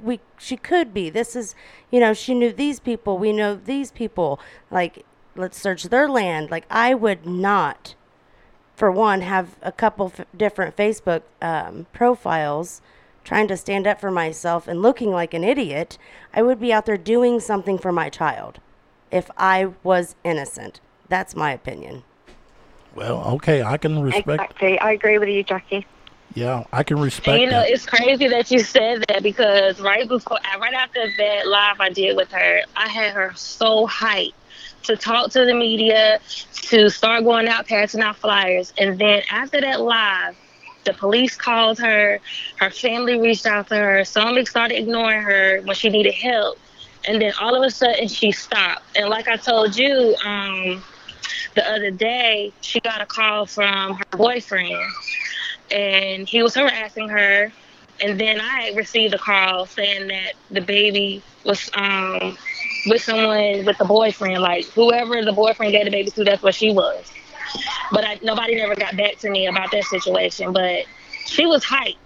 we 0.04 0.20
she 0.38 0.58
could 0.58 0.94
be. 0.94 1.10
This 1.10 1.38
is, 1.38 1.56
you 1.90 2.02
know, 2.02 2.14
she 2.14 2.34
knew 2.34 2.52
these 2.52 2.82
people, 2.82 3.18
we 3.18 3.32
know 3.32 3.56
these 3.56 3.92
people. 3.92 4.42
Like 4.70 5.06
let's 5.36 5.60
search 5.60 5.84
their 5.84 6.10
land. 6.10 6.52
Like 6.52 6.66
I 6.70 6.94
would 6.94 7.26
not, 7.26 7.96
for 8.76 8.92
one, 8.92 9.22
have 9.22 9.56
a 9.62 9.72
couple 9.72 10.12
f- 10.18 10.26
different 10.36 10.76
Facebook 10.76 11.24
um, 11.42 11.88
profiles 11.94 12.82
trying 13.24 13.48
to 13.48 13.58
stand 13.58 13.88
up 13.88 14.02
for 14.02 14.12
myself 14.12 14.68
and 14.68 14.82
looking 14.82 15.12
like 15.12 15.34
an 15.34 15.44
idiot. 15.44 15.98
I 16.34 16.42
would 16.42 16.60
be 16.60 16.74
out 16.74 16.86
there 16.86 16.98
doing 16.98 17.40
something 17.40 17.78
for 17.78 17.92
my 17.92 18.10
child 18.10 18.60
if 19.12 19.30
I 19.38 19.70
was 19.84 20.16
innocent. 20.24 20.82
That's 21.08 21.36
my 21.36 21.52
opinion. 21.52 22.04
Well, 22.96 23.24
okay, 23.36 23.64
I 23.64 23.78
can 23.78 24.02
respect. 24.02 24.28
Exactly, 24.28 24.80
I 24.80 24.92
agree 24.92 25.18
with 25.18 25.30
you, 25.30 25.44
Jackie. 25.44 25.86
Yeah, 26.36 26.64
I 26.72 26.84
can 26.84 27.00
respect. 27.00 27.28
And, 27.28 27.42
you 27.42 27.48
know, 27.48 27.60
that. 27.60 27.70
it's 27.70 27.86
crazy 27.86 28.28
that 28.28 28.50
you 28.50 28.60
said 28.60 29.04
that 29.08 29.22
because 29.22 29.80
right 29.80 30.08
before, 30.08 30.40
right 30.60 30.74
after 30.74 31.06
that 31.18 31.48
live 31.48 31.80
I 31.80 31.90
did 31.90 32.16
with 32.16 32.32
her, 32.32 32.62
I 32.76 32.88
had 32.88 33.14
her 33.14 33.34
so 33.36 33.88
hyped 33.88 34.34
to 34.84 34.96
talk 34.96 35.32
to 35.32 35.46
the 35.46 35.54
media, 35.54 36.20
to 36.54 36.90
start 36.90 37.24
going 37.24 37.48
out 37.48 37.68
passing 37.68 38.02
out 38.02 38.18
flyers. 38.18 38.74
And 38.78 39.00
then 39.00 39.22
after 39.32 39.62
that 39.62 39.82
live, 39.82 40.38
the 40.86 40.94
police 40.94 41.36
called 41.36 41.80
her, 41.80 42.20
her 42.60 42.70
family 42.70 43.20
reached 43.20 43.46
out 43.46 43.68
to 43.70 43.76
her, 43.76 44.04
somebody 44.04 44.46
started 44.46 44.78
ignoring 44.78 45.22
her 45.22 45.62
when 45.62 45.76
she 45.76 45.90
needed 45.90 46.14
help. 46.14 46.58
And 47.08 47.22
then 47.22 47.34
all 47.40 47.56
of 47.56 47.64
a 47.64 47.70
sudden 47.70 48.08
she 48.08 48.32
stopped. 48.32 48.84
And 48.96 49.10
like 49.10 49.28
I 49.28 49.38
told 49.38 49.76
you, 49.78 50.16
um, 50.26 50.84
the 51.56 51.70
other 51.70 51.92
day, 51.92 52.52
she 52.62 52.80
got 52.80 53.02
a 53.02 53.06
call 53.06 53.46
from 53.46 53.96
her 53.96 54.18
boyfriend 54.18 54.78
and 55.72 56.28
he 56.28 56.42
was 56.42 56.56
harassing 56.56 57.10
her. 57.10 57.52
And 58.02 58.20
then 58.20 58.40
I 58.42 58.74
received 58.76 59.14
a 59.14 59.18
call 59.18 59.66
saying 59.66 60.08
that 60.08 60.34
the 60.50 60.62
baby 60.62 61.24
was 61.46 61.70
um, 61.76 62.38
with 62.86 63.02
someone 63.02 63.66
with 63.66 63.80
a 63.80 63.86
boyfriend, 63.86 64.42
like 64.42 64.66
whoever 64.66 65.24
the 65.24 65.32
boyfriend 65.32 65.72
gave 65.72 65.86
the 65.86 65.92
baby 65.92 66.12
to, 66.12 66.24
that's 66.24 66.44
what 66.44 66.56
she 66.56 66.72
was. 66.72 67.12
But 67.92 68.06
I, 68.06 68.20
nobody 68.24 68.56
never 68.56 68.76
got 68.76 68.96
back 68.98 69.18
to 69.20 69.30
me 69.30 69.48
about 69.48 69.72
that 69.72 69.84
situation. 69.86 70.54
But 70.54 70.86
she 71.26 71.46
was 71.46 71.64
hyped. 71.64 71.98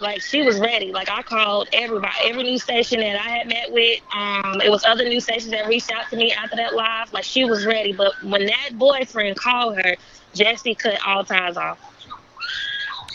Like 0.00 0.22
she 0.22 0.42
was 0.42 0.60
ready. 0.60 0.92
Like 0.92 1.10
I 1.10 1.22
called 1.22 1.68
everybody, 1.72 2.14
every 2.24 2.44
news 2.44 2.62
station 2.62 3.00
that 3.00 3.16
I 3.16 3.28
had 3.28 3.48
met 3.48 3.72
with. 3.72 4.00
Um, 4.14 4.60
it 4.60 4.70
was 4.70 4.84
other 4.84 5.04
news 5.04 5.24
stations 5.24 5.50
that 5.50 5.66
reached 5.66 5.90
out 5.90 6.08
to 6.10 6.16
me 6.16 6.32
after 6.32 6.56
that 6.56 6.74
live. 6.74 7.12
Like 7.12 7.24
she 7.24 7.44
was 7.44 7.66
ready. 7.66 7.92
But 7.92 8.12
when 8.22 8.46
that 8.46 8.70
boyfriend 8.74 9.36
called 9.36 9.76
her, 9.76 9.96
Jesse 10.34 10.76
cut 10.76 11.00
all 11.04 11.24
ties 11.24 11.56
off. 11.56 11.78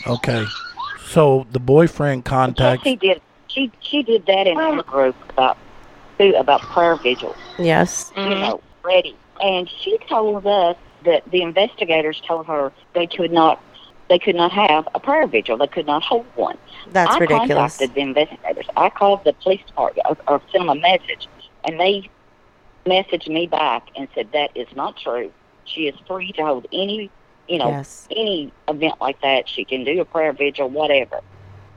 Okay. 0.06 0.44
So 1.06 1.46
the 1.52 1.60
boyfriend 1.60 2.26
contacted. 2.26 2.84
She 2.84 2.96
did. 2.96 3.22
She 3.46 3.72
she 3.80 4.02
did 4.02 4.26
that 4.26 4.46
in 4.46 4.58
her 4.58 4.82
group 4.82 5.16
about 5.30 5.56
about 6.20 6.60
prayer 6.62 6.96
vigils. 6.96 7.36
Yes. 7.58 8.12
Mm-hmm. 8.12 8.30
You 8.30 8.38
know, 8.38 8.60
ready. 8.82 9.16
And 9.42 9.68
she 9.68 9.98
told 10.08 10.46
us 10.46 10.76
that 11.04 11.28
the 11.30 11.42
investigators 11.42 12.20
told 12.26 12.46
her 12.46 12.72
they 12.94 13.06
could 13.06 13.32
not 13.32 13.62
they 14.08 14.18
could 14.18 14.36
not 14.36 14.52
have 14.52 14.86
a 14.94 15.00
prayer 15.00 15.26
vigil. 15.26 15.56
They 15.56 15.66
could 15.66 15.86
not 15.86 16.02
hold 16.02 16.26
one. 16.34 16.58
That's 16.92 17.14
I 17.14 17.18
ridiculous. 17.18 17.78
contacted 17.78 17.94
the 17.94 18.00
investigators. 18.00 18.66
I 18.76 18.90
called 18.90 19.24
the 19.24 19.32
police 19.32 19.62
department 19.66 20.06
or, 20.06 20.16
or 20.28 20.42
sent 20.52 20.66
them 20.66 20.68
a 20.68 20.74
message, 20.74 21.26
and 21.64 21.80
they 21.80 22.10
messaged 22.84 23.28
me 23.28 23.46
back 23.46 23.88
and 23.96 24.08
said 24.14 24.30
that 24.32 24.50
is 24.54 24.68
not 24.76 24.96
true. 24.98 25.32
She 25.64 25.88
is 25.88 25.94
free 26.06 26.32
to 26.32 26.44
hold 26.44 26.66
any, 26.72 27.10
you 27.48 27.58
know, 27.58 27.70
yes. 27.70 28.06
any 28.10 28.52
event 28.68 29.00
like 29.00 29.20
that. 29.22 29.48
She 29.48 29.64
can 29.64 29.84
do 29.84 29.98
a 30.00 30.04
prayer 30.04 30.32
vigil, 30.34 30.68
whatever. 30.68 31.20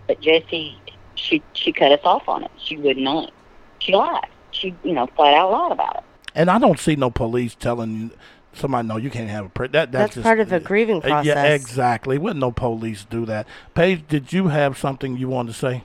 But 0.06 0.20
Jesse, 0.20 0.78
she 1.16 1.42
she 1.54 1.72
cut 1.72 1.92
us 1.94 2.02
off 2.04 2.28
on 2.28 2.44
it. 2.44 2.52
She 2.58 2.76
would 2.78 2.98
not 2.98 3.32
she 3.80 3.94
lied. 3.94 4.28
She, 4.52 4.74
you 4.84 4.94
know, 4.94 5.08
flat 5.16 5.34
out 5.34 5.52
lied 5.52 5.72
about 5.72 5.98
it. 5.98 6.04
And 6.36 6.50
I 6.50 6.60
don't 6.60 6.80
see 6.80 6.96
no 6.96 7.10
police 7.10 7.56
telling 7.56 7.96
you 7.96 8.12
somebody 8.54 8.88
no 8.88 8.98
you 8.98 9.10
can't 9.10 9.30
have 9.30 9.46
a 9.46 9.50
pre- 9.50 9.68
that 9.68 9.92
that's, 9.92 9.92
that's 9.92 10.14
just, 10.16 10.24
part 10.24 10.40
of 10.40 10.50
the 10.50 10.60
grieving 10.60 11.02
process. 11.02 11.26
Yeah, 11.26 11.44
exactly. 11.46 12.18
Wouldn't 12.18 12.40
no 12.40 12.52
police 12.52 13.06
do 13.10 13.26
that? 13.26 13.48
Paige, 13.76 14.08
did 14.08 14.34
you 14.34 14.48
have 14.48 14.78
something 14.78 15.18
you 15.18 15.28
wanted 15.28 15.54
to 15.54 15.58
say? 15.58 15.84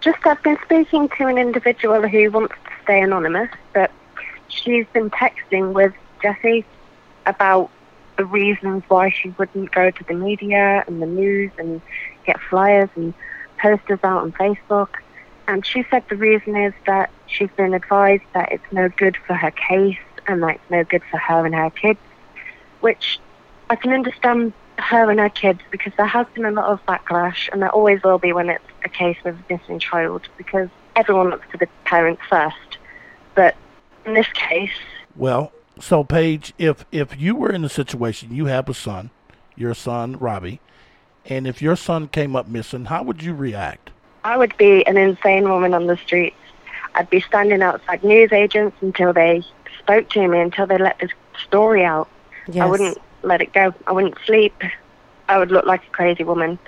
Just 0.00 0.18
I've 0.26 0.42
been 0.42 0.58
speaking 0.64 1.08
to 1.18 1.26
an 1.26 1.38
individual 1.38 2.06
who 2.06 2.30
wants 2.30 2.54
to 2.54 2.70
stay 2.84 3.02
anonymous, 3.02 3.50
but 3.72 3.90
she's 4.48 4.86
been 4.92 5.10
texting 5.10 5.72
with 5.72 5.92
Jesse 6.22 6.64
about 7.26 7.70
the 8.16 8.24
reasons 8.24 8.82
why 8.88 9.10
she 9.10 9.30
wouldn't 9.30 9.70
go 9.72 9.90
to 9.90 10.04
the 10.04 10.14
media 10.14 10.84
and 10.86 11.00
the 11.02 11.06
news 11.06 11.50
and 11.58 11.80
get 12.26 12.38
flyers 12.48 12.88
and 12.94 13.14
posters 13.58 13.98
out 14.02 14.22
on 14.22 14.32
Facebook. 14.32 14.88
And 15.46 15.64
she 15.66 15.84
said 15.90 16.04
the 16.08 16.16
reason 16.16 16.56
is 16.56 16.72
that 16.86 17.10
she's 17.26 17.50
been 17.56 17.74
advised 17.74 18.22
that 18.34 18.52
it's 18.52 18.72
no 18.72 18.88
good 18.88 19.16
for 19.26 19.34
her 19.34 19.50
case 19.50 19.98
and 20.26 20.42
that 20.42 20.56
it's 20.56 20.70
no 20.70 20.84
good 20.84 21.02
for 21.10 21.16
her 21.16 21.44
and 21.44 21.54
her 21.54 21.70
kids, 21.70 21.98
which 22.80 23.18
I 23.68 23.76
can 23.76 23.92
understand 23.92 24.52
her 24.78 25.10
and 25.10 25.20
her 25.20 25.28
kids 25.28 25.60
because 25.70 25.92
there 25.96 26.06
has 26.06 26.26
been 26.34 26.44
a 26.44 26.50
lot 26.50 26.66
of 26.66 26.84
backlash 26.86 27.48
and 27.52 27.62
there 27.62 27.70
always 27.70 28.02
will 28.02 28.18
be 28.18 28.32
when 28.32 28.48
it's 28.48 28.64
a 28.84 28.88
case 28.88 29.16
with 29.24 29.34
a 29.34 29.52
missing 29.52 29.78
child 29.78 30.28
because 30.36 30.68
everyone 30.96 31.30
looks 31.30 31.46
to 31.52 31.58
the 31.58 31.68
parents 31.84 32.22
first. 32.28 32.78
But 33.34 33.56
in 34.04 34.14
this 34.14 34.28
case. 34.34 34.70
Well, 35.16 35.52
so 35.78 36.04
Paige, 36.04 36.52
if 36.58 36.84
if 36.92 37.18
you 37.18 37.34
were 37.34 37.50
in 37.50 37.64
a 37.64 37.68
situation, 37.68 38.34
you 38.34 38.46
have 38.46 38.68
a 38.68 38.74
son, 38.74 39.10
your 39.56 39.74
son 39.74 40.18
Robbie, 40.18 40.60
and 41.24 41.46
if 41.46 41.62
your 41.62 41.76
son 41.76 42.08
came 42.08 42.36
up 42.36 42.48
missing, 42.48 42.86
how 42.86 43.02
would 43.02 43.22
you 43.22 43.34
react? 43.34 43.90
I 44.24 44.36
would 44.36 44.56
be 44.56 44.86
an 44.86 44.96
insane 44.96 45.48
woman 45.48 45.74
on 45.74 45.86
the 45.86 45.96
streets. 45.96 46.36
I'd 46.94 47.08
be 47.10 47.20
standing 47.20 47.62
outside 47.62 48.02
news 48.04 48.32
agents 48.32 48.76
until 48.80 49.12
they 49.12 49.42
spoke 49.78 50.10
to 50.10 50.26
me, 50.26 50.40
until 50.40 50.66
they 50.66 50.78
let 50.78 50.98
this 50.98 51.10
story 51.42 51.84
out. 51.84 52.08
Yes. 52.48 52.62
I 52.62 52.66
wouldn't 52.66 52.98
let 53.22 53.40
it 53.40 53.52
go. 53.52 53.74
I 53.86 53.92
wouldn't 53.92 54.18
sleep. 54.26 54.54
I 55.28 55.38
would 55.38 55.50
look 55.50 55.64
like 55.64 55.82
a 55.86 55.90
crazy 55.90 56.24
woman. 56.24 56.58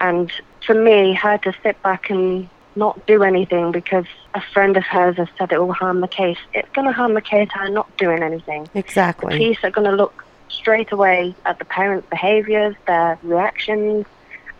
And 0.00 0.30
for 0.64 0.74
me, 0.74 1.14
her 1.14 1.38
to 1.38 1.52
sit 1.62 1.82
back 1.82 2.10
and 2.10 2.48
not 2.76 3.06
do 3.06 3.22
anything 3.24 3.72
because 3.72 4.04
a 4.34 4.40
friend 4.40 4.76
of 4.76 4.84
hers 4.84 5.16
has 5.16 5.26
said 5.36 5.50
it 5.50 5.58
will 5.58 5.72
harm 5.72 6.00
the 6.00 6.06
case, 6.08 6.38
it's 6.54 6.68
going 6.74 6.86
to 6.86 6.92
harm 6.92 7.14
the 7.14 7.20
case, 7.20 7.48
her 7.54 7.68
not 7.68 7.94
doing 7.96 8.22
anything. 8.22 8.68
Exactly. 8.74 9.32
The 9.32 9.38
police 9.38 9.58
are 9.64 9.70
going 9.70 9.90
to 9.90 9.96
look 9.96 10.24
straight 10.48 10.92
away 10.92 11.34
at 11.44 11.58
the 11.58 11.64
parents' 11.64 12.06
behaviours, 12.08 12.76
their 12.86 13.18
reactions, 13.24 14.06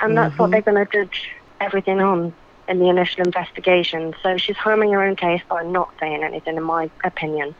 and 0.01 0.17
that's 0.17 0.37
what 0.37 0.49
Mhm. 0.49 0.53
they're 0.53 0.63
going 0.63 0.85
to 0.87 0.93
judge 0.93 1.31
everything 1.61 2.01
on 2.01 2.33
in 2.69 2.79
the 2.79 2.89
initial 2.89 3.25
investigation. 3.25 4.15
So 4.23 4.37
she's 4.37 4.57
harming 4.57 4.93
her 4.93 5.03
own 5.03 5.17
case 5.17 5.43
by 5.49 5.63
not 5.65 5.93
saying 5.99 6.23
anything, 6.23 6.57
in 6.57 6.63
my 6.63 6.91
opinion. 7.03 7.55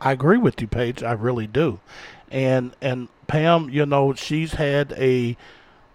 I 0.00 0.12
agree 0.12 0.38
with 0.38 0.60
you, 0.60 0.66
Paige. 0.66 1.02
I 1.02 1.12
really 1.12 1.46
do. 1.46 1.80
And 2.30 2.74
and 2.80 3.08
Pam, 3.26 3.70
you 3.70 3.86
know, 3.86 4.14
she's 4.14 4.54
had 4.54 4.92
a 4.92 5.36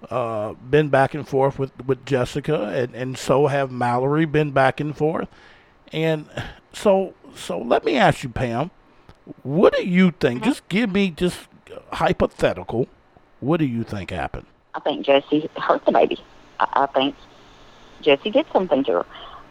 uh, 0.10 0.54
been 0.54 0.90
back 0.90 1.14
and 1.14 1.28
forth 1.28 1.60
with, 1.60 1.72
with 1.86 2.06
Jessica, 2.06 2.70
and, 2.70 2.96
and 2.96 3.18
so 3.18 3.48
have 3.48 3.72
Mallory 3.72 4.26
been 4.26 4.52
back 4.52 4.80
and 4.80 4.96
forth. 4.98 5.28
And 5.92 6.28
so 6.74 7.14
so 7.36 7.60
let 7.60 7.84
me 7.84 7.98
ask 7.98 8.24
you, 8.24 8.30
Pam, 8.30 8.72
what 9.44 9.74
do 9.74 9.88
you 9.88 10.12
think? 10.12 10.44
Just 10.44 10.68
give 10.70 10.92
me 10.92 11.12
just 11.12 11.48
hypothetical. 11.94 12.88
What 13.40 13.58
do 13.58 13.66
you 13.66 13.84
think 13.84 14.12
happened? 14.12 14.46
I 14.74 14.80
think 14.80 15.06
Jesse 15.06 15.50
hurt 15.58 15.86
the 15.86 15.92
baby. 15.92 16.20
I, 16.60 16.68
I 16.84 16.86
think 16.88 17.16
Jesse 18.04 18.32
did 18.32 18.46
something 18.52 18.84
to 18.86 18.92
her. 18.92 19.06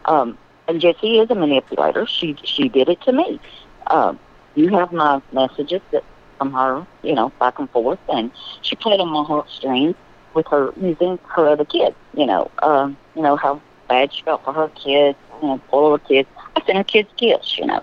Um, 0.07 0.39
and 0.69 0.81
Jesse 0.81 1.19
is 1.19 1.31
a 1.31 1.35
manipulator. 1.35 2.07
She 2.07 2.37
she 2.45 2.69
did 2.69 2.89
it 2.89 3.01
to 3.03 3.13
me. 3.13 3.41
Um, 3.89 4.19
you 4.55 4.69
have 4.69 4.93
my 4.93 5.21
messages 5.33 5.81
that 5.93 6.05
from 6.39 6.53
her, 6.53 6.87
you 7.03 7.15
know, 7.15 7.31
back 7.41 7.59
and 7.59 7.71
forth, 7.71 7.99
and 8.09 8.31
she 8.63 8.77
played 8.77 9.01
on 9.01 9.09
my 9.09 9.23
heartstrings 9.25 9.95
with 10.35 10.47
her 10.49 10.73
using 10.81 11.19
her 11.35 11.49
other 11.49 11.65
kids. 11.65 11.97
You 12.15 12.27
know, 12.27 12.51
um, 12.63 12.97
you 13.15 13.23
know 13.23 13.37
how 13.37 13.61
bad 13.89 14.13
she 14.13 14.23
felt 14.23 14.45
for 14.45 14.53
her 14.53 14.69
kids, 14.69 15.19
you 15.43 15.49
know, 15.49 15.61
all 15.71 15.93
her 15.93 15.99
kids. 15.99 16.29
I 16.57 16.65
sent 16.65 16.79
her 16.79 16.85
kids 16.85 17.09
gifts. 17.17 17.59
You 17.59 17.67
know, 17.67 17.83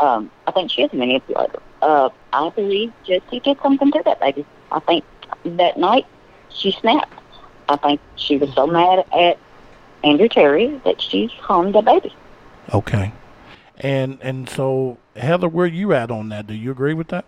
um, 0.00 0.30
I 0.46 0.52
think 0.52 0.70
she 0.70 0.82
is 0.82 0.92
a 0.92 0.96
manipulator. 0.96 1.60
Uh, 1.82 2.10
I 2.32 2.50
believe 2.50 2.92
Jesse 3.04 3.40
did 3.40 3.58
something 3.62 3.90
to 3.92 4.02
that 4.04 4.20
baby. 4.20 4.46
I 4.70 4.80
think 4.80 5.04
that 5.44 5.76
night 5.78 6.06
she 6.50 6.72
snapped. 6.72 7.12
I 7.68 7.76
think 7.76 8.00
she 8.16 8.36
was 8.36 8.52
so 8.54 8.66
mad 8.66 9.04
at 9.12 9.38
Andrew 10.04 10.28
Terry 10.28 10.80
that 10.84 11.00
she 11.00 11.26
harmed 11.26 11.74
the 11.74 11.82
baby. 11.82 12.14
Okay. 12.72 13.12
And 13.78 14.18
and 14.22 14.48
so 14.48 14.98
Heather, 15.16 15.48
where 15.48 15.66
you 15.66 15.92
at 15.92 16.10
on 16.10 16.28
that? 16.30 16.46
Do 16.46 16.54
you 16.54 16.70
agree 16.70 16.94
with 16.94 17.08
that? 17.08 17.24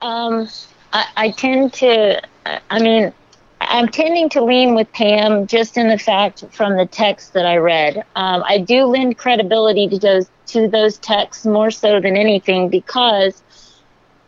Um, 0.00 0.48
I, 0.92 1.06
I 1.16 1.30
tend 1.30 1.72
to, 1.74 2.20
I- 2.44 2.60
I 2.70 2.78
mean, 2.80 3.12
I'm 3.60 3.88
tending 3.88 4.28
to 4.30 4.44
lean 4.44 4.74
with 4.74 4.92
Pam 4.92 5.46
just 5.46 5.76
in 5.76 5.88
the 5.88 5.98
fact 5.98 6.44
from 6.52 6.76
the 6.76 6.86
text 6.86 7.32
that 7.32 7.46
I 7.46 7.56
read. 7.56 7.98
Um, 8.14 8.44
I 8.46 8.58
do 8.58 8.84
lend 8.84 9.16
credibility 9.18 9.88
to 9.88 9.98
those 9.98 10.28
to 10.48 10.68
those 10.68 10.98
texts 10.98 11.44
more 11.44 11.70
so 11.70 12.00
than 12.00 12.16
anything 12.16 12.68
because 12.68 13.42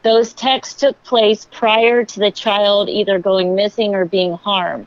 those 0.02 0.32
texts 0.32 0.80
took 0.80 1.00
place 1.04 1.46
prior 1.52 2.04
to 2.04 2.20
the 2.20 2.30
child 2.30 2.88
either 2.88 3.18
going 3.18 3.54
missing 3.54 3.94
or 3.94 4.04
being 4.04 4.32
harmed. 4.32 4.86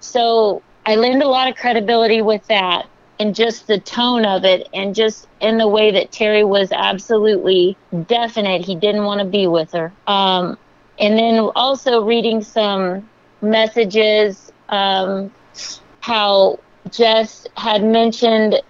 So 0.00 0.62
I 0.86 0.96
lend 0.96 1.22
a 1.22 1.28
lot 1.28 1.48
of 1.48 1.56
credibility 1.56 2.22
with 2.22 2.46
that 2.48 2.86
and 3.18 3.34
just 3.34 3.66
the 3.66 3.78
tone 3.78 4.24
of 4.24 4.44
it 4.44 4.68
and 4.74 4.94
just 4.94 5.28
in 5.40 5.58
the 5.58 5.68
way 5.68 5.92
that 5.92 6.12
Terry 6.12 6.44
was 6.44 6.72
absolutely 6.72 7.76
definite 8.06 8.64
he 8.64 8.74
didn't 8.74 9.04
want 9.04 9.20
to 9.20 9.24
be 9.24 9.46
with 9.46 9.72
her. 9.72 9.92
Um, 10.06 10.58
and 10.98 11.18
then 11.18 11.38
also 11.54 12.04
reading 12.04 12.42
some 12.42 13.08
messages, 13.40 14.52
um, 14.68 15.30
how 16.00 16.58
Jess 16.90 17.46
had 17.56 17.82
mentioned 17.82 18.60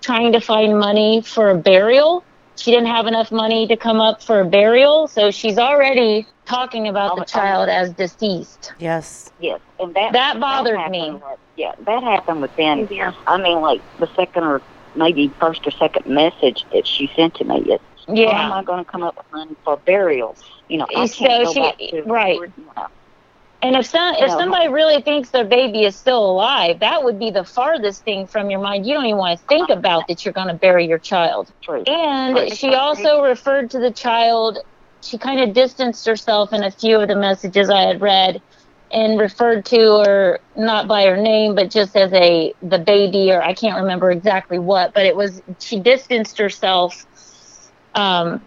trying 0.00 0.32
to 0.32 0.40
find 0.40 0.78
money 0.78 1.22
for 1.22 1.50
a 1.50 1.56
burial. 1.56 2.24
She 2.56 2.70
didn't 2.70 2.86
have 2.86 3.06
enough 3.06 3.30
money 3.30 3.66
to 3.68 3.76
come 3.76 4.00
up 4.00 4.22
for 4.22 4.40
a 4.40 4.44
burial, 4.44 5.08
so 5.08 5.30
she's 5.30 5.58
already 5.58 6.26
talking 6.46 6.88
about 6.88 7.16
the 7.16 7.22
Oh, 7.22 7.24
child 7.24 7.68
as 7.68 7.92
deceased. 7.92 8.72
Yes. 8.78 9.30
Yes, 9.40 9.60
and 9.78 9.94
that 9.94 10.12
That 10.12 10.40
bothered 10.40 10.76
happened 10.76 11.14
me. 11.14 11.20
Yeah, 11.58 11.72
that 11.86 12.02
happened 12.04 12.40
within. 12.42 12.88
Yeah. 12.90 13.12
I 13.26 13.36
mean, 13.38 13.60
like 13.60 13.82
the 13.98 14.08
second 14.16 14.44
or 14.44 14.62
maybe 14.94 15.28
first 15.40 15.66
or 15.66 15.70
second 15.72 16.06
message 16.06 16.64
that 16.72 16.86
she 16.86 17.10
sent 17.16 17.34
to 17.36 17.44
me 17.44 17.58
is, 17.60 17.80
"How 18.06 18.12
am 18.14 18.16
Yeah. 18.16 18.52
I 18.54 18.62
going 18.64 18.84
to 18.84 18.90
come 18.90 19.02
up 19.02 19.16
with 19.16 19.26
money 19.32 19.56
for 19.64 19.76
burials? 19.76 20.40
You 20.68 20.78
know, 20.78 20.86
I 20.96 21.06
So 21.06 21.26
can't 21.26 21.44
go 21.44 21.52
she- 21.52 21.60
back 21.60 21.78
to 21.78 22.02
right. 22.04 22.38
And 23.60 23.74
if 23.74 23.86
some 23.86 24.14
if 24.14 24.28
No. 24.28 24.38
somebody 24.38 24.68
really 24.68 25.02
thinks 25.02 25.30
their 25.30 25.44
baby 25.44 25.84
is 25.84 25.96
still 25.96 26.24
alive, 26.30 26.78
that 26.80 27.02
would 27.02 27.18
be 27.18 27.30
the 27.30 27.44
farthest 27.44 28.04
thing 28.04 28.26
from 28.26 28.50
your 28.50 28.60
mind. 28.60 28.86
You 28.86 28.94
don't 28.94 29.06
even 29.06 29.18
want 29.18 29.38
to 29.40 29.44
think 29.46 29.68
about 29.68 30.06
that 30.08 30.24
you're 30.24 30.32
going 30.32 30.48
to 30.48 30.54
bury 30.54 30.86
your 30.86 30.98
child. 30.98 31.50
true. 31.62 31.82
And 31.86 32.52
she 32.56 32.74
also 32.74 33.22
referred 33.22 33.70
to 33.72 33.80
the 33.80 33.90
child. 33.90 34.58
She 35.02 35.18
kind 35.18 35.40
of 35.40 35.52
distanced 35.54 36.06
herself 36.06 36.52
in 36.52 36.62
a 36.62 36.70
few 36.70 37.00
of 37.00 37.08
the 37.08 37.16
messages 37.16 37.68
I 37.68 37.82
had 37.82 38.00
read, 38.00 38.40
and 38.90 39.18
referred 39.20 39.64
to 39.66 40.02
her 40.04 40.40
not 40.56 40.88
by 40.88 41.06
her 41.06 41.16
name, 41.16 41.54
but 41.54 41.70
just 41.70 41.96
as 41.96 42.12
a 42.12 42.54
the 42.62 42.78
baby, 42.78 43.30
or 43.32 43.42
I 43.42 43.54
can't 43.54 43.80
remember 43.80 44.10
exactly 44.10 44.58
what. 44.58 44.94
But 44.94 45.06
it 45.06 45.16
was 45.16 45.42
she 45.58 45.80
distanced 45.80 46.38
herself. 46.38 47.06
Um, 47.94 48.42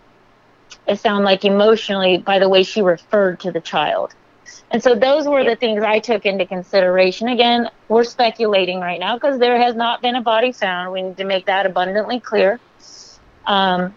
it 0.87 0.99
sounded 0.99 1.25
like 1.25 1.45
emotionally 1.45 2.17
by 2.17 2.39
the 2.39 2.49
way 2.49 2.63
she 2.63 2.81
referred 2.81 3.39
to 3.41 3.51
the 3.51 3.61
child. 3.61 4.13
And 4.71 4.81
so 4.81 4.95
those 4.95 5.27
were 5.27 5.43
the 5.43 5.55
things 5.55 5.83
I 5.83 5.99
took 5.99 6.25
into 6.25 6.45
consideration. 6.45 7.27
Again, 7.27 7.69
we're 7.89 8.05
speculating 8.05 8.79
right 8.79 8.99
now 8.99 9.15
because 9.15 9.37
there 9.37 9.61
has 9.61 9.75
not 9.75 10.01
been 10.01 10.15
a 10.15 10.21
body 10.21 10.53
found. 10.53 10.93
We 10.93 11.01
need 11.01 11.17
to 11.17 11.25
make 11.25 11.45
that 11.45 11.65
abundantly 11.65 12.19
clear. 12.21 12.59
Um, 13.45 13.95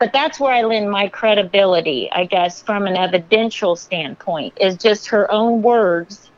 but 0.00 0.12
that's 0.14 0.40
where 0.40 0.52
I 0.52 0.62
lend 0.62 0.90
my 0.90 1.08
credibility, 1.08 2.10
I 2.10 2.24
guess, 2.24 2.62
from 2.62 2.86
an 2.86 2.96
evidential 2.96 3.76
standpoint, 3.76 4.54
is 4.58 4.76
just 4.76 5.06
her 5.08 5.30
own 5.30 5.60
words 5.60 6.30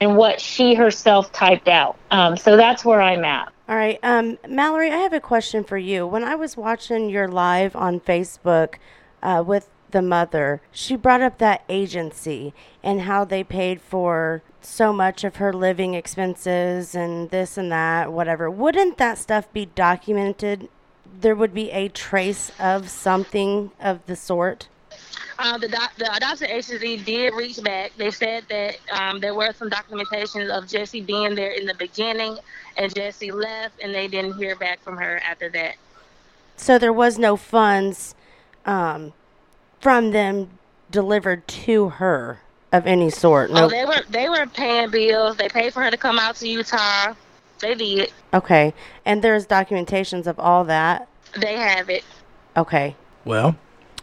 and 0.00 0.16
what 0.16 0.40
she 0.40 0.74
herself 0.74 1.30
typed 1.30 1.68
out. 1.68 1.96
Um, 2.10 2.36
so 2.36 2.56
that's 2.56 2.84
where 2.84 3.02
I'm 3.02 3.24
at. 3.24 3.52
All 3.68 3.76
right, 3.76 3.98
um, 4.02 4.38
Mallory, 4.48 4.90
I 4.90 4.96
have 4.96 5.12
a 5.12 5.20
question 5.20 5.64
for 5.64 5.78
you. 5.78 6.06
When 6.06 6.24
I 6.24 6.34
was 6.34 6.56
watching 6.56 7.08
your 7.10 7.28
live 7.28 7.76
on 7.76 8.00
Facebook 8.00 8.76
uh, 9.22 9.44
with 9.46 9.68
the 9.90 10.02
mother, 10.02 10.62
she 10.72 10.96
brought 10.96 11.20
up 11.22 11.38
that 11.38 11.62
agency 11.68 12.54
and 12.82 13.02
how 13.02 13.24
they 13.24 13.44
paid 13.44 13.80
for 13.80 14.42
so 14.60 14.92
much 14.92 15.24
of 15.24 15.36
her 15.36 15.52
living 15.52 15.94
expenses 15.94 16.94
and 16.94 17.30
this 17.30 17.58
and 17.58 17.70
that, 17.70 18.12
whatever. 18.12 18.50
Wouldn't 18.50 18.96
that 18.96 19.18
stuff 19.18 19.50
be 19.52 19.66
documented? 19.66 20.68
There 21.20 21.34
would 21.34 21.54
be 21.54 21.70
a 21.70 21.88
trace 21.88 22.52
of 22.58 22.88
something 22.88 23.70
of 23.80 24.04
the 24.06 24.16
sort. 24.16 24.68
Um, 25.38 25.60
the, 25.60 25.68
doc- 25.68 25.94
the 25.96 26.12
adoption 26.14 26.48
agency 26.48 26.96
did 26.96 27.34
reach 27.34 27.62
back. 27.62 27.92
They 27.96 28.10
said 28.10 28.44
that 28.48 28.76
um, 28.92 29.20
there 29.20 29.34
were 29.34 29.52
some 29.52 29.68
documentation 29.68 30.50
of 30.50 30.68
Jesse 30.68 31.00
being 31.00 31.34
there 31.34 31.50
in 31.50 31.66
the 31.66 31.74
beginning, 31.74 32.38
and 32.76 32.94
Jesse 32.94 33.32
left, 33.32 33.80
and 33.82 33.94
they 33.94 34.06
didn't 34.06 34.36
hear 34.36 34.54
back 34.56 34.80
from 34.82 34.96
her 34.96 35.20
after 35.28 35.48
that. 35.50 35.74
So 36.56 36.78
there 36.78 36.92
was 36.92 37.18
no 37.18 37.36
funds 37.36 38.14
um, 38.64 39.12
from 39.80 40.12
them 40.12 40.50
delivered 40.90 41.46
to 41.48 41.88
her 41.90 42.40
of 42.72 42.86
any 42.86 43.10
sort. 43.10 43.50
No. 43.50 43.64
Oh, 43.64 43.68
they 43.68 43.84
were 43.84 44.02
they 44.10 44.28
were 44.28 44.46
paying 44.46 44.90
bills. 44.90 45.36
They 45.36 45.48
paid 45.48 45.72
for 45.72 45.82
her 45.82 45.90
to 45.90 45.96
come 45.96 46.18
out 46.18 46.36
to 46.36 46.48
Utah. 46.48 47.14
They 47.64 47.74
did. 47.74 48.12
Okay. 48.34 48.74
And 49.06 49.24
there's 49.24 49.46
documentations 49.46 50.26
of 50.26 50.38
all 50.38 50.64
that. 50.64 51.08
They 51.34 51.54
have 51.54 51.88
it. 51.88 52.04
Okay. 52.54 52.94
Well, 53.24 53.56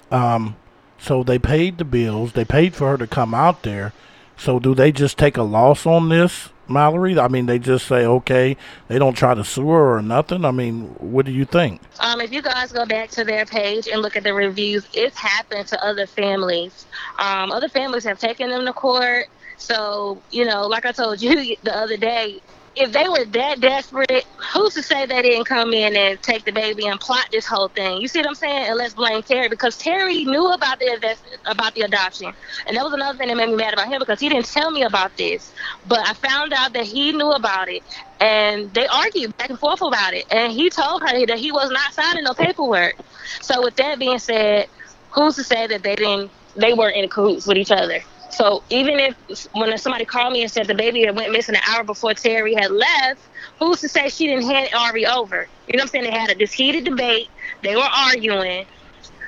um, 0.10 0.56
so 0.98 1.24
they 1.24 1.38
paid 1.38 1.78
the 1.78 1.86
bills. 1.86 2.34
They 2.34 2.44
paid 2.44 2.74
for 2.74 2.90
her 2.90 2.98
to 2.98 3.06
come 3.06 3.36
out 3.36 3.62
there. 3.62 3.94
So 4.36 4.58
do 4.58 4.74
they 4.74 4.92
just 4.92 5.20
take 5.20 5.38
a 5.38 5.44
loss 5.44 5.86
on 5.86 6.10
this, 6.10 6.50
Mallory? 6.68 7.20
I 7.20 7.28
mean, 7.28 7.46
they 7.46 7.60
just 7.60 7.86
say, 7.86 8.04
okay, 8.04 8.58
they 8.88 8.98
don't 8.98 9.14
try 9.14 9.36
to 9.36 9.44
sue 9.44 9.70
her 9.70 9.98
or 9.98 10.02
nothing. 10.02 10.44
I 10.44 10.50
mean, 10.50 10.86
what 10.98 11.28
do 11.28 11.32
you 11.32 11.46
think? 11.46 11.82
Um, 12.00 12.20
if 12.20 12.32
you 12.32 12.42
guys 12.42 12.72
go 12.72 12.88
back 12.88 13.12
to 13.12 13.24
their 13.24 13.46
page 13.46 13.88
and 13.88 14.02
look 14.02 14.16
at 14.16 14.24
the 14.24 14.34
reviews, 14.34 14.88
it's 14.96 15.16
happened 15.16 15.68
to 15.68 15.86
other 15.86 16.08
families. 16.08 16.88
Um, 17.20 17.52
other 17.52 17.70
families 17.70 18.04
have 18.06 18.18
taken 18.18 18.50
them 18.50 18.66
to 18.66 18.74
court. 18.74 19.28
So, 19.58 20.20
you 20.32 20.46
know, 20.46 20.66
like 20.66 20.88
I 20.88 20.92
told 20.92 21.22
you 21.22 21.56
the 21.64 21.78
other 21.78 21.98
day, 21.98 22.42
if 22.76 22.92
they 22.94 23.08
were 23.10 23.26
that 23.26 23.60
desperate, 23.60 24.26
who's 24.54 24.74
to 24.76 24.84
say 24.84 25.06
they 25.06 25.22
didn't 25.22 25.46
come 25.46 25.74
in 25.74 25.96
and 25.96 26.22
take 26.22 26.46
the 26.46 26.52
baby 26.54 26.86
and 26.88 27.00
plot 27.00 27.26
this 27.32 27.46
whole 27.46 27.70
thing? 27.70 28.02
You 28.02 28.08
see 28.08 28.20
what 28.20 28.28
I'm 28.30 28.36
saying? 28.36 28.68
And 28.68 28.78
let's 28.78 28.94
blame 28.94 29.22
Terry 29.24 29.50
because 29.50 29.78
Terry 29.78 30.24
knew 30.24 30.48
about 30.54 30.80
the 30.80 31.18
about 31.46 31.74
the 31.76 31.82
adoption, 31.82 32.32
and 32.68 32.78
that 32.78 32.84
was 32.84 32.94
another 32.94 33.18
thing 33.18 33.28
that 33.28 33.38
made 33.38 33.50
me 33.50 33.56
mad 33.56 33.74
about 33.74 33.88
him 33.88 34.00
because 34.00 34.20
he 34.20 34.30
didn't 34.30 34.46
tell 34.46 34.72
me 34.72 34.84
about 34.84 35.18
this. 35.18 35.54
But 35.86 36.00
I 36.08 36.14
found 36.14 36.54
out 36.54 36.74
that 36.74 36.86
he 36.86 37.12
knew 37.12 37.32
about 37.32 37.68
it, 37.70 37.84
and 38.20 38.74
they 38.74 38.88
argued 38.88 39.36
back 39.38 39.50
and 39.50 39.60
forth 39.60 39.82
about 39.82 40.14
it. 40.14 40.26
And 40.32 40.52
he 40.52 40.70
told 40.70 41.02
her 41.02 41.26
that 41.28 41.40
he 41.40 41.52
was 41.52 41.70
not 41.72 41.94
signing 41.94 42.24
no 42.24 42.34
paperwork. 42.34 42.96
So 43.42 43.62
with 43.64 43.76
that 43.76 44.00
being 44.00 44.20
said, 44.20 44.68
who's 45.14 45.36
to 45.36 45.44
say 45.44 45.68
that 45.68 45.84
they 45.84 45.96
didn't 45.96 46.32
they 46.56 46.74
weren't 46.74 46.96
in 46.98 47.10
cahoots 47.10 47.48
with 47.48 47.58
each 47.58 47.72
other? 47.72 48.00
So 48.34 48.64
even 48.70 49.00
if 49.00 49.16
when 49.54 49.78
somebody 49.78 50.06
called 50.06 50.34
me 50.34 50.42
and 50.42 50.52
said 50.52 50.68
the 50.68 50.76
baby 50.76 51.06
had 51.06 51.16
went 51.16 51.32
missing 51.32 51.56
an 51.56 51.62
hour 51.68 51.84
before 51.84 52.14
Terry 52.14 52.54
had 52.56 52.72
left, 52.72 53.22
who's 53.60 53.82
to 53.82 53.90
say 53.90 54.10
she 54.10 54.28
didn't 54.28 54.50
hand 54.50 54.70
Ari 54.76 55.06
over? 55.06 55.48
You 55.68 55.78
know 55.78 55.82
what 55.82 55.84
I'm 55.84 55.88
saying? 55.90 56.04
They 56.06 56.12
had 56.12 56.30
a 56.32 56.36
this 56.36 56.54
heated 56.54 56.86
debate. 56.86 57.30
They 57.64 57.76
were 57.76 57.82
arguing. 57.82 58.66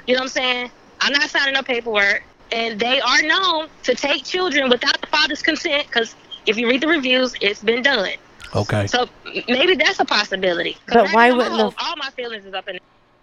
You 0.08 0.16
know 0.16 0.20
what 0.20 0.24
I'm 0.24 0.30
saying? 0.30 0.72
I'm 1.02 1.14
not 1.14 1.30
signing 1.30 1.54
no 1.54 1.64
paperwork. 1.64 2.24
And 2.52 2.80
they 2.80 3.02
are 3.02 3.22
known 3.24 3.70
to 3.84 3.96
take 3.96 4.26
children 4.26 4.70
without 4.70 5.00
the 5.02 5.08
father's 5.08 5.42
consent 5.42 5.88
because 5.88 6.16
if 6.46 6.58
you 6.58 6.68
read 6.70 6.82
the 6.82 6.88
reviews, 6.88 7.34
it's 7.42 7.64
been 7.64 7.82
done. 7.82 8.10
Okay. 8.56 8.88
So 8.88 9.08
maybe 9.48 9.76
that's 9.76 10.00
a 10.00 10.06
possibility. 10.06 10.78
But 10.88 11.12
why 11.14 11.32
wouldn't 11.32 11.54
all, 11.60 11.72
the- 11.72 11.84
all 11.84 11.96
my 11.98 12.10
feelings 12.12 12.46
is 12.46 12.54
up 12.54 12.68
in 12.68 12.78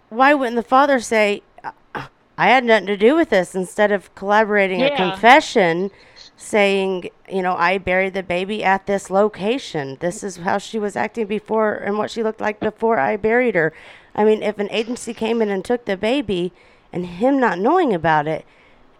Why 0.09 0.33
wouldn't 0.33 0.57
the 0.57 0.63
father 0.63 0.99
say, 0.99 1.43
"Uh, 1.50 1.50
I 2.37 2.47
had 2.47 2.63
nothing 2.63 2.87
to 2.87 2.97
do 2.97 3.15
with 3.15 3.29
this, 3.29 3.53
instead 3.53 3.91
of 3.91 4.13
collaborating 4.15 4.81
a 4.81 4.95
confession 4.95 5.91
saying, 6.35 7.09
you 7.29 7.41
know, 7.41 7.55
I 7.55 7.77
buried 7.77 8.13
the 8.13 8.23
baby 8.23 8.63
at 8.63 8.87
this 8.87 9.09
location. 9.09 9.97
This 9.99 10.23
is 10.23 10.37
how 10.37 10.57
she 10.57 10.79
was 10.79 10.95
acting 10.95 11.27
before 11.27 11.75
and 11.75 11.97
what 11.97 12.09
she 12.09 12.23
looked 12.23 12.41
like 12.41 12.59
before 12.59 12.97
I 12.97 13.15
buried 13.17 13.55
her. 13.55 13.73
I 14.15 14.23
mean, 14.23 14.41
if 14.41 14.57
an 14.57 14.69
agency 14.71 15.13
came 15.13 15.41
in 15.41 15.49
and 15.49 15.63
took 15.63 15.85
the 15.85 15.95
baby 15.95 16.51
and 16.91 17.05
him 17.05 17.39
not 17.39 17.59
knowing 17.59 17.93
about 17.93 18.27
it, 18.27 18.45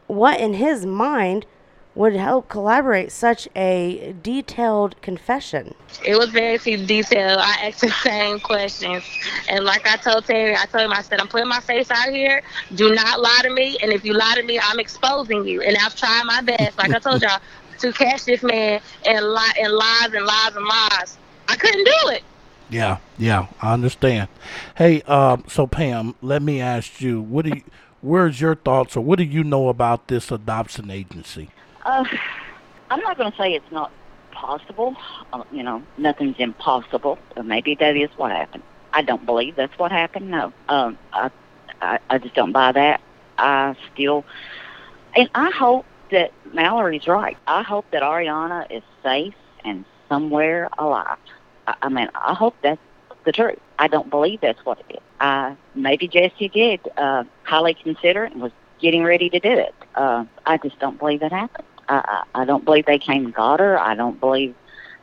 what 0.08 0.40
in 0.40 0.54
his 0.56 0.86
mind 0.86 1.46
would 1.94 2.16
help 2.16 2.48
collaborate 2.48 3.12
such 3.12 3.48
a 3.56 4.16
detailed 4.24 5.02
confession? 5.02 5.74
It 6.06 6.18
was 6.18 6.30
very 6.30 6.58
detailed. 6.58 7.40
I 7.40 7.68
asked 7.68 7.82
the 7.82 7.90
same 7.90 8.40
questions. 8.40 9.04
And 9.50 9.66
like 9.66 9.86
I 9.86 9.98
told 9.98 10.26
Terry, 10.26 10.56
I 10.56 10.66
told 10.66 10.86
him, 10.86 10.94
I 10.94 11.02
said, 11.02 11.20
I'm 11.20 11.28
putting 11.28 11.50
my 11.50 11.60
face 11.60 11.92
out 11.92 12.10
here. 12.10 12.42
Do 12.76 12.94
not 12.94 13.20
lie 13.20 13.40
to 13.44 13.50
me. 13.50 13.78
And 13.82 13.92
if 13.92 14.06
you 14.06 14.14
lie 14.14 14.36
to 14.36 14.44
me, 14.44 14.60
I'm 14.62 14.80
exposing 14.80 15.46
you. 15.46 15.62
And 15.62 15.78
I've 15.78 15.96
tried 15.96 16.24
my 16.26 16.42
best, 16.42 16.78
like 16.78 16.92
I 16.92 17.00
told 17.00 17.22
y'all, 17.22 17.40
to 17.80 17.92
catch 17.92 18.26
this 18.26 18.44
man 18.44 18.80
and 19.06 19.26
lie 19.26 19.54
and 19.60 19.74
lies 19.74 20.14
and 20.14 20.26
lies 20.26 20.56
and 20.56 20.66
lies. 20.66 21.18
I 21.50 21.56
couldn't 21.56 21.84
do 21.84 22.10
it. 22.10 22.24
Yeah, 22.70 23.00
yeah, 23.18 23.48
I 23.62 23.74
understand. 23.74 24.30
Hey, 24.78 25.02
um, 25.02 25.44
so 25.50 25.68
Pam, 25.68 26.16
let 26.22 26.42
me 26.42 26.62
ask 26.62 27.02
you, 27.02 27.22
what 27.22 27.44
do 27.44 27.52
you, 27.56 27.64
where's 28.00 28.40
your 28.40 28.56
thoughts, 28.56 28.96
or 28.96 29.04
what 29.04 29.18
do 29.18 29.26
you 29.26 29.44
know 29.44 29.68
about 29.68 30.08
this 30.08 30.32
adoption 30.32 30.90
agency? 30.90 31.50
Uh, 31.84 32.06
I'm 32.90 33.00
not 33.00 33.18
going 33.18 33.32
to 33.32 33.38
say 33.38 33.54
it's 33.54 33.72
not 33.72 33.92
possible. 34.32 34.96
Uh, 35.34 35.44
you 35.52 35.64
know, 35.64 35.84
nothing's 35.98 36.36
impossible. 36.40 37.18
Or 37.36 37.44
maybe 37.44 37.76
that 37.76 37.96
is 37.96 38.10
what 38.18 38.32
happened. 38.32 38.64
I 38.94 39.02
don't 39.02 39.26
believe 39.26 39.56
that's 39.56 39.78
what 39.80 39.92
happened. 39.92 40.30
No, 40.30 40.52
um, 40.68 40.98
I, 41.14 41.32
I, 41.82 42.00
I 42.10 42.18
just 42.18 42.36
don't 42.36 42.52
buy 42.52 42.72
that. 42.74 43.02
I 43.38 43.76
still, 43.94 44.26
and 45.16 45.30
I 45.34 45.50
hope 45.52 45.86
that 46.12 46.32
Mallory's 46.54 47.08
right. 47.08 47.38
I 47.48 47.64
hope 47.64 47.86
that 47.92 48.04
Arieanna 48.04 48.70
is 48.70 48.84
safe 49.02 49.34
and 49.64 49.86
somewhere 50.10 50.70
alive. 50.78 51.18
I, 51.68 51.76
I 51.84 51.90
mean, 51.90 52.10
I 52.14 52.34
hope 52.34 52.56
that's 52.62 52.82
the 53.24 53.32
truth. 53.32 53.60
I 53.80 53.88
don't 53.88 54.10
believe 54.10 54.42
that's 54.42 54.64
what 54.66 54.80
it 54.90 54.96
is. 54.96 55.02
Uh, 55.20 55.56
maybe 55.74 56.08
Jesse 56.08 56.50
did 56.50 56.82
uh, 56.98 57.24
highly 57.44 57.74
consider 57.74 58.26
it 58.26 58.34
and 58.34 58.42
was 58.42 58.52
getting 58.82 59.04
ready 59.04 59.30
to 59.30 59.40
do 59.40 59.52
it. 59.52 59.74
Uh, 59.96 60.26
I 60.46 60.58
just 60.58 60.80
don't 60.80 61.00
believe 61.00 61.22
that 61.22 61.32
happened. 61.32 61.66
I, 61.92 62.24
I 62.42 62.46
don't 62.46 62.64
believe 62.66 62.86
they 62.86 63.00
came 63.00 63.26
and 63.26 63.34
got 63.34 63.60
her. 63.60 63.80
I 63.80 63.96
don't 63.96 64.20
believe 64.20 64.56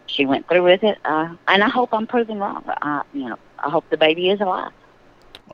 she 0.07 0.27
went 0.27 0.49
through 0.49 0.65
with 0.65 0.83
it. 0.83 0.99
Uh, 1.05 1.35
and 1.47 1.63
I 1.63 1.69
hope 1.69 1.93
I'm 1.93 2.07
proven 2.07 2.39
wrong. 2.39 2.65
I, 2.67 3.03
you 3.13 3.29
know, 3.29 3.39
I 3.59 3.71
hope 3.71 3.89
the 3.91 3.97
baby 3.97 4.31
is 4.31 4.41
alive. 4.41 4.73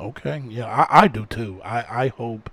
Okay, 0.01 0.43
yeah, 0.49 0.87
I, 0.91 1.05
I 1.05 1.09
do 1.09 1.27
too. 1.27 1.61
I, 1.65 2.05
I 2.05 2.09
hope 2.09 2.51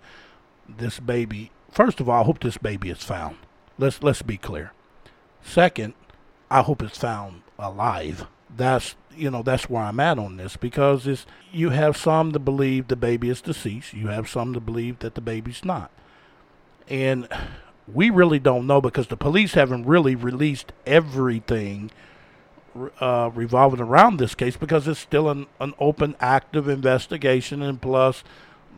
this 0.67 0.99
baby. 0.99 1.51
First 1.71 1.99
of 1.99 2.09
all, 2.09 2.21
I 2.21 2.25
hope 2.25 2.41
this 2.41 2.57
baby 2.57 2.89
is 2.89 3.03
found. 3.03 3.37
Let's 3.77 4.03
let's 4.03 4.21
be 4.21 4.37
clear. 4.37 4.73
Second, 5.41 5.93
I 6.51 6.61
hope 6.61 6.83
it's 6.83 6.97
found 6.97 7.41
alive. 7.57 8.27
That's 8.55 8.95
you 9.15 9.31
know 9.31 9.41
that's 9.41 9.69
where 9.69 9.81
I'm 9.83 9.99
at 9.99 10.19
on 10.19 10.37
this 10.37 10.55
because 10.55 11.07
it's 11.07 11.25
you 11.51 11.69
have 11.69 11.97
some 11.97 12.31
that 12.31 12.39
believe 12.39 12.87
the 12.87 12.95
baby 12.95 13.29
is 13.29 13.41
deceased. 13.41 13.93
You 13.93 14.07
have 14.07 14.29
some 14.29 14.53
that 14.53 14.61
believe 14.61 14.99
that 14.99 15.15
the 15.15 15.21
baby's 15.21 15.65
not, 15.65 15.89
and 16.87 17.27
we 17.93 18.09
really 18.09 18.39
don't 18.39 18.67
know 18.67 18.81
because 18.81 19.07
the 19.07 19.17
police 19.17 19.53
haven't 19.53 19.85
really 19.85 20.15
released 20.15 20.71
everything 20.85 21.91
uh, 22.99 23.29
revolving 23.33 23.81
around 23.81 24.17
this 24.17 24.33
case 24.35 24.55
because 24.55 24.87
it's 24.87 24.99
still 24.99 25.29
an, 25.29 25.45
an 25.59 25.73
open, 25.79 26.15
active 26.19 26.67
investigation, 26.69 27.61
and 27.61 27.81
plus, 27.81 28.23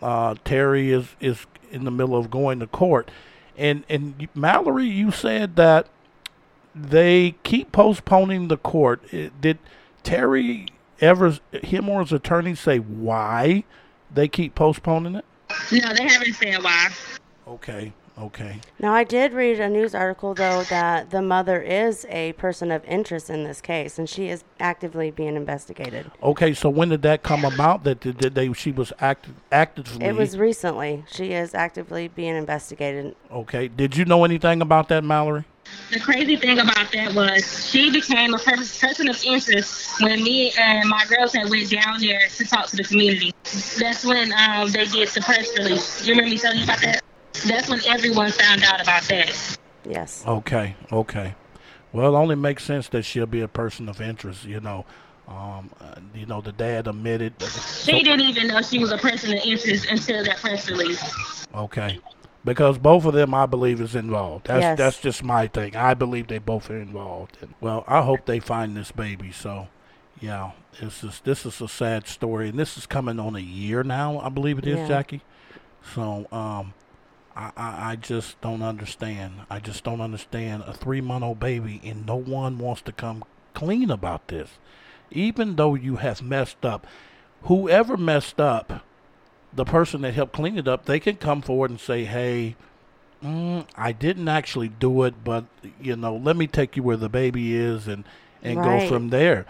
uh, 0.01 0.35
Terry 0.43 0.91
is 0.91 1.09
is 1.19 1.45
in 1.71 1.83
the 1.85 1.91
middle 1.91 2.15
of 2.17 2.31
going 2.31 2.59
to 2.59 2.67
court. 2.67 3.09
And 3.57 3.83
and 3.89 4.27
Mallory, 4.33 4.87
you 4.87 5.11
said 5.11 5.55
that 5.57 5.87
they 6.73 7.35
keep 7.43 7.71
postponing 7.71 8.47
the 8.47 8.57
court. 8.57 9.01
I- 9.13 9.29
Did 9.39 9.59
Terry 10.01 10.65
ever, 10.99 11.37
him 11.51 11.87
or 11.87 12.01
his 12.01 12.11
attorney, 12.11 12.55
say 12.55 12.77
why 12.79 13.63
they 14.11 14.27
keep 14.27 14.55
postponing 14.55 15.15
it? 15.15 15.25
No, 15.71 15.93
they 15.93 16.03
haven't 16.07 16.33
said 16.33 16.63
why. 16.63 16.89
Okay, 17.47 17.93
okay. 18.17 18.59
Now, 18.79 18.93
I 18.93 19.03
did 19.03 19.33
read 19.33 19.59
a 19.59 19.69
news 19.69 19.95
article, 19.95 20.33
though, 20.33 20.63
that 20.69 21.09
the 21.09 21.21
mother 21.21 21.61
is 21.61 22.05
a 22.09 22.33
person 22.33 22.71
of 22.71 22.83
interest 22.85 23.29
in 23.29 23.43
this 23.43 23.61
case, 23.61 23.97
and 23.99 24.09
she 24.09 24.29
is 24.29 24.43
actively 24.59 25.11
being 25.11 25.35
investigated. 25.35 26.11
Okay, 26.21 26.53
so 26.53 26.69
when 26.69 26.89
did 26.89 27.01
that 27.03 27.23
come 27.23 27.45
about? 27.45 27.83
That 27.83 27.99
did, 27.99 28.17
did 28.17 28.35
they 28.35 28.51
she 28.53 28.71
was 28.71 28.93
act, 28.99 29.27
actively 29.51 30.05
It 30.05 30.15
was 30.15 30.37
recently. 30.37 31.05
She 31.11 31.33
is 31.33 31.53
actively 31.53 32.07
being 32.07 32.35
investigated. 32.35 33.15
okay. 33.31 33.67
Did 33.67 33.97
you 33.97 34.05
know 34.05 34.23
anything 34.23 34.61
about 34.61 34.89
that, 34.89 35.03
Mallory? 35.03 35.45
The 35.91 35.99
crazy 35.99 36.35
thing 36.35 36.59
about 36.59 36.91
that 36.91 37.13
was 37.13 37.69
she 37.69 37.89
became 37.89 38.33
a 38.33 38.37
person 38.37 39.09
of 39.09 39.23
interest 39.23 40.01
when 40.01 40.23
me 40.23 40.51
and 40.59 40.89
my 40.89 41.05
girls 41.05 41.33
had 41.33 41.49
went 41.49 41.69
down 41.69 41.99
there 41.99 42.27
to 42.27 42.45
talk 42.45 42.67
to 42.67 42.75
the 42.75 42.83
community. 42.83 43.31
That's 43.79 44.03
when 44.05 44.33
um, 44.33 44.69
they 44.71 44.85
did 44.85 45.07
the 45.09 45.21
press 45.21 45.57
release. 45.57 46.05
You 46.05 46.13
remember 46.13 46.31
me 46.31 46.37
telling 46.37 46.57
you 46.59 46.63
about 46.65 46.81
that? 46.81 47.01
That's 47.47 47.69
when 47.69 47.81
everyone 47.87 48.31
found 48.31 48.63
out 48.63 48.81
about 48.81 49.03
that. 49.03 49.57
Yes. 49.87 50.23
Okay, 50.25 50.75
okay. 50.91 51.35
Well, 51.91 52.15
it 52.15 52.17
only 52.17 52.35
makes 52.35 52.63
sense 52.63 52.87
that 52.89 53.03
she'll 53.03 53.25
be 53.25 53.41
a 53.41 53.47
person 53.47 53.89
of 53.89 54.01
interest. 54.01 54.45
You 54.45 54.59
know, 54.59 54.85
um, 55.27 55.69
uh, 55.81 55.95
you 56.15 56.25
know 56.25 56.41
the 56.41 56.51
dad 56.51 56.87
admitted. 56.87 57.33
She 57.41 58.01
didn't 58.03 58.21
even 58.21 58.47
know 58.47 58.61
she 58.61 58.79
was 58.79 58.91
a 58.91 58.97
person 58.97 59.33
of 59.33 59.39
interest 59.43 59.87
until 59.89 60.23
that 60.23 60.37
press 60.37 60.69
release. 60.69 61.45
Okay, 61.53 61.99
because 62.45 62.77
both 62.77 63.05
of 63.05 63.13
them, 63.13 63.33
I 63.33 63.45
believe, 63.45 63.81
is 63.81 63.95
involved. 63.95 64.47
That's 64.47 64.61
Yes. 64.61 64.77
that's 64.77 64.99
just 64.99 65.23
my 65.23 65.47
thing. 65.47 65.75
I 65.75 65.93
believe 65.93 66.27
they 66.27 66.39
both 66.39 66.69
are 66.69 66.79
involved. 66.79 67.37
And, 67.41 67.53
well, 67.61 67.83
I 67.87 68.01
hope 68.01 68.25
they 68.25 68.39
find 68.39 68.75
this 68.77 68.91
baby. 68.91 69.31
So, 69.31 69.67
yeah, 70.21 70.51
this 70.79 71.03
is 71.03 71.21
this 71.25 71.45
is 71.45 71.59
a 71.61 71.67
sad 71.67 72.07
story, 72.07 72.49
and 72.49 72.57
this 72.57 72.77
is 72.77 72.85
coming 72.85 73.19
on 73.19 73.35
a 73.35 73.39
year 73.39 73.83
now. 73.83 74.19
I 74.19 74.29
believe 74.29 74.57
it 74.57 74.65
is, 74.65 74.79
Yeah. 74.79 74.87
Jackie. 74.87 75.21
So, 75.93 76.27
um, 76.31 76.73
I, 77.35 77.51
I 77.57 77.91
I 77.91 77.95
just 77.95 78.39
don't 78.41 78.61
understand. 78.61 79.41
I 79.49 79.59
just 79.59 79.83
don't 79.83 80.01
understand 80.01 80.63
a 80.67 80.73
three 80.73 81.01
month 81.01 81.23
old 81.23 81.39
baby, 81.39 81.81
and 81.83 82.05
no 82.05 82.15
one 82.15 82.57
wants 82.57 82.81
to 82.83 82.91
come 82.91 83.23
clean 83.53 83.89
about 83.89 84.27
this, 84.27 84.49
even 85.11 85.55
though 85.55 85.75
you 85.75 85.97
have 85.97 86.21
messed 86.21 86.65
up. 86.65 86.85
Whoever 87.43 87.97
messed 87.97 88.39
up 88.39 88.83
the 89.53 89.65
person 89.65 90.01
that 90.01 90.13
helped 90.13 90.33
clean 90.33 90.57
it 90.57 90.67
up, 90.67 90.85
they 90.85 90.99
can 90.99 91.15
come 91.17 91.41
forward 91.41 91.69
and 91.69 91.79
say, 91.79 92.05
"Hey, 92.05 92.55
mm, 93.23 93.65
I 93.75 93.91
didn't 93.91 94.27
actually 94.27 94.69
do 94.69 95.03
it, 95.03 95.23
but 95.23 95.45
you 95.81 95.95
know, 95.95 96.15
let 96.15 96.35
me 96.35 96.47
take 96.47 96.75
you 96.77 96.83
where 96.83 96.97
the 96.97 97.09
baby 97.09 97.55
is, 97.55 97.87
and 97.87 98.03
and 98.41 98.63
go 98.63 98.79
from 98.79 99.09
there." 99.09 99.45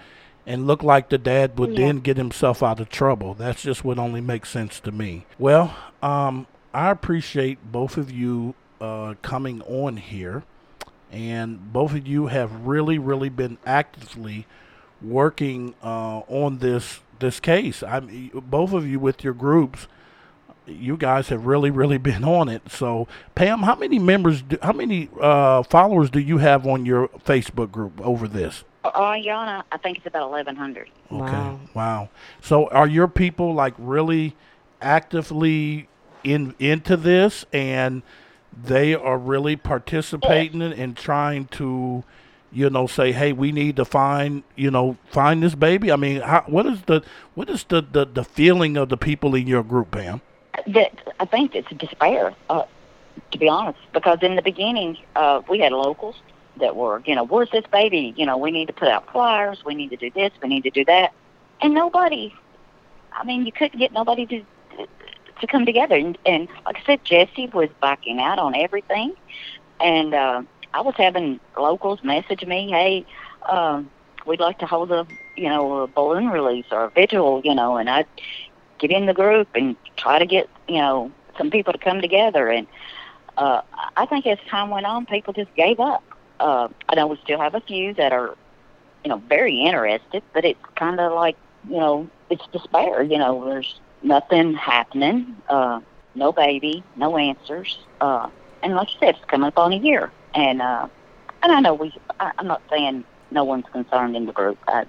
And 0.46 0.68
look 0.68 0.84
like 0.84 1.08
the 1.08 1.18
dad 1.18 1.58
would 1.58 1.70
Yeah. 1.70 1.86
then 1.86 2.00
get 2.00 2.18
himself 2.18 2.62
out 2.62 2.82
of 2.82 2.90
trouble. 2.90 3.34
That's 3.34 3.62
just 3.64 3.86
what 3.86 3.98
only 3.98 4.20
makes 4.20 4.50
sense 4.50 4.82
to 4.82 4.92
me. 4.92 5.26
Well, 5.40 5.74
um, 6.02 6.48
I 6.74 6.90
appreciate 6.90 7.60
both 7.72 7.98
of 7.98 8.12
you 8.12 8.56
uh, 8.82 9.16
coming 9.22 9.62
on 9.64 9.98
here, 9.98 10.44
and 11.12 11.72
both 11.72 11.94
of 11.94 12.08
you 12.08 12.28
have 12.28 12.66
really, 12.66 12.98
really 12.98 13.30
been 13.30 13.58
actively 13.66 14.48
working 15.02 15.76
uh, 15.84 16.20
on 16.28 16.60
this 16.60 17.02
this 17.20 17.40
case. 17.40 17.84
I 17.84 18.00
mean, 18.00 18.32
both 18.34 18.74
of 18.74 18.88
you 18.88 19.00
with 19.00 19.24
your 19.24 19.34
groups, 19.34 19.88
you 20.66 20.98
guys 20.98 21.30
have 21.30 21.46
really, 21.46 21.72
really 21.72 21.98
been 22.10 22.24
on 22.24 22.50
it. 22.50 22.64
So, 22.70 23.08
Pam, 23.36 23.60
how 23.60 23.76
many 23.76 24.00
members, 24.00 24.42
do, 24.42 24.58
how 24.62 24.74
many 24.74 25.10
uh, 25.20 25.64
followers 25.64 26.10
do 26.10 26.20
you 26.20 26.40
have 26.40 26.66
on 26.68 26.86
your 26.86 27.08
Facebook 27.10 27.72
group 27.72 28.02
over 28.02 28.28
this? 28.28 28.64
For 28.82 28.92
Arieanna, 28.92 29.64
I 29.72 29.78
think 29.78 29.98
it's 29.98 30.08
about 30.08 30.30
1,100. 30.32 30.90
Okay. 31.12 31.22
Wow. 31.22 31.60
Wow. 31.74 32.10
So 32.42 32.68
are 32.68 32.88
your 32.88 33.08
people 33.08 33.54
like 33.54 33.74
really 33.78 34.36
actively 34.82 35.88
in 36.24 36.56
into 36.60 36.98
this 36.98 37.46
and 37.54 38.02
they 38.56 38.94
are 38.94 39.18
really 39.18 39.56
participating 39.56 40.62
in 40.62 40.74
and 40.74 40.96
trying 40.96 41.46
to 41.46 42.04
you 42.52 42.70
know 42.70 42.86
say 42.86 43.12
hey 43.12 43.34
we 43.34 43.52
need 43.52 43.76
to 43.76 43.86
find 43.86 44.44
you 44.56 44.70
know 44.70 44.96
find 45.10 45.42
this 45.42 45.56
baby 45.56 45.92
i 45.92 45.96
mean 45.96 46.22
how, 46.22 46.44
what 46.48 46.66
is 46.66 46.82
the 46.84 47.04
what 47.34 47.50
is 47.50 47.64
the, 47.66 47.82
the 47.82 48.06
the 48.06 48.24
feeling 48.24 48.78
of 48.78 48.90
the 48.90 48.98
people 48.98 49.34
in 49.36 49.48
your 49.48 49.64
group 49.64 49.92
pam 49.92 50.22
That 50.68 51.16
I 51.20 51.26
think 51.26 51.56
it's 51.56 51.68
despair, 51.70 52.36
uh, 52.50 52.66
to 53.32 53.38
be 53.38 53.48
honest, 53.48 53.80
because 53.92 54.20
in 54.22 54.36
the 54.36 54.42
beginning 54.42 54.98
uh, 55.16 55.42
we 55.50 55.60
had 55.60 55.72
locals 55.72 56.16
that 56.58 56.76
were, 56.76 57.02
you 57.06 57.16
know, 57.16 57.26
where's 57.26 57.50
this 57.50 57.66
baby? 57.72 58.14
You 58.16 58.26
know, 58.26 58.38
we 58.38 58.52
need 58.52 58.68
to 58.68 58.74
put 58.74 58.88
out 58.88 59.12
flyers, 59.12 59.64
we 59.66 59.74
need 59.74 59.90
to 59.90 59.98
do 59.98 60.12
this, 60.12 60.32
we 60.42 60.50
need 60.50 60.64
to 60.64 60.70
do 60.70 60.86
that, 60.86 61.14
and 61.62 61.74
nobody. 61.74 62.34
I 63.12 63.24
mean, 63.24 63.46
you 63.46 63.52
couldn't 63.52 63.80
get 63.80 63.92
nobody 63.92 64.26
to 64.28 64.44
to 65.42 65.48
come 65.48 65.66
together. 65.66 65.96
And, 65.96 66.18
and 66.26 66.48
like 66.66 66.78
I 66.78 66.84
said, 66.86 67.04
Jesse 67.04 67.48
was 67.48 67.70
backing 67.82 68.20
out 68.20 68.40
on 68.40 68.56
everything, 68.56 69.14
and 69.80 70.14
uh, 70.14 70.44
I 70.74 70.82
was 70.82 70.96
having 70.98 71.40
locals 71.58 72.04
message 72.04 72.46
me, 72.46 72.70
hey. 72.70 73.06
Um, 73.50 73.90
We'd 74.26 74.40
like 74.40 74.60
to 74.60 74.66
hold 74.66 74.90
a, 74.94 75.06
you 75.36 75.50
know, 75.50 75.82
a 75.82 75.88
balloon 75.88 76.30
release 76.30 76.68
or 76.72 76.86
a 76.86 76.90
vigil, 76.90 77.42
you 77.44 77.54
know, 77.54 77.76
and 77.76 77.90
I'd 77.90 78.08
get 78.84 78.92
in 78.92 79.06
the 79.06 79.14
group 79.14 79.48
and 79.56 79.76
try 79.96 80.20
to 80.20 80.26
get 80.26 80.50
you 80.68 80.78
know 80.78 81.12
some 81.38 81.50
people 81.50 81.72
to 81.74 81.80
come 81.80 82.02
together 82.02 82.50
and 82.50 82.68
uh 83.38 83.62
i 83.96 84.06
think 84.06 84.26
as 84.28 84.38
time 84.50 84.70
went 84.70 84.86
on 84.86 85.06
people 85.06 85.34
just 85.34 85.54
gave 85.56 85.80
up 85.80 86.04
uh 86.42 86.68
i 86.90 86.96
know 86.96 87.08
we 87.08 87.18
still 87.24 87.40
have 87.40 87.56
a 87.56 87.62
few 87.62 87.94
that 87.94 88.12
are 88.12 88.36
you 89.04 89.10
know 89.10 89.22
very 89.30 89.62
interested 89.62 90.22
but 90.34 90.44
it's 90.44 90.60
kind 90.76 91.00
of 91.00 91.14
like 91.14 91.38
you 91.70 91.78
know 91.78 92.10
it's 92.30 92.46
despair 92.52 93.04
you 93.04 93.18
know 93.18 93.46
there's 93.46 93.80
nothing 94.04 94.54
happening 94.54 95.36
uh 95.50 95.80
no 96.16 96.32
baby 96.32 96.84
no 96.96 97.18
answers 97.18 97.78
uh 98.02 98.30
and 98.62 98.76
like 98.76 98.94
you 98.94 99.00
said 99.00 99.16
it's 99.16 99.26
coming 99.26 99.48
up 99.48 99.58
on 99.58 99.74
a 99.74 99.78
year 99.78 100.12
and 100.36 100.62
uh 100.62 100.88
and 101.42 101.52
i 101.52 101.60
know 101.60 101.74
we 101.74 101.94
I, 102.20 102.32
i'm 102.38 102.48
not 102.48 102.62
saying 102.70 103.04
no 103.32 103.44
one's 103.44 103.66
concerned 103.72 104.16
in 104.16 104.26
the 104.26 104.34
group 104.34 104.58
I, 104.68 104.86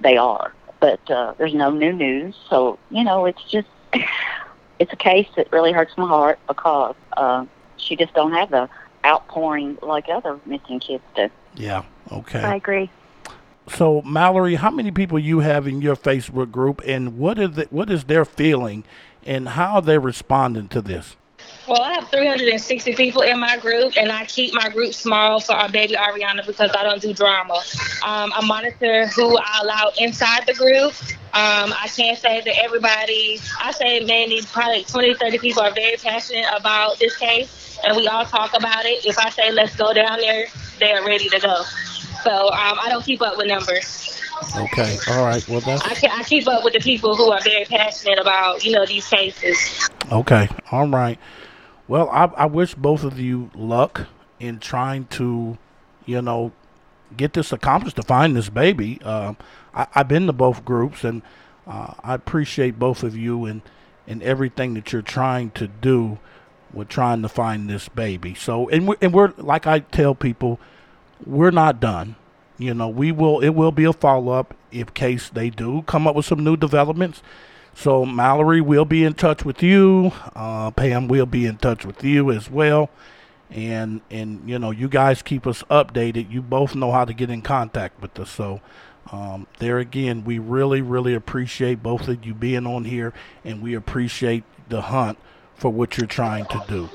they 0.00 0.16
are 0.16 0.52
but 0.80 1.10
uh, 1.10 1.34
there's 1.38 1.54
no 1.54 1.70
new 1.70 1.92
news. 1.92 2.34
So 2.48 2.78
you 2.90 3.04
know, 3.04 3.26
it's 3.26 3.42
just 3.44 3.68
it's 4.78 4.92
a 4.92 4.96
case 4.96 5.28
that 5.36 5.50
really 5.52 5.72
hurts 5.72 5.96
my 5.96 6.06
heart 6.06 6.38
because 6.46 6.94
uh, 7.16 7.46
she 7.76 7.96
just 7.96 8.14
don't 8.14 8.32
have 8.32 8.50
the 8.50 8.68
outpouring 9.04 9.78
like 9.82 10.08
other 10.08 10.38
missing 10.46 10.80
kids 10.80 11.04
do. 11.14 11.30
yeah 11.54 11.84
okay 12.10 12.40
I 12.40 12.56
agree. 12.56 12.90
So 13.68 14.02
mallory 14.02 14.54
how 14.54 14.70
many 14.70 14.90
people 14.90 15.18
you 15.18 15.40
have 15.40 15.66
in 15.66 15.82
your 15.82 15.96
facebook 15.96 16.50
group 16.52 16.80
and 16.86 17.18
what 17.18 17.38
is 17.38 17.52
the, 17.52 17.66
what 17.70 17.90
is 17.90 18.04
their 18.04 18.24
feeling 18.24 18.84
and 19.24 19.48
how 19.48 19.74
are 19.76 19.82
they 19.82 19.98
responding 19.98 20.68
to 20.68 20.80
this 20.80 21.16
Well, 21.68 21.82
I 21.82 21.94
have 21.94 22.08
360 22.08 22.94
people 22.94 23.22
in 23.22 23.40
my 23.40 23.56
group, 23.58 23.96
and 23.96 24.10
I 24.12 24.24
keep 24.24 24.54
my 24.54 24.68
group 24.68 24.94
small 24.94 25.40
for 25.40 25.52
our 25.52 25.68
baby 25.68 25.94
Arieanna 25.94 26.46
because 26.46 26.70
I 26.76 26.82
don't 26.84 27.02
do 27.02 27.12
drama. 27.12 27.54
Um, 28.04 28.32
I 28.34 28.44
monitor 28.46 29.08
who 29.08 29.36
I 29.36 29.60
allow 29.62 29.90
inside 29.98 30.46
the 30.46 30.54
group. 30.54 30.92
Um, 31.34 31.74
I 31.74 31.88
can't 31.94 32.18
say 32.18 32.40
that 32.40 32.64
everybody, 32.64 33.40
I 33.60 33.72
say 33.72 34.00
mainly 34.04 34.42
probably 34.42 34.84
20, 34.84 35.14
30 35.14 35.38
people 35.38 35.62
are 35.62 35.72
very 35.72 35.96
passionate 35.96 36.46
about 36.56 36.98
this 36.98 37.16
case, 37.16 37.78
and 37.84 37.96
we 37.96 38.06
all 38.06 38.24
talk 38.24 38.54
about 38.56 38.84
it. 38.86 39.04
If 39.04 39.18
I 39.18 39.30
say 39.30 39.50
let's 39.50 39.74
go 39.76 39.92
down 39.92 40.18
there, 40.20 40.46
they're 40.78 41.04
ready 41.04 41.28
to 41.28 41.40
go. 41.40 41.62
So 42.26 42.48
um, 42.48 42.78
I 42.82 42.88
don't 42.88 43.04
keep 43.04 43.22
up 43.22 43.36
with 43.36 43.46
numbers. 43.46 44.20
okay 44.54 44.98
all 45.08 45.24
right 45.24 45.46
well 45.48 45.60
that's 45.60 45.82
I, 45.82 45.94
can, 45.94 46.10
I 46.10 46.22
keep 46.22 46.46
up 46.46 46.62
with 46.62 46.74
the 46.74 46.80
people 46.80 47.16
who 47.16 47.30
are 47.30 47.40
very 47.40 47.64
passionate 47.64 48.18
about, 48.18 48.64
you 48.64 48.72
know, 48.72 48.84
these 48.84 49.08
cases. 49.08 49.88
Okay. 50.12 50.48
All 50.70 50.88
right. 50.88 51.18
Well, 51.88 52.10
I, 52.10 52.24
I 52.24 52.46
wish 52.46 52.74
both 52.74 53.04
of 53.04 53.18
you 53.18 53.50
luck 53.54 54.06
in 54.40 54.58
trying 54.58 55.06
to, 55.06 55.56
you 56.04 56.20
know, 56.20 56.52
get 57.16 57.32
this 57.32 57.52
accomplished 57.52 57.96
to 57.96 58.02
find 58.02 58.36
this 58.36 58.48
baby. 58.48 58.98
Uh, 59.02 59.34
I, 59.74 59.86
I've 59.94 60.08
been 60.08 60.26
to 60.26 60.32
both 60.32 60.64
groups, 60.64 61.04
and 61.04 61.22
uh, 61.66 61.94
I 62.02 62.14
appreciate 62.14 62.78
both 62.78 63.02
of 63.02 63.16
you 63.16 63.44
and 63.44 63.62
and 64.08 64.22
everything 64.22 64.74
that 64.74 64.92
you're 64.92 65.02
trying 65.02 65.50
to 65.52 65.66
do 65.66 66.18
with 66.72 66.88
trying 66.88 67.22
to 67.22 67.28
find 67.28 67.68
this 67.68 67.88
baby. 67.88 68.34
So, 68.34 68.68
and 68.68 68.86
we're, 68.88 68.96
and 69.00 69.12
we're 69.12 69.32
like 69.36 69.66
I 69.66 69.80
tell 69.80 70.14
people, 70.14 70.60
we're 71.24 71.50
not 71.50 71.80
done. 71.80 72.16
You 72.58 72.74
know, 72.74 72.88
we 72.88 73.12
will. 73.12 73.40
It 73.40 73.50
will 73.50 73.72
be 73.72 73.84
a 73.84 73.92
follow 73.92 74.32
up 74.32 74.54
in 74.72 74.86
case 74.86 75.28
they 75.28 75.50
do 75.50 75.82
come 75.82 76.06
up 76.06 76.14
with 76.14 76.26
some 76.26 76.42
new 76.42 76.56
developments. 76.56 77.22
So 77.74 78.06
Mallory 78.06 78.62
will 78.62 78.86
be 78.86 79.04
in 79.04 79.12
touch 79.12 79.44
with 79.44 79.62
you. 79.62 80.12
Uh, 80.34 80.70
Pam 80.70 81.08
will 81.08 81.26
be 81.26 81.44
in 81.44 81.58
touch 81.58 81.84
with 81.84 82.02
you 82.02 82.30
as 82.30 82.50
well. 82.50 82.88
And 83.50 84.00
and 84.10 84.48
you 84.48 84.58
know, 84.58 84.70
you 84.70 84.88
guys 84.88 85.22
keep 85.22 85.46
us 85.46 85.62
updated. 85.64 86.30
You 86.30 86.40
both 86.40 86.74
know 86.74 86.92
how 86.92 87.04
to 87.04 87.12
get 87.12 87.30
in 87.30 87.42
contact 87.42 88.00
with 88.00 88.18
us. 88.18 88.30
So 88.30 88.60
um, 89.12 89.46
there 89.58 89.78
again, 89.78 90.24
we 90.24 90.38
really 90.38 90.80
really 90.80 91.14
appreciate 91.14 91.82
both 91.82 92.08
of 92.08 92.24
you 92.24 92.34
being 92.34 92.66
on 92.66 92.84
here, 92.84 93.12
and 93.44 93.62
we 93.62 93.74
appreciate 93.74 94.44
the 94.68 94.80
hunt 94.80 95.18
for 95.54 95.70
what 95.70 95.98
you're 95.98 96.06
trying 96.06 96.46
to 96.46 96.64
do. 96.66 96.88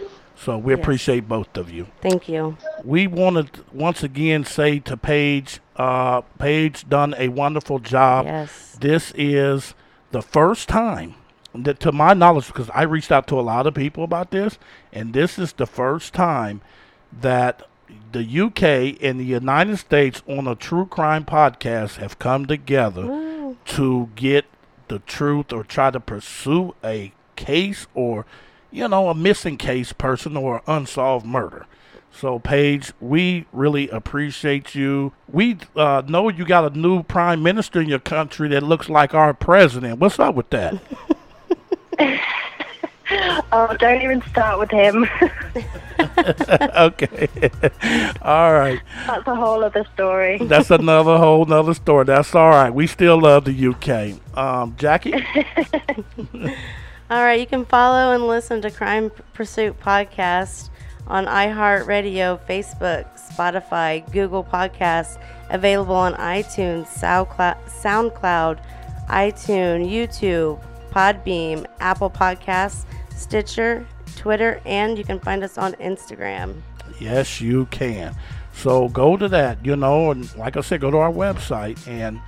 So 0.44 0.58
we 0.58 0.74
Yes. 0.74 0.82
appreciate 0.82 1.28
both 1.30 1.56
of 1.56 1.70
you 1.72 1.88
Thank 2.02 2.28
you. 2.28 2.58
we 2.84 3.06
want 3.06 3.54
to 3.54 3.62
once 3.72 4.02
again 4.02 4.44
say 4.44 4.80
to 4.80 4.98
Paige, 4.98 5.60
uh, 5.76 6.22
Paige 6.40 6.90
done 6.90 7.14
a 7.18 7.28
wonderful 7.28 7.78
job. 7.80 8.26
Yes. 8.26 8.78
This 8.80 9.14
is 9.16 9.76
the 10.12 10.22
first 10.24 10.68
time 10.68 11.14
that, 11.54 11.80
to 11.82 11.92
my 11.92 12.14
knowledge, 12.14 12.48
because 12.48 12.70
I 12.74 12.84
reached 12.84 13.12
out 13.12 13.28
to 13.28 13.40
a 13.40 13.42
lot 13.42 13.68
of 13.68 13.74
people 13.76 14.04
about 14.04 14.32
this, 14.32 14.58
and 14.92 15.14
this 15.14 15.38
is 15.38 15.54
the 15.54 15.68
first 15.68 16.14
time 16.14 16.62
that 17.12 17.62
the 18.12 18.24
UK 18.24 18.98
and 19.02 19.20
the 19.20 19.26
United 19.26 19.78
States 19.78 20.24
on 20.28 20.48
a 20.48 20.56
true 20.56 20.86
crime 20.86 21.26
podcast 21.26 21.98
have 21.98 22.18
come 22.20 22.46
together 22.46 23.06
Woo. 23.06 23.58
to 23.66 24.10
get 24.16 24.46
the 24.88 25.00
truth 25.00 25.54
or 25.54 25.64
try 25.64 25.92
to 25.92 26.00
pursue 26.00 26.74
a 26.84 27.12
case 27.36 27.86
or, 27.94 28.26
you 28.72 28.88
know, 28.88 29.10
a 29.10 29.16
missing 29.16 29.58
case 29.58 29.94
person 29.94 30.38
or 30.38 30.62
unsolved 30.68 31.26
murder. 31.26 31.66
So, 32.14 32.40
Paige, 32.40 32.92
we 33.00 33.46
really 33.54 33.90
appreciate 33.90 34.76
you. 34.76 35.14
We 35.32 35.58
uh, 35.76 36.04
know 36.08 36.30
you 36.30 36.46
got 36.46 36.74
a 36.74 36.78
new 36.78 37.04
prime 37.04 37.42
minister 37.42 37.80
in 37.80 37.88
your 37.88 38.00
country 38.00 38.50
that 38.50 38.64
looks 38.64 38.90
like 38.90 39.14
our 39.14 39.34
president. 39.34 40.00
What's 40.00 40.20
up 40.20 40.36
with 40.36 40.50
that? 40.50 40.82
Oh, 43.54 43.76
don't 43.78 44.02
even 44.02 44.22
start 44.30 44.60
with 44.60 44.72
him. 44.72 45.04
okay. 46.78 47.28
all 48.22 48.54
right. 48.54 48.80
That's 49.06 49.28
a 49.28 49.36
whole 49.36 49.64
other 49.64 49.86
story. 49.94 50.38
That's 50.38 50.72
another 50.72 51.18
whole 51.18 51.46
nother 51.46 51.74
story. 51.74 52.06
That's 52.06 52.34
all 52.34 52.50
right. 52.50 52.70
We 52.70 52.88
still 52.88 53.20
love 53.20 53.44
the 53.44 53.68
UK. 53.68 54.38
Um, 54.38 54.76
Jackie? 54.78 55.14
All 57.12 57.24
right, 57.24 57.42
you 57.42 57.46
can 57.46 57.66
follow 57.66 58.14
and 58.14 58.26
listen 58.26 58.62
to 58.62 58.72
Crime 58.72 59.12
Pursuit 59.34 59.78
Podcast 59.82 60.70
on 61.08 61.26
iHeartRadio, 61.26 62.40
Facebook, 62.48 63.06
Spotify, 63.20 64.10
Google 64.14 64.46
Podcasts, 64.46 65.22
available 65.50 65.94
on 65.94 66.14
iTunes, 66.14 66.88
SoundCloud, 66.88 67.58
SoundCloud 67.66 68.64
iTunes, 69.10 69.92
YouTube, 69.92 70.64
Podbean, 70.92 71.66
Apple 71.82 72.10
Podcasts, 72.10 72.86
Stitcher, 73.14 73.86
Twitter, 74.16 74.62
and 74.66 74.98
you 74.98 75.04
can 75.04 75.20
find 75.20 75.44
us 75.44 75.58
on 75.58 75.74
Instagram. 75.74 76.62
Yes, 76.98 77.42
you 77.42 77.66
can. 77.66 78.16
So 78.54 78.88
go 78.88 79.18
to 79.18 79.28
that, 79.28 79.66
you 79.66 79.76
know, 79.76 80.12
and 80.12 80.34
like 80.38 80.56
I 80.56 80.62
said, 80.62 80.80
go 80.80 80.90
to 80.90 80.98
our 81.00 81.12
website 81.12 81.86
and, 81.90 82.22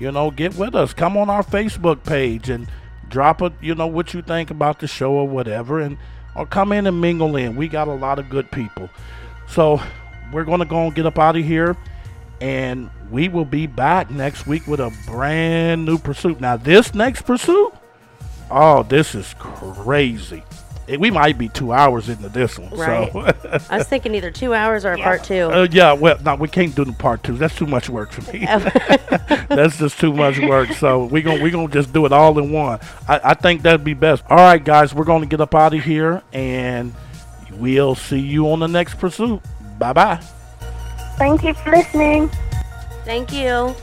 you 0.00 0.10
know, 0.10 0.30
get 0.30 0.54
with 0.54 0.74
us. 0.74 0.94
Come 0.94 1.18
on 1.18 1.28
our 1.28 1.42
Facebook 1.42 2.02
page 2.04 2.48
and 2.48 2.66
drop 3.12 3.42
a, 3.42 3.52
you 3.60 3.74
know, 3.76 3.86
what 3.86 4.14
you 4.14 4.22
think 4.22 4.50
about 4.50 4.80
the 4.80 4.88
show 4.88 5.12
or 5.12 5.28
whatever, 5.28 5.78
and 5.78 5.98
or 6.34 6.46
come 6.46 6.72
in 6.72 6.86
and 6.86 7.00
mingle 7.00 7.36
in. 7.36 7.54
We 7.54 7.68
got 7.68 7.86
a 7.86 7.94
lot 7.94 8.18
of 8.18 8.28
good 8.30 8.50
people. 8.50 8.88
So 9.46 9.80
we're 10.32 10.44
gonna 10.44 10.64
go 10.64 10.86
and 10.86 10.94
get 10.94 11.06
up 11.06 11.18
out 11.18 11.36
of 11.36 11.44
here, 11.44 11.76
and 12.40 12.90
we 13.10 13.28
will 13.28 13.44
be 13.44 13.66
back 13.66 14.10
next 14.10 14.46
week 14.46 14.66
with 14.66 14.80
a 14.80 14.90
brand 15.06 15.84
new 15.84 15.98
pursuit. 15.98 16.40
Now 16.40 16.56
this 16.56 16.94
next 16.94 17.22
pursuit, 17.22 17.72
oh, 18.50 18.82
this 18.82 19.14
is 19.14 19.34
crazy. 19.38 20.42
We 20.88 21.10
might 21.10 21.38
be 21.38 21.48
two 21.48 21.72
hours 21.72 22.08
into 22.08 22.28
this 22.28 22.58
one. 22.58 22.70
Right. 22.70 23.12
So. 23.12 23.20
I 23.70 23.78
was 23.78 23.88
thinking 23.88 24.14
either 24.14 24.30
two 24.30 24.52
hours 24.52 24.84
or 24.84 24.92
a 24.92 24.98
part 24.98 25.24
two. 25.24 25.44
Uh, 25.44 25.68
yeah, 25.70 25.92
well, 25.92 26.18
no, 26.22 26.34
we 26.34 26.48
can't 26.48 26.74
do 26.74 26.84
the 26.84 26.92
part 26.92 27.22
two. 27.22 27.36
That's 27.36 27.54
too 27.54 27.66
much 27.66 27.88
work 27.88 28.10
for 28.12 28.32
me. 28.32 28.46
That's 29.48 29.78
just 29.78 30.00
too 30.00 30.12
much 30.12 30.38
work. 30.38 30.70
So 30.72 31.04
we're 31.04 31.22
gonna 31.22 31.42
we 31.42 31.50
gonna 31.50 31.68
just 31.68 31.92
do 31.92 32.04
it 32.06 32.12
all 32.12 32.38
in 32.38 32.50
one. 32.52 32.80
I, 33.08 33.20
I 33.24 33.34
think 33.34 33.62
that'd 33.62 33.84
be 33.84 33.94
best. 33.94 34.24
All 34.28 34.36
right, 34.36 34.62
guys, 34.62 34.94
we're 34.94 35.04
gonna 35.04 35.26
get 35.26 35.40
up 35.40 35.54
out 35.54 35.74
of 35.74 35.84
here, 35.84 36.22
and 36.32 36.92
we'll 37.52 37.94
see 37.94 38.20
you 38.20 38.50
on 38.50 38.60
the 38.60 38.68
next 38.68 38.94
pursuit. 38.94 39.40
Bye 39.78 39.92
bye. 39.92 40.20
Thank 41.16 41.44
you 41.44 41.54
for 41.54 41.70
listening. 41.70 42.30
Thank 43.04 43.32
you. 43.32 43.74